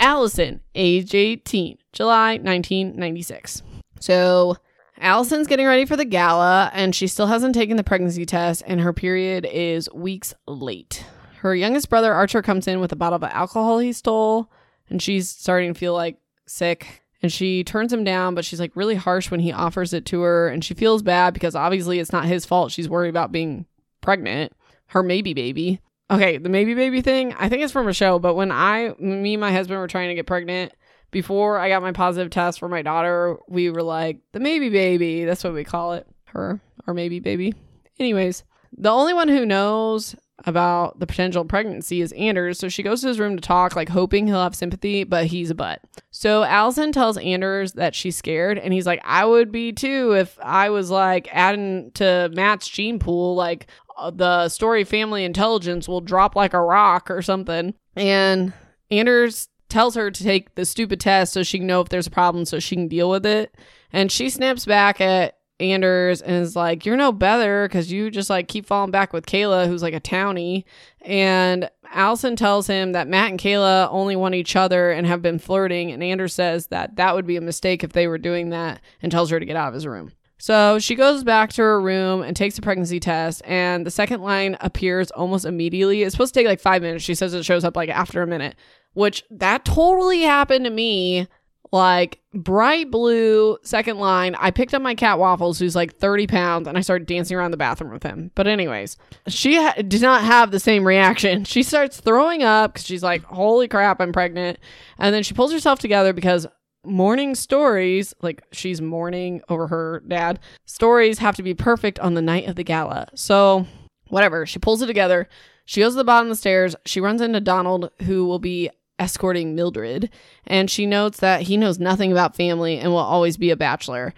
Allison, 0.00 0.60
age 0.74 1.14
18, 1.14 1.78
July 1.92 2.32
1996. 2.32 3.62
So 4.00 4.56
Allison's 5.00 5.46
getting 5.46 5.66
ready 5.66 5.84
for 5.84 5.96
the 5.96 6.04
gala 6.04 6.70
and 6.74 6.94
she 6.94 7.06
still 7.06 7.26
hasn't 7.26 7.54
taken 7.54 7.76
the 7.76 7.84
pregnancy 7.84 8.26
test 8.26 8.62
and 8.66 8.80
her 8.80 8.92
period 8.92 9.46
is 9.50 9.88
weeks 9.94 10.34
late. 10.46 11.04
Her 11.38 11.54
youngest 11.54 11.88
brother 11.88 12.12
Archer 12.12 12.42
comes 12.42 12.66
in 12.66 12.80
with 12.80 12.92
a 12.92 12.96
bottle 12.96 13.16
of 13.16 13.24
alcohol 13.24 13.78
he 13.78 13.92
stole 13.92 14.50
and 14.88 15.02
she's 15.02 15.28
starting 15.28 15.72
to 15.72 15.78
feel 15.78 15.94
like 15.94 16.18
sick 16.46 17.02
and 17.22 17.32
she 17.32 17.64
turns 17.64 17.92
him 17.92 18.04
down 18.04 18.34
but 18.34 18.44
she's 18.44 18.60
like 18.60 18.74
really 18.74 18.94
harsh 18.94 19.30
when 19.30 19.40
he 19.40 19.52
offers 19.52 19.92
it 19.92 20.04
to 20.06 20.22
her 20.22 20.48
and 20.48 20.64
she 20.64 20.74
feels 20.74 21.02
bad 21.02 21.34
because 21.34 21.54
obviously 21.54 21.98
it's 21.98 22.12
not 22.12 22.26
his 22.26 22.44
fault. 22.44 22.72
She's 22.72 22.88
worried 22.88 23.08
about 23.10 23.32
being 23.32 23.66
pregnant, 24.00 24.52
her 24.88 25.02
maybe 25.02 25.34
baby 25.34 25.80
okay, 26.10 26.38
the 26.38 26.48
maybe 26.48 26.74
baby 26.74 27.02
thing, 27.02 27.34
I 27.34 27.48
think 27.48 27.62
it's 27.62 27.72
from 27.72 27.88
a 27.88 27.92
show, 27.92 28.18
but 28.18 28.34
when 28.34 28.52
I, 28.52 28.94
me 28.98 29.34
and 29.34 29.40
my 29.40 29.52
husband 29.52 29.80
were 29.80 29.88
trying 29.88 30.08
to 30.08 30.14
get 30.14 30.26
pregnant, 30.26 30.72
before 31.10 31.58
I 31.58 31.68
got 31.68 31.82
my 31.82 31.92
positive 31.92 32.30
test 32.30 32.58
for 32.58 32.68
my 32.68 32.82
daughter, 32.82 33.36
we 33.48 33.70
were 33.70 33.82
like, 33.82 34.20
the 34.32 34.40
maybe 34.40 34.68
baby. 34.68 35.24
That's 35.24 35.42
what 35.44 35.54
we 35.54 35.64
call 35.64 35.94
it. 35.94 36.06
Her, 36.26 36.60
or 36.86 36.94
maybe 36.94 37.20
baby. 37.20 37.54
Anyways, 37.98 38.44
the 38.76 38.90
only 38.90 39.14
one 39.14 39.28
who 39.28 39.46
knows 39.46 40.14
about 40.44 41.00
the 41.00 41.06
potential 41.06 41.44
pregnancy 41.44 42.00
is 42.00 42.12
Anders. 42.12 42.58
So 42.58 42.68
she 42.68 42.82
goes 42.82 43.00
to 43.00 43.08
his 43.08 43.18
room 43.18 43.36
to 43.36 43.40
talk, 43.40 43.74
like 43.74 43.88
hoping 43.88 44.26
he'll 44.26 44.42
have 44.42 44.54
sympathy, 44.54 45.04
but 45.04 45.26
he's 45.26 45.50
a 45.50 45.54
butt. 45.54 45.80
So 46.10 46.44
Allison 46.44 46.92
tells 46.92 47.16
Anders 47.16 47.72
that 47.72 47.94
she's 47.94 48.16
scared, 48.16 48.58
and 48.58 48.72
he's 48.72 48.86
like, 48.86 49.00
I 49.04 49.24
would 49.24 49.50
be 49.50 49.72
too 49.72 50.14
if 50.14 50.38
I 50.42 50.70
was 50.70 50.90
like 50.90 51.28
adding 51.32 51.90
to 51.94 52.30
Matt's 52.34 52.68
gene 52.68 52.98
pool. 52.98 53.34
Like, 53.34 53.66
uh, 53.96 54.10
the 54.10 54.48
Story 54.48 54.84
family 54.84 55.24
intelligence 55.24 55.88
will 55.88 56.02
drop 56.02 56.36
like 56.36 56.52
a 56.52 56.60
rock 56.60 57.10
or 57.10 57.22
something. 57.22 57.74
And 57.94 58.52
Anders 58.90 59.48
tells 59.68 59.94
her 59.94 60.10
to 60.10 60.22
take 60.22 60.54
the 60.54 60.64
stupid 60.64 61.00
test 61.00 61.32
so 61.32 61.42
she 61.42 61.58
can 61.58 61.66
know 61.66 61.80
if 61.80 61.88
there's 61.88 62.06
a 62.06 62.10
problem 62.10 62.44
so 62.44 62.58
she 62.58 62.76
can 62.76 62.88
deal 62.88 63.10
with 63.10 63.24
it. 63.26 63.54
And 63.92 64.12
she 64.12 64.28
snaps 64.28 64.66
back 64.66 65.00
at 65.00 65.35
Anders 65.58 66.20
and 66.20 66.42
is 66.42 66.54
like, 66.54 66.84
You're 66.84 66.96
no 66.96 67.12
better 67.12 67.66
because 67.66 67.90
you 67.90 68.10
just 68.10 68.30
like 68.30 68.48
keep 68.48 68.66
falling 68.66 68.90
back 68.90 69.12
with 69.12 69.26
Kayla, 69.26 69.66
who's 69.66 69.82
like 69.82 69.94
a 69.94 70.00
townie. 70.00 70.64
And 71.02 71.70
Allison 71.92 72.36
tells 72.36 72.66
him 72.66 72.92
that 72.92 73.08
Matt 73.08 73.30
and 73.30 73.40
Kayla 73.40 73.88
only 73.90 74.16
want 74.16 74.34
each 74.34 74.56
other 74.56 74.90
and 74.90 75.06
have 75.06 75.22
been 75.22 75.38
flirting. 75.38 75.90
And 75.92 76.02
Anders 76.02 76.34
says 76.34 76.68
that 76.68 76.96
that 76.96 77.14
would 77.14 77.26
be 77.26 77.36
a 77.36 77.40
mistake 77.40 77.84
if 77.84 77.92
they 77.92 78.06
were 78.06 78.18
doing 78.18 78.50
that 78.50 78.80
and 79.00 79.10
tells 79.10 79.30
her 79.30 79.40
to 79.40 79.46
get 79.46 79.56
out 79.56 79.68
of 79.68 79.74
his 79.74 79.86
room. 79.86 80.12
So 80.38 80.78
she 80.78 80.94
goes 80.94 81.24
back 81.24 81.52
to 81.54 81.62
her 81.62 81.80
room 81.80 82.22
and 82.22 82.36
takes 82.36 82.58
a 82.58 82.62
pregnancy 82.62 83.00
test, 83.00 83.40
and 83.46 83.86
the 83.86 83.90
second 83.90 84.20
line 84.20 84.56
appears 84.60 85.10
almost 85.12 85.46
immediately. 85.46 86.02
It's 86.02 86.12
supposed 86.12 86.34
to 86.34 86.40
take 86.40 86.46
like 86.46 86.60
five 86.60 86.82
minutes. 86.82 87.04
She 87.04 87.14
says 87.14 87.32
it 87.32 87.44
shows 87.44 87.64
up 87.64 87.74
like 87.74 87.88
after 87.88 88.20
a 88.20 88.26
minute, 88.26 88.54
which 88.92 89.24
that 89.30 89.64
totally 89.64 90.22
happened 90.22 90.66
to 90.66 90.70
me. 90.70 91.26
Like 91.72 92.20
bright 92.32 92.90
blue 92.90 93.58
second 93.62 93.98
line. 93.98 94.34
I 94.36 94.50
picked 94.50 94.74
up 94.74 94.82
my 94.82 94.94
cat 94.94 95.18
Waffles, 95.18 95.58
who's 95.58 95.74
like 95.74 95.96
30 95.96 96.26
pounds, 96.26 96.68
and 96.68 96.78
I 96.78 96.80
started 96.80 97.06
dancing 97.06 97.36
around 97.36 97.50
the 97.50 97.56
bathroom 97.56 97.92
with 97.92 98.02
him. 98.02 98.30
But, 98.34 98.46
anyways, 98.46 98.96
she 99.28 99.56
ha- 99.56 99.74
did 99.86 100.02
not 100.02 100.22
have 100.22 100.50
the 100.50 100.60
same 100.60 100.86
reaction. 100.86 101.44
She 101.44 101.62
starts 101.62 102.00
throwing 102.00 102.42
up 102.42 102.74
because 102.74 102.86
she's 102.86 103.02
like, 103.02 103.22
holy 103.24 103.68
crap, 103.68 104.00
I'm 104.00 104.12
pregnant. 104.12 104.58
And 104.98 105.14
then 105.14 105.22
she 105.22 105.34
pulls 105.34 105.52
herself 105.52 105.78
together 105.78 106.12
because 106.12 106.46
morning 106.84 107.34
stories, 107.34 108.14
like 108.22 108.42
she's 108.52 108.80
mourning 108.80 109.42
over 109.48 109.66
her 109.66 110.02
dad, 110.06 110.38
stories 110.66 111.18
have 111.18 111.36
to 111.36 111.42
be 111.42 111.54
perfect 111.54 111.98
on 111.98 112.14
the 112.14 112.22
night 112.22 112.46
of 112.48 112.56
the 112.56 112.64
gala. 112.64 113.08
So, 113.14 113.66
whatever, 114.08 114.46
she 114.46 114.58
pulls 114.58 114.82
it 114.82 114.86
together. 114.86 115.28
She 115.64 115.80
goes 115.80 115.94
to 115.94 115.96
the 115.96 116.04
bottom 116.04 116.28
of 116.28 116.36
the 116.36 116.40
stairs. 116.40 116.76
She 116.84 117.00
runs 117.00 117.20
into 117.20 117.40
Donald, 117.40 117.90
who 118.02 118.24
will 118.26 118.38
be 118.38 118.70
escorting 118.98 119.54
Mildred, 119.54 120.10
and 120.46 120.70
she 120.70 120.86
notes 120.86 121.18
that 121.18 121.42
he 121.42 121.56
knows 121.56 121.78
nothing 121.78 122.12
about 122.12 122.36
family 122.36 122.78
and 122.78 122.90
will 122.90 122.98
always 122.98 123.36
be 123.36 123.50
a 123.50 123.56
bachelor. 123.56 124.14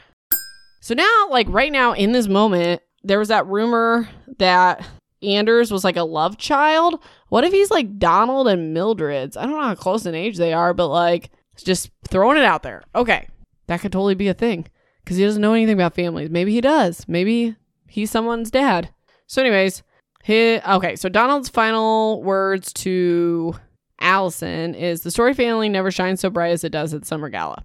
So 0.80 0.94
now, 0.94 1.28
like 1.30 1.46
right 1.48 1.72
now 1.72 1.92
in 1.92 2.12
this 2.12 2.28
moment, 2.28 2.82
there 3.02 3.18
was 3.18 3.28
that 3.28 3.46
rumor 3.46 4.08
that 4.38 4.86
Anders 5.22 5.70
was 5.70 5.84
like 5.84 5.96
a 5.96 6.04
love 6.04 6.38
child. 6.38 7.02
What 7.28 7.44
if 7.44 7.52
he's 7.52 7.70
like 7.70 7.98
Donald 7.98 8.48
and 8.48 8.72
Mildred's? 8.72 9.36
I 9.36 9.42
don't 9.42 9.52
know 9.52 9.62
how 9.62 9.74
close 9.74 10.06
in 10.06 10.14
age 10.14 10.36
they 10.36 10.52
are, 10.52 10.72
but 10.74 10.88
like 10.88 11.30
just 11.56 11.90
throwing 12.08 12.38
it 12.38 12.44
out 12.44 12.62
there. 12.62 12.82
Okay. 12.94 13.28
That 13.66 13.80
could 13.80 13.92
totally 13.92 14.14
be 14.14 14.28
a 14.28 14.34
thing 14.34 14.66
because 15.04 15.16
he 15.16 15.24
doesn't 15.24 15.42
know 15.42 15.52
anything 15.52 15.74
about 15.74 15.94
families. 15.94 16.30
Maybe 16.30 16.52
he 16.52 16.60
does. 16.60 17.06
Maybe 17.08 17.56
he's 17.88 18.10
someone's 18.10 18.50
dad. 18.50 18.90
So, 19.26 19.42
anyways, 19.42 19.82
he, 20.24 20.58
okay. 20.66 20.96
So, 20.96 21.08
Donald's 21.08 21.50
final 21.50 22.22
words 22.22 22.72
to 22.74 23.54
Allison 24.00 24.74
is 24.74 25.02
the 25.02 25.10
Story 25.10 25.34
family 25.34 25.68
never 25.68 25.90
shines 25.90 26.20
so 26.20 26.30
bright 26.30 26.50
as 26.50 26.64
it 26.64 26.72
does 26.72 26.94
at 26.94 27.04
Summer 27.04 27.28
Gala. 27.28 27.64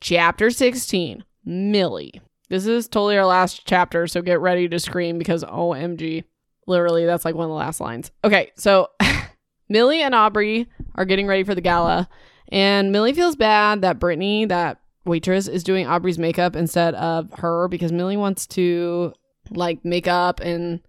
Chapter 0.00 0.50
16 0.50 1.24
Milly. 1.44 2.20
This 2.48 2.66
is 2.66 2.88
totally 2.88 3.18
our 3.18 3.26
last 3.26 3.66
chapter, 3.66 4.06
so 4.06 4.22
get 4.22 4.40
ready 4.40 4.68
to 4.68 4.78
scream 4.78 5.18
because 5.18 5.44
OMG. 5.44 6.24
Literally, 6.66 7.06
that's 7.06 7.24
like 7.24 7.34
one 7.34 7.44
of 7.44 7.50
the 7.50 7.54
last 7.54 7.80
lines. 7.80 8.10
Okay, 8.24 8.52
so 8.56 8.88
Milly 9.68 10.02
and 10.02 10.14
Aubrey 10.14 10.66
are 10.94 11.04
getting 11.04 11.26
ready 11.26 11.44
for 11.44 11.54
the 11.54 11.60
gala, 11.60 12.08
and 12.50 12.92
Milly 12.92 13.12
feels 13.12 13.36
bad 13.36 13.82
that 13.82 13.98
Brittany, 13.98 14.46
that 14.46 14.80
waitress, 15.04 15.48
is 15.48 15.64
doing 15.64 15.86
Aubrey's 15.86 16.18
makeup 16.18 16.56
instead 16.56 16.94
of 16.94 17.32
her 17.34 17.68
because 17.68 17.92
Milly 17.92 18.16
wants 18.16 18.46
to 18.48 19.12
like 19.50 19.84
make 19.84 20.06
up 20.08 20.40
and 20.40 20.80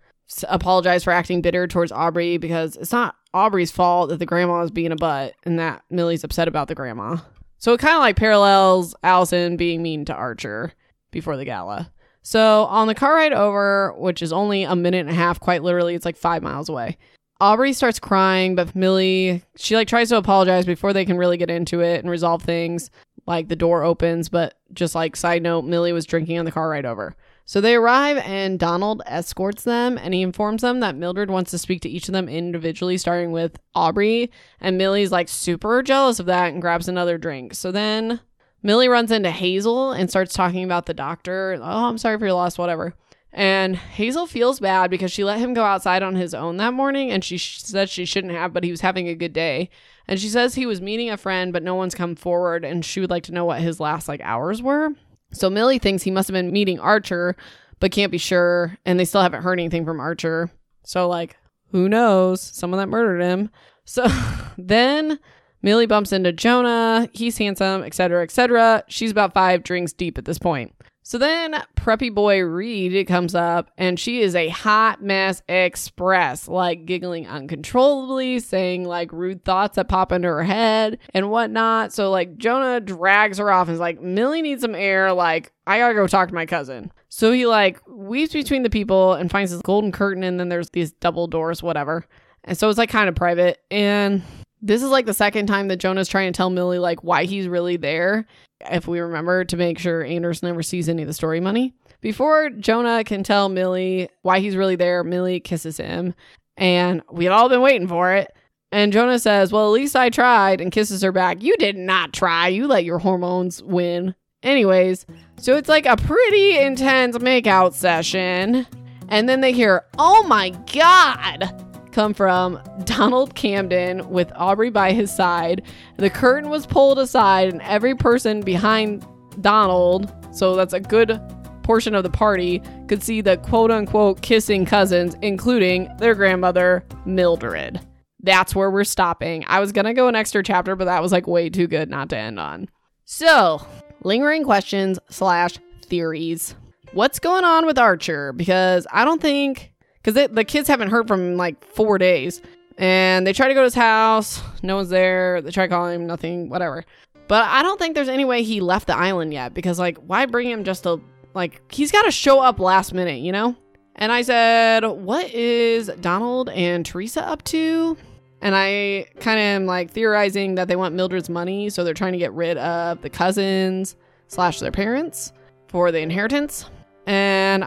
apologize 0.48 1.04
for 1.04 1.12
acting 1.12 1.42
bitter 1.42 1.68
towards 1.68 1.92
Aubrey 1.92 2.38
because 2.38 2.76
it's 2.78 2.92
not 2.92 3.16
Aubrey's 3.34 3.72
fault 3.72 4.10
that 4.10 4.18
the 4.18 4.26
grandma 4.26 4.62
is 4.62 4.72
being 4.72 4.92
a 4.92 4.96
butt 4.96 5.36
and 5.44 5.60
that 5.60 5.84
Milly's 5.90 6.24
upset 6.24 6.48
about 6.48 6.68
the 6.68 6.76
grandma. 6.76 7.18
So 7.58 7.74
it 7.74 7.80
kind 7.80 7.96
of 7.96 8.00
like 8.00 8.16
parallels 8.16 8.96
Allison 9.04 9.58
being 9.58 9.84
mean 9.84 10.06
to 10.06 10.14
Archer 10.14 10.74
before 11.12 11.38
the 11.38 11.46
gala. 11.46 11.92
So 12.22 12.66
on 12.66 12.88
the 12.88 12.96
car 12.96 13.16
ride 13.16 13.34
over, 13.34 13.94
which 13.98 14.22
is 14.22 14.34
only 14.34 14.64
a 14.64 14.76
minute 14.76 15.00
and 15.00 15.10
a 15.10 15.14
half, 15.14 15.40
quite 15.40 15.64
literally, 15.64 15.96
it's 15.96 16.06
like 16.06 16.18
five 16.18 16.44
miles 16.44 16.70
away. 16.70 16.98
Aubrey 17.42 17.72
starts 17.72 18.00
crying, 18.00 18.56
but 18.56 18.76
Milly, 18.76 19.44
she 19.56 19.76
like 19.76 19.88
tries 19.88 20.10
to 20.10 20.18
apologize 20.18 20.66
before 20.66 20.92
they 20.92 21.06
can 21.06 21.18
really 21.18 21.38
get 21.38 21.50
into 21.50 21.80
it 21.80 22.00
and 22.00 22.10
resolve 22.10 22.42
things. 22.44 22.92
Like 23.26 23.48
the 23.48 23.56
door 23.56 23.84
opens, 23.84 24.28
but 24.28 24.56
just 24.74 24.96
like 24.96 25.16
side 25.16 25.44
note, 25.44 25.64
Milly 25.64 25.94
was 25.94 26.06
drinking 26.06 26.40
on 26.40 26.46
the 26.46 26.52
car 26.52 26.70
ride 26.70 26.86
over. 26.86 27.16
So 27.50 27.62
they 27.62 27.74
arrive 27.74 28.18
and 28.18 28.60
Donald 28.60 29.02
escorts 29.08 29.64
them 29.64 29.98
and 29.98 30.14
he 30.14 30.22
informs 30.22 30.62
them 30.62 30.82
that 30.82 30.96
Mildred 30.96 31.32
wants 31.32 31.50
to 31.50 31.58
speak 31.58 31.82
to 31.82 31.90
each 31.90 32.08
of 32.08 32.12
them 32.14 32.30
individually, 32.30 32.96
starting 32.96 33.32
with 33.32 33.58
Aubrey. 33.74 34.30
And 34.62 34.78
Milly's 34.78 35.12
like 35.12 35.28
super 35.28 35.82
jealous 35.82 36.20
of 36.20 36.28
that 36.28 36.54
and 36.54 36.62
grabs 36.62 36.88
another 36.88 37.18
drink. 37.18 37.56
So 37.56 37.72
then 37.72 38.20
Milly 38.62 38.88
runs 38.88 39.10
into 39.10 39.32
Hazel 39.32 39.94
and 39.94 40.12
starts 40.12 40.36
talking 40.36 40.64
about 40.64 40.86
the 40.86 40.94
doctor. 40.94 41.58
Oh, 41.60 41.86
I'm 41.86 41.98
sorry 41.98 42.20
for 42.20 42.26
your 42.26 42.36
loss, 42.36 42.60
whatever. 42.60 42.94
And 43.34 43.76
Hazel 43.76 44.28
feels 44.28 44.60
bad 44.60 44.92
because 44.92 45.12
she 45.12 45.24
let 45.24 45.40
him 45.40 45.56
go 45.56 45.64
outside 45.64 46.04
on 46.04 46.14
his 46.14 46.36
own 46.36 46.58
that 46.58 46.76
morning 46.76 47.10
and 47.10 47.24
she 47.24 47.40
sh- 47.40 47.64
said 47.64 47.90
she 47.90 48.06
shouldn't 48.06 48.34
have, 48.34 48.54
but 48.54 48.64
he 48.64 48.70
was 48.70 48.82
having 48.82 49.08
a 49.08 49.16
good 49.16 49.34
day. 49.34 49.72
And 50.08 50.20
she 50.20 50.30
says 50.30 50.54
he 50.54 50.68
was 50.68 50.82
meeting 50.82 51.10
a 51.10 51.18
friend, 51.18 51.52
but 51.52 51.64
no 51.64 51.74
one's 51.74 51.96
come 51.96 52.16
forward 52.16 52.64
and 52.64 52.86
she 52.86 53.00
would 53.00 53.10
like 53.10 53.24
to 53.24 53.32
know 53.32 53.46
what 53.46 53.62
his 53.62 53.80
last 53.80 54.08
like 54.08 54.22
hours 54.22 54.62
were. 54.62 54.92
So 55.32 55.50
Milly 55.50 55.80
thinks 55.80 56.04
he 56.04 56.12
must 56.12 56.28
have 56.28 56.34
been 56.34 56.52
meeting 56.52 56.80
Archer, 56.80 57.36
but 57.80 57.92
can't 57.92 58.12
be 58.12 58.18
sure. 58.18 58.78
And 58.86 59.00
they 59.00 59.06
still 59.06 59.22
haven't 59.22 59.44
heard 59.44 59.60
anything 59.60 59.86
from 59.86 60.00
Archer. 60.00 60.50
So, 60.84 61.08
like, 61.08 61.38
who 61.72 61.88
knows? 61.88 62.42
Someone 62.42 62.80
that 62.80 62.90
murdered 62.90 63.22
him. 63.22 63.50
So 63.90 64.08
then 64.56 65.18
Milly 65.64 65.88
bumps 65.88 66.12
into 66.12 66.32
Jonah. 66.32 67.10
He's 67.12 67.40
handsome, 67.40 67.82
etc., 67.82 68.22
etc. 68.22 68.84
She's 68.88 69.10
about 69.10 69.34
five 69.34 69.64
drinks 69.64 69.94
deep 69.94 70.20
at 70.20 70.26
this 70.26 70.38
point. 70.38 70.76
So 71.02 71.18
then 71.18 71.56
preppy 71.76 72.14
boy 72.14 72.42
Reed 72.42 73.08
comes 73.08 73.34
up 73.34 73.72
and 73.78 74.00
she 74.00 74.22
is 74.22 74.36
a 74.36 74.50
hot 74.50 75.02
mess 75.02 75.42
express, 75.48 76.48
like 76.48 76.86
giggling 76.86 77.28
uncontrollably, 77.28 78.40
saying 78.40 78.86
like 78.86 79.12
rude 79.12 79.44
thoughts 79.44 79.78
that 79.78 79.88
pop 79.88 80.12
into 80.12 80.28
her 80.28 80.44
head 80.44 81.00
and 81.14 81.32
whatnot. 81.32 81.94
So 81.94 82.12
like 82.12 82.38
Jonah 82.38 82.80
drags 82.80 83.38
her 83.38 83.52
off 83.52 83.68
and 83.68 83.74
is 83.74 83.80
like, 83.80 84.02
Milly 84.02 84.42
needs 84.42 84.62
some 84.62 84.76
air. 84.76 85.12
Like, 85.14 85.52
I 85.66 85.80
gotta 85.80 85.96
go 85.96 86.06
talk 86.06 86.30
to 86.30 86.36
my 86.36 86.46
cousin. 86.46 86.92
So 87.08 87.32
he 87.32 87.48
like 87.48 87.80
weaves 87.88 88.34
between 88.34 88.64
the 88.64 88.70
people 88.70 89.14
and 89.14 89.32
finds 89.32 89.52
this 89.52 89.62
golden 89.62 89.92
curtain 89.92 90.24
and 90.24 90.40
then 90.40 90.50
there's 90.50 90.70
these 90.72 90.92
double 90.92 91.28
doors, 91.28 91.64
whatever. 91.64 92.06
And 92.44 92.58
so 92.58 92.70
it's 92.70 92.78
like 92.78 92.90
kind 92.90 93.10
of 93.10 93.16
private. 93.16 93.60
And 93.72 94.22
this 94.62 94.84
is 94.84 94.90
like 94.90 95.06
the 95.06 95.14
second 95.14 95.48
time 95.48 95.70
that 95.70 95.78
Jonah's 95.78 96.10
trying 96.10 96.32
to 96.32 96.38
tell 96.38 96.50
Milly 96.50 96.78
like 96.78 97.04
why 97.04 97.24
he's 97.24 97.48
really 97.48 97.78
there 97.78 98.28
if 98.62 98.88
we 98.88 99.00
remember 99.00 99.46
to 99.46 99.58
make 99.58 99.80
sure 99.80 100.04
Anders 100.04 100.44
never 100.44 100.64
sees 100.64 100.90
any 100.90 101.02
of 101.02 101.08
the 101.08 101.14
Story 101.14 101.40
money. 101.40 101.74
Before 102.02 102.50
Jonah 102.50 103.04
can 103.04 103.24
tell 103.24 103.50
Milly 103.50 104.10
why 104.22 104.40
he's 104.40 104.56
really 104.56 104.76
there, 104.76 105.04
Milly 105.04 105.40
kisses 105.40 105.78
him. 105.78 106.14
And 106.58 107.02
we've 107.12 107.32
all 107.32 107.50
been 107.50 107.62
waiting 107.62 107.88
for 107.88 108.14
it. 108.14 108.32
And 108.72 108.94
Jonah 108.94 109.20
says, 109.20 109.52
Well, 109.52 109.66
at 109.66 109.72
least 109.72 109.96
I 109.96 110.10
tried, 110.10 110.62
and 110.62 110.72
kisses 110.72 111.02
her 111.02 111.12
back. 111.12 111.42
You 111.42 111.56
did 111.58 111.76
not 111.76 112.14
try. 112.14 112.48
You 112.48 112.68
let 112.68 112.86
your 112.86 113.00
hormones 113.00 113.64
win. 113.64 114.14
Anyways, 114.44 115.06
so 115.38 115.58
it's 115.58 115.68
like 115.68 115.86
a 115.86 115.98
pretty 115.98 116.58
intense 116.58 117.18
makeout 117.18 117.74
session. 117.74 118.68
And 119.10 119.28
then 119.28 119.42
they 119.42 119.52
hear, 119.52 119.86
Oh 119.98 120.24
my 120.24 120.52
God! 120.72 121.69
Come 122.00 122.14
from 122.14 122.58
Donald 122.86 123.36
Camden 123.36 124.10
with 124.10 124.32
Aubrey 124.38 124.70
by 124.70 124.94
his 124.94 125.14
side. 125.14 125.62
The 125.98 126.10
curtain 126.10 126.50
was 126.50 126.66
pulled 126.66 126.98
aside, 126.98 127.50
and 127.50 127.62
every 127.64 127.94
person 127.94 128.40
behind 128.40 129.06
Donald, 129.42 130.10
so 130.32 130.56
that's 130.56 130.74
a 130.74 130.80
good 130.80 131.20
portion 131.62 131.94
of 131.96 132.04
the 132.04 132.10
party, 132.10 132.64
could 132.88 133.04
see 133.04 133.20
the 133.20 133.36
quote 133.36 133.70
unquote 133.70 134.22
kissing 134.22 134.66
cousins, 134.66 135.18
including 135.22 135.90
their 135.98 136.16
grandmother, 136.16 136.86
Mildred. 137.06 137.82
That's 138.22 138.56
where 138.56 138.72
we're 138.72 138.86
stopping. 138.86 139.44
I 139.50 139.60
was 139.60 139.74
gonna 139.74 139.94
go 139.94 140.08
an 140.08 140.16
extra 140.16 140.42
chapter, 140.42 140.78
but 140.78 140.86
that 140.86 141.02
was 141.02 141.12
like 141.12 141.28
way 141.28 141.50
too 141.50 141.68
good 141.68 141.90
not 141.90 142.08
to 142.12 142.18
end 142.18 142.40
on. 142.40 142.70
So, 143.04 143.62
lingering 144.04 144.46
questions 144.46 145.00
slash 145.10 145.58
theories. 145.82 146.56
What's 146.94 147.20
going 147.20 147.44
on 147.44 147.66
with 147.66 147.78
Archer? 147.78 148.32
Because 148.32 148.88
I 148.90 149.04
don't 149.04 149.22
think 149.22 149.74
because 150.14 150.36
the 150.36 150.44
kids 150.44 150.68
haven't 150.68 150.90
heard 150.90 151.08
from 151.08 151.20
him 151.22 151.38
like 151.38 151.64
four 151.64 151.98
days. 151.98 152.42
And 152.78 153.28
they 153.28 153.34
try 153.34 153.50
to 153.50 153.54
go 153.54 153.60
to 153.60 153.66
his 153.66 153.76
house. 153.76 154.42
No 154.64 154.78
one's 154.78 154.90
there. 154.90 155.42
They 155.42 155.52
try 155.52 155.68
calling 155.68 156.02
him, 156.02 156.08
nothing, 156.08 156.50
whatever. 156.50 156.86
But 157.28 157.44
I 157.46 157.62
don't 157.62 157.78
think 157.78 157.94
there's 157.94 158.10
any 158.10 158.26
way 158.26 158.42
he 158.42 158.62
left 158.62 158.88
the 158.88 158.96
island 158.96 159.34
yet 159.34 159.54
because, 159.54 159.78
like, 159.78 159.98
why 159.98 160.26
bring 160.26 160.50
him 160.50 160.64
just 160.64 160.84
to, 160.84 161.02
like, 161.34 161.62
he's 161.72 161.92
got 161.92 162.04
to 162.04 162.12
show 162.12 162.40
up 162.40 162.60
last 162.60 162.94
minute, 162.94 163.20
you 163.20 163.32
know? 163.32 163.56
And 163.96 164.14
I 164.14 164.22
said, 164.22 164.86
What 164.86 165.30
is 165.34 165.92
Donald 166.00 166.50
and 166.50 166.86
Teresa 166.86 167.22
up 167.28 167.44
to? 167.46 167.98
And 168.42 168.56
I 168.56 169.08
kind 169.20 169.38
of 169.38 169.44
am 169.44 169.66
like 169.66 169.92
theorizing 169.92 170.56
that 170.56 170.70
they 170.70 170.78
want 170.78 170.96
Mildred's 170.96 171.30
money, 171.30 171.70
so 171.70 171.84
they're 171.84 171.94
trying 171.94 172.14
to 172.14 172.18
get 172.18 172.32
rid 172.32 172.58
of 172.58 173.02
the 173.02 173.10
cousins 173.10 173.98
slash 174.28 174.60
their 174.62 174.72
parents 174.72 175.34
for 175.68 175.92
the 175.92 176.00
inheritance. 176.00 176.70
And 177.06 177.66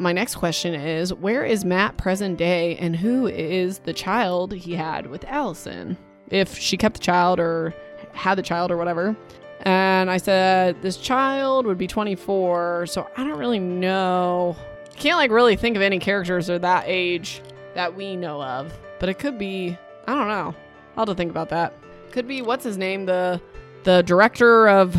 my 0.00 0.12
next 0.12 0.36
question 0.36 0.74
is 0.74 1.12
where 1.12 1.44
is 1.44 1.64
Matt 1.64 1.96
present 1.96 2.38
day 2.38 2.76
and 2.78 2.96
who 2.96 3.26
is 3.26 3.80
the 3.80 3.92
child 3.92 4.52
he 4.52 4.74
had 4.74 5.06
with 5.06 5.24
Allison? 5.24 5.96
If 6.30 6.56
she 6.56 6.76
kept 6.76 6.96
the 6.96 7.02
child 7.02 7.38
or 7.38 7.74
had 8.12 8.36
the 8.36 8.42
child 8.42 8.70
or 8.70 8.76
whatever. 8.76 9.16
And 9.62 10.10
I 10.10 10.16
said, 10.16 10.80
this 10.80 10.96
child 10.96 11.66
would 11.66 11.76
be 11.76 11.86
24, 11.86 12.86
so 12.86 13.06
I 13.16 13.24
don't 13.24 13.38
really 13.38 13.58
know. 13.58 14.56
Can't 14.96 15.18
like 15.18 15.30
really 15.30 15.54
think 15.54 15.76
of 15.76 15.82
any 15.82 15.98
characters 15.98 16.48
or 16.48 16.58
that 16.60 16.84
age 16.86 17.42
that 17.74 17.94
we 17.94 18.16
know 18.16 18.42
of. 18.42 18.72
But 18.98 19.10
it 19.10 19.18
could 19.18 19.38
be, 19.38 19.76
I 20.06 20.14
don't 20.14 20.28
know. 20.28 20.54
I'll 20.96 21.06
have 21.06 21.08
to 21.08 21.14
think 21.14 21.30
about 21.30 21.50
that. 21.50 21.74
Could 22.10 22.26
be 22.26 22.42
what's 22.42 22.64
his 22.64 22.76
name? 22.76 23.06
The 23.06 23.40
the 23.84 24.02
director 24.02 24.68
of 24.68 24.94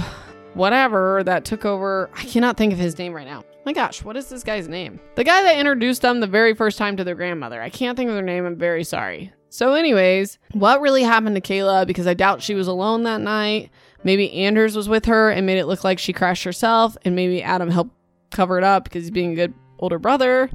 whatever 0.53 1.23
that 1.23 1.45
took 1.45 1.65
over. 1.65 2.09
I 2.13 2.23
cannot 2.23 2.57
think 2.57 2.73
of 2.73 2.79
his 2.79 2.97
name 2.97 3.13
right 3.13 3.27
now. 3.27 3.43
My 3.65 3.73
gosh, 3.73 4.03
what 4.03 4.17
is 4.17 4.27
this 4.27 4.43
guy's 4.43 4.67
name? 4.67 4.99
The 5.15 5.23
guy 5.23 5.43
that 5.43 5.59
introduced 5.59 6.01
them 6.01 6.19
the 6.19 6.27
very 6.27 6.55
first 6.55 6.77
time 6.77 6.97
to 6.97 7.03
their 7.03 7.15
grandmother. 7.15 7.61
I 7.61 7.69
can't 7.69 7.95
think 7.95 8.09
of 8.09 8.15
their 8.15 8.23
name. 8.23 8.45
I'm 8.45 8.57
very 8.57 8.83
sorry. 8.83 9.31
So, 9.49 9.73
anyways, 9.73 10.39
what 10.53 10.81
really 10.81 11.03
happened 11.03 11.35
to 11.35 11.41
Kayla? 11.41 11.85
Because 11.85 12.07
I 12.07 12.13
doubt 12.13 12.41
she 12.41 12.55
was 12.55 12.67
alone 12.67 13.03
that 13.03 13.21
night. 13.21 13.69
Maybe 14.03 14.31
Anders 14.33 14.75
was 14.75 14.89
with 14.89 15.05
her 15.05 15.29
and 15.29 15.45
made 15.45 15.59
it 15.59 15.65
look 15.67 15.83
like 15.83 15.99
she 15.99 16.13
crashed 16.13 16.43
herself, 16.43 16.97
and 17.05 17.15
maybe 17.15 17.43
Adam 17.43 17.69
helped 17.69 17.95
cover 18.31 18.57
it 18.57 18.63
up 18.63 18.85
because 18.85 19.03
he's 19.03 19.11
being 19.11 19.33
a 19.33 19.35
good 19.35 19.53
older 19.77 19.99
brother. 19.99 20.49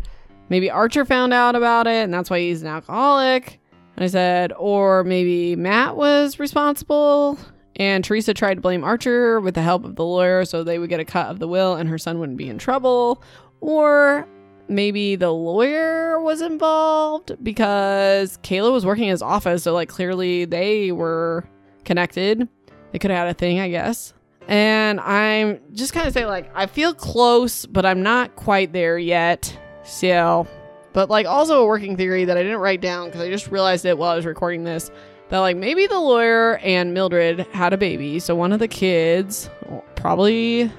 Maybe 0.49 0.71
Archer 0.71 1.05
found 1.05 1.33
out 1.33 1.55
about 1.55 1.87
it, 1.87 2.03
and 2.03 2.13
that's 2.13 2.31
why 2.31 2.41
he's 2.41 2.63
an 2.63 2.69
alcoholic. 2.69 3.61
And 3.97 4.05
I 4.05 4.09
said, 4.09 4.53
or 4.59 5.05
maybe 5.05 5.57
Matt 5.57 5.97
was 5.97 6.39
responsible. 6.39 7.39
And 7.77 8.03
Teresa 8.03 8.33
tried 8.33 8.55
to 8.55 8.61
blame 8.61 8.85
Archer 8.85 9.39
with 9.41 9.55
the 9.55 9.63
help 9.63 9.85
of 9.85 9.97
the 9.97 10.05
lawyer 10.05 10.45
so 10.45 10.65
they 10.65 10.79
would 10.79 10.89
get 10.89 11.01
a 11.01 11.05
cut 11.05 11.29
of 11.29 11.39
the 11.39 11.49
will 11.49 11.75
and 11.75 11.89
her 11.89 11.99
son 11.99 12.19
wouldn't 12.19 12.39
be 12.39 12.49
in 12.49 12.59
trouble. 12.59 13.23
Or 13.61 14.27
maybe 14.69 15.17
the 15.17 15.31
lawyer 15.31 16.19
was 16.21 16.41
involved 16.41 17.37
because 17.43 18.39
Kayla 18.39 18.73
was 18.73 18.87
working 18.87 19.05
in 19.05 19.11
his 19.11 19.23
office, 19.23 19.63
so 19.63 19.75
like 19.75 19.89
clearly 19.89 20.47
they 20.47 20.91
were 20.91 21.49
connected. 21.85 22.49
They 22.93 22.99
could 22.99 23.11
have 23.11 23.27
had 23.27 23.29
a 23.29 23.35
thing, 23.35 23.61
I 23.61 23.69
guess. 23.69 24.15
And 24.49 25.01
I'm 25.01 25.61
just 25.73 25.93
kind 25.93 26.07
of 26.07 26.15
saying, 26.15 26.29
like, 26.29 26.51
I 26.55 26.67
feel 26.67 26.95
close, 26.95 27.67
but 27.67 27.85
I'm 27.85 28.03
not 28.03 28.37
quite 28.37 28.73
there 28.73 28.97
yet. 28.97 29.59
So, 29.83 30.47
but 30.93 31.11
like, 31.11 31.27
also 31.27 31.63
a 31.63 31.67
working 31.67 31.97
theory 31.97 32.25
that 32.25 32.39
I 32.39 32.43
didn't 32.43 32.61
write 32.61 32.81
down 32.81 33.07
because 33.07 33.21
I 33.21 33.29
just 33.29 33.51
realized 33.51 33.85
it 33.85 33.99
while 33.99 34.13
I 34.13 34.17
was 34.17 34.25
recording 34.25 34.63
this 34.65 34.91
that 35.29 35.39
like 35.39 35.57
maybe 35.57 35.87
the 35.87 35.99
lawyer 35.99 36.59
and 36.59 36.95
Mildred 36.95 37.41
had 37.53 37.73
a 37.73 37.77
baby. 37.77 38.19
So 38.19 38.35
one 38.35 38.53
of 38.53 38.59
the 38.59 38.69
kids, 38.69 39.51
probably 39.95 40.71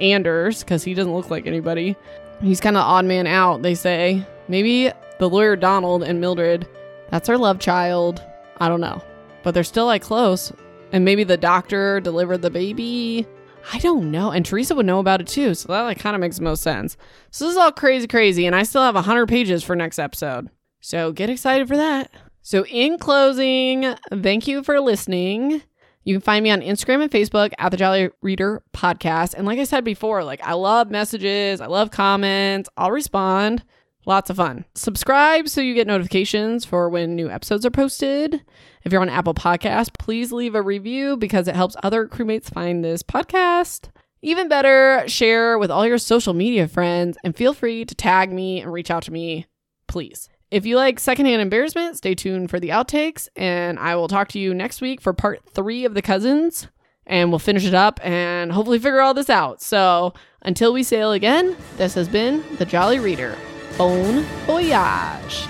Anders, 0.00 0.64
because 0.64 0.82
he 0.82 0.94
doesn't 0.94 1.14
look 1.14 1.30
like 1.30 1.46
anybody. 1.46 1.96
He's 2.40 2.60
kind 2.60 2.76
of 2.76 2.82
odd 2.82 3.04
man 3.04 3.26
out, 3.26 3.62
they 3.62 3.74
say. 3.74 4.26
Maybe 4.48 4.90
the 5.18 5.28
lawyer 5.28 5.56
Donald 5.56 6.02
and 6.02 6.20
Mildred, 6.20 6.66
that's 7.10 7.28
her 7.28 7.36
love 7.36 7.58
child. 7.58 8.22
I 8.56 8.68
don't 8.68 8.80
know. 8.80 9.02
But 9.42 9.52
they're 9.52 9.64
still 9.64 9.86
like 9.86 10.02
close. 10.02 10.52
And 10.92 11.04
maybe 11.04 11.24
the 11.24 11.36
doctor 11.36 12.00
delivered 12.00 12.42
the 12.42 12.50
baby. 12.50 13.26
I 13.72 13.78
don't 13.78 14.10
know. 14.10 14.30
And 14.30 14.44
Teresa 14.44 14.74
would 14.74 14.86
know 14.86 14.98
about 14.98 15.20
it 15.20 15.26
too. 15.26 15.54
So 15.54 15.68
that 15.68 15.82
like 15.82 15.98
kind 15.98 16.16
of 16.16 16.20
makes 16.20 16.36
the 16.38 16.42
most 16.42 16.62
sense. 16.62 16.96
So 17.30 17.44
this 17.44 17.52
is 17.52 17.58
all 17.58 17.72
crazy, 17.72 18.06
crazy. 18.06 18.46
And 18.46 18.56
I 18.56 18.62
still 18.62 18.82
have 18.82 18.94
100 18.94 19.28
pages 19.28 19.62
for 19.62 19.76
next 19.76 19.98
episode. 19.98 20.48
So 20.80 21.12
get 21.12 21.28
excited 21.28 21.68
for 21.68 21.76
that. 21.76 22.10
So, 22.42 22.64
in 22.66 22.98
closing, 22.98 23.94
thank 24.10 24.48
you 24.48 24.62
for 24.62 24.80
listening. 24.80 25.62
You 26.04 26.14
can 26.14 26.22
find 26.22 26.42
me 26.42 26.50
on 26.50 26.62
Instagram 26.62 27.02
and 27.02 27.10
Facebook 27.10 27.52
at 27.58 27.70
the 27.70 27.76
Jolly 27.76 28.10
Reader 28.22 28.62
Podcast. 28.72 29.34
And 29.34 29.46
like 29.46 29.58
I 29.58 29.64
said 29.64 29.84
before, 29.84 30.24
like 30.24 30.42
I 30.42 30.54
love 30.54 30.90
messages, 30.90 31.60
I 31.60 31.66
love 31.66 31.90
comments, 31.90 32.70
I'll 32.76 32.90
respond. 32.90 33.62
Lots 34.06 34.30
of 34.30 34.36
fun. 34.36 34.64
Subscribe 34.74 35.48
so 35.48 35.60
you 35.60 35.74
get 35.74 35.86
notifications 35.86 36.64
for 36.64 36.88
when 36.88 37.14
new 37.14 37.28
episodes 37.28 37.66
are 37.66 37.70
posted. 37.70 38.42
If 38.82 38.92
you're 38.92 39.02
on 39.02 39.10
Apple 39.10 39.34
Podcast, 39.34 39.90
please 39.98 40.32
leave 40.32 40.54
a 40.54 40.62
review 40.62 41.18
because 41.18 41.46
it 41.46 41.54
helps 41.54 41.76
other 41.82 42.06
crewmates 42.06 42.52
find 42.52 42.82
this 42.82 43.02
podcast. 43.02 43.90
Even 44.22 44.48
better, 44.48 45.04
share 45.06 45.58
with 45.58 45.70
all 45.70 45.86
your 45.86 45.98
social 45.98 46.32
media 46.32 46.66
friends 46.66 47.18
and 47.22 47.36
feel 47.36 47.52
free 47.52 47.84
to 47.84 47.94
tag 47.94 48.32
me 48.32 48.62
and 48.62 48.72
reach 48.72 48.90
out 48.90 49.02
to 49.02 49.12
me, 49.12 49.46
please. 49.86 50.30
If 50.50 50.66
you 50.66 50.74
like 50.74 50.98
secondhand 50.98 51.40
embarrassment, 51.40 51.96
stay 51.96 52.16
tuned 52.16 52.50
for 52.50 52.58
the 52.58 52.70
outtakes, 52.70 53.28
and 53.36 53.78
I 53.78 53.94
will 53.94 54.08
talk 54.08 54.26
to 54.30 54.40
you 54.40 54.52
next 54.52 54.80
week 54.80 55.00
for 55.00 55.12
part 55.12 55.44
three 55.48 55.84
of 55.84 55.94
the 55.94 56.02
cousins, 56.02 56.66
and 57.06 57.30
we'll 57.30 57.38
finish 57.38 57.64
it 57.64 57.74
up 57.74 58.04
and 58.04 58.50
hopefully 58.50 58.80
figure 58.80 59.00
all 59.00 59.14
this 59.14 59.30
out. 59.30 59.62
So 59.62 60.12
until 60.42 60.72
we 60.72 60.82
sail 60.82 61.12
again, 61.12 61.56
this 61.76 61.94
has 61.94 62.08
been 62.08 62.42
the 62.56 62.64
Jolly 62.64 62.98
Reader. 62.98 63.36
Bon 63.78 64.22
voyage. 64.46 65.46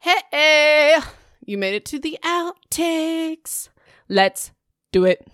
Hey, 0.00 0.96
you 1.44 1.58
made 1.58 1.74
it 1.74 1.84
to 1.84 1.98
the 1.98 2.18
outtakes. 2.24 3.68
Let's 4.08 4.52
do 4.90 5.04
it. 5.04 5.28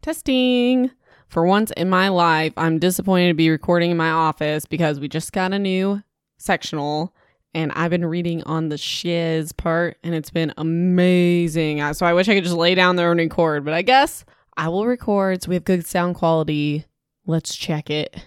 Testing. 0.00 0.92
For 1.30 1.46
once 1.46 1.70
in 1.76 1.88
my 1.88 2.08
life, 2.08 2.52
I'm 2.56 2.80
disappointed 2.80 3.28
to 3.28 3.34
be 3.34 3.50
recording 3.50 3.92
in 3.92 3.96
my 3.96 4.10
office 4.10 4.66
because 4.66 4.98
we 4.98 5.06
just 5.08 5.32
got 5.32 5.52
a 5.52 5.60
new 5.60 6.02
sectional 6.38 7.14
and 7.54 7.70
I've 7.70 7.92
been 7.92 8.04
reading 8.04 8.42
on 8.42 8.68
the 8.68 8.76
shiz 8.76 9.52
part 9.52 9.96
and 10.02 10.12
it's 10.12 10.30
been 10.30 10.52
amazing. 10.56 11.94
So 11.94 12.04
I 12.04 12.14
wish 12.14 12.28
I 12.28 12.34
could 12.34 12.42
just 12.42 12.56
lay 12.56 12.74
down 12.74 12.96
there 12.96 13.12
and 13.12 13.20
record, 13.20 13.64
but 13.64 13.74
I 13.74 13.82
guess 13.82 14.24
I 14.56 14.68
will 14.70 14.86
record 14.86 15.44
so 15.44 15.50
we 15.50 15.54
have 15.54 15.62
good 15.62 15.86
sound 15.86 16.16
quality. 16.16 16.84
Let's 17.26 17.54
check 17.54 17.90
it. 17.90 18.24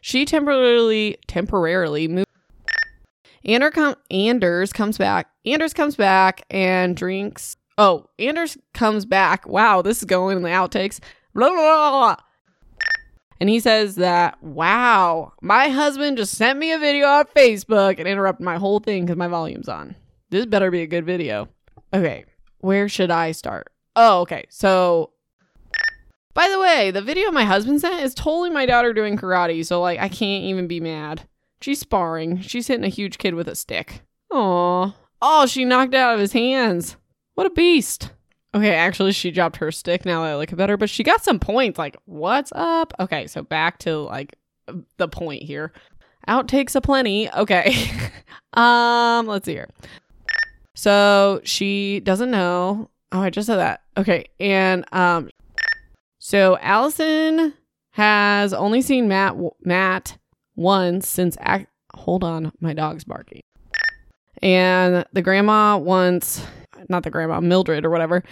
She 0.00 0.24
temporarily 0.24 1.18
temporarily 1.28 2.08
moved 2.08 2.26
Ander 3.44 3.70
com- 3.70 3.94
Anders 4.10 4.72
comes 4.72 4.98
back. 4.98 5.28
Anders 5.46 5.72
comes 5.72 5.94
back 5.94 6.42
and 6.50 6.96
drinks. 6.96 7.56
Oh, 7.78 8.08
Anders 8.18 8.58
comes 8.72 9.04
back. 9.04 9.46
Wow, 9.46 9.80
this 9.80 9.98
is 9.98 10.04
going 10.06 10.38
in 10.38 10.42
the 10.42 10.48
outtakes. 10.48 10.98
Blah, 11.34 11.48
blah, 11.50 11.56
blah, 11.56 11.90
blah. 11.90 12.16
And 13.40 13.50
he 13.50 13.60
says 13.60 13.96
that, 13.96 14.42
wow, 14.42 15.32
my 15.42 15.68
husband 15.68 16.16
just 16.16 16.36
sent 16.36 16.58
me 16.58 16.72
a 16.72 16.78
video 16.78 17.06
on 17.06 17.24
Facebook 17.36 17.98
and 17.98 18.06
interrupted 18.06 18.44
my 18.44 18.56
whole 18.56 18.78
thing 18.78 19.04
because 19.04 19.16
my 19.16 19.28
volume's 19.28 19.68
on. 19.68 19.96
This 20.30 20.46
better 20.46 20.70
be 20.70 20.82
a 20.82 20.86
good 20.86 21.04
video. 21.04 21.48
Okay, 21.92 22.24
where 22.58 22.88
should 22.88 23.10
I 23.10 23.32
start? 23.32 23.72
Oh, 23.96 24.20
okay. 24.20 24.46
So, 24.48 25.10
by 26.32 26.48
the 26.48 26.58
way, 26.58 26.90
the 26.90 27.02
video 27.02 27.30
my 27.30 27.44
husband 27.44 27.80
sent 27.80 28.02
is 28.02 28.14
totally 28.14 28.50
my 28.50 28.66
daughter 28.66 28.92
doing 28.92 29.16
karate. 29.16 29.64
So, 29.66 29.80
like, 29.80 30.00
I 30.00 30.08
can't 30.08 30.44
even 30.44 30.66
be 30.66 30.80
mad. 30.80 31.28
She's 31.60 31.80
sparring. 31.80 32.40
She's 32.40 32.66
hitting 32.66 32.84
a 32.84 32.88
huge 32.88 33.18
kid 33.18 33.34
with 33.34 33.48
a 33.48 33.54
stick. 33.54 34.02
Aw. 34.32 34.94
Oh, 35.22 35.46
she 35.46 35.64
knocked 35.64 35.94
out 35.94 36.14
of 36.14 36.20
his 36.20 36.32
hands. 36.32 36.96
What 37.34 37.46
a 37.46 37.50
beast. 37.50 38.10
Okay, 38.54 38.72
actually, 38.74 39.12
she 39.12 39.30
dropped 39.32 39.56
her 39.56 39.72
stick 39.72 40.04
now 40.04 40.22
that 40.22 40.30
I 40.30 40.36
look 40.36 40.52
at 40.52 40.58
better, 40.58 40.76
but 40.76 40.88
she 40.88 41.02
got 41.02 41.24
some 41.24 41.40
points. 41.40 41.78
Like, 41.78 41.96
what's 42.04 42.52
up? 42.54 42.92
Okay, 43.00 43.26
so 43.26 43.42
back 43.42 43.78
to 43.80 43.98
like 43.98 44.36
the 44.96 45.08
point 45.08 45.42
here. 45.42 45.72
Outtakes 46.28 46.74
aplenty. 46.76 47.30
Okay. 47.32 47.90
um, 48.54 49.26
let's 49.26 49.44
see 49.44 49.52
here. 49.52 49.68
So 50.74 51.40
she 51.44 52.00
doesn't 52.00 52.30
know. 52.30 52.90
Oh, 53.12 53.20
I 53.20 53.30
just 53.30 53.46
said 53.46 53.56
that. 53.56 53.82
Okay, 53.96 54.26
and 54.40 54.84
um, 54.92 55.30
so 56.18 56.56
Allison 56.58 57.54
has 57.90 58.52
only 58.52 58.82
seen 58.82 59.08
Matt 59.08 59.36
Matt 59.62 60.16
once 60.56 61.08
since. 61.08 61.36
Ac- 61.44 61.66
Hold 61.94 62.24
on, 62.24 62.50
my 62.60 62.72
dog's 62.72 63.04
barking. 63.04 63.42
And 64.42 65.04
the 65.12 65.22
grandma 65.22 65.78
once, 65.78 66.44
not 66.88 67.02
the 67.02 67.10
grandma, 67.10 67.40
Mildred 67.40 67.84
or 67.84 67.90
whatever, 67.90 68.22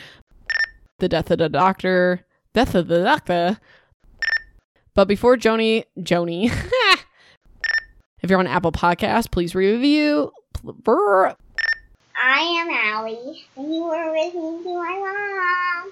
the 0.98 1.08
death 1.08 1.30
of 1.30 1.38
the 1.38 1.48
doctor, 1.48 2.24
death 2.54 2.74
of 2.74 2.88
the 2.88 3.02
doctor. 3.02 3.58
But 4.94 5.08
before 5.08 5.36
Joni, 5.36 5.84
Joni, 5.98 6.52
if 8.22 8.30
you're 8.30 8.38
on 8.38 8.46
Apple 8.46 8.72
Podcast, 8.72 9.30
please 9.30 9.54
review. 9.54 10.32
I 12.24 12.40
am 12.40 12.70
Allie, 12.70 13.44
and 13.56 13.74
you 13.74 13.84
are 13.84 14.12
listening 14.12 14.62
to 14.62 14.74
my 14.74 15.90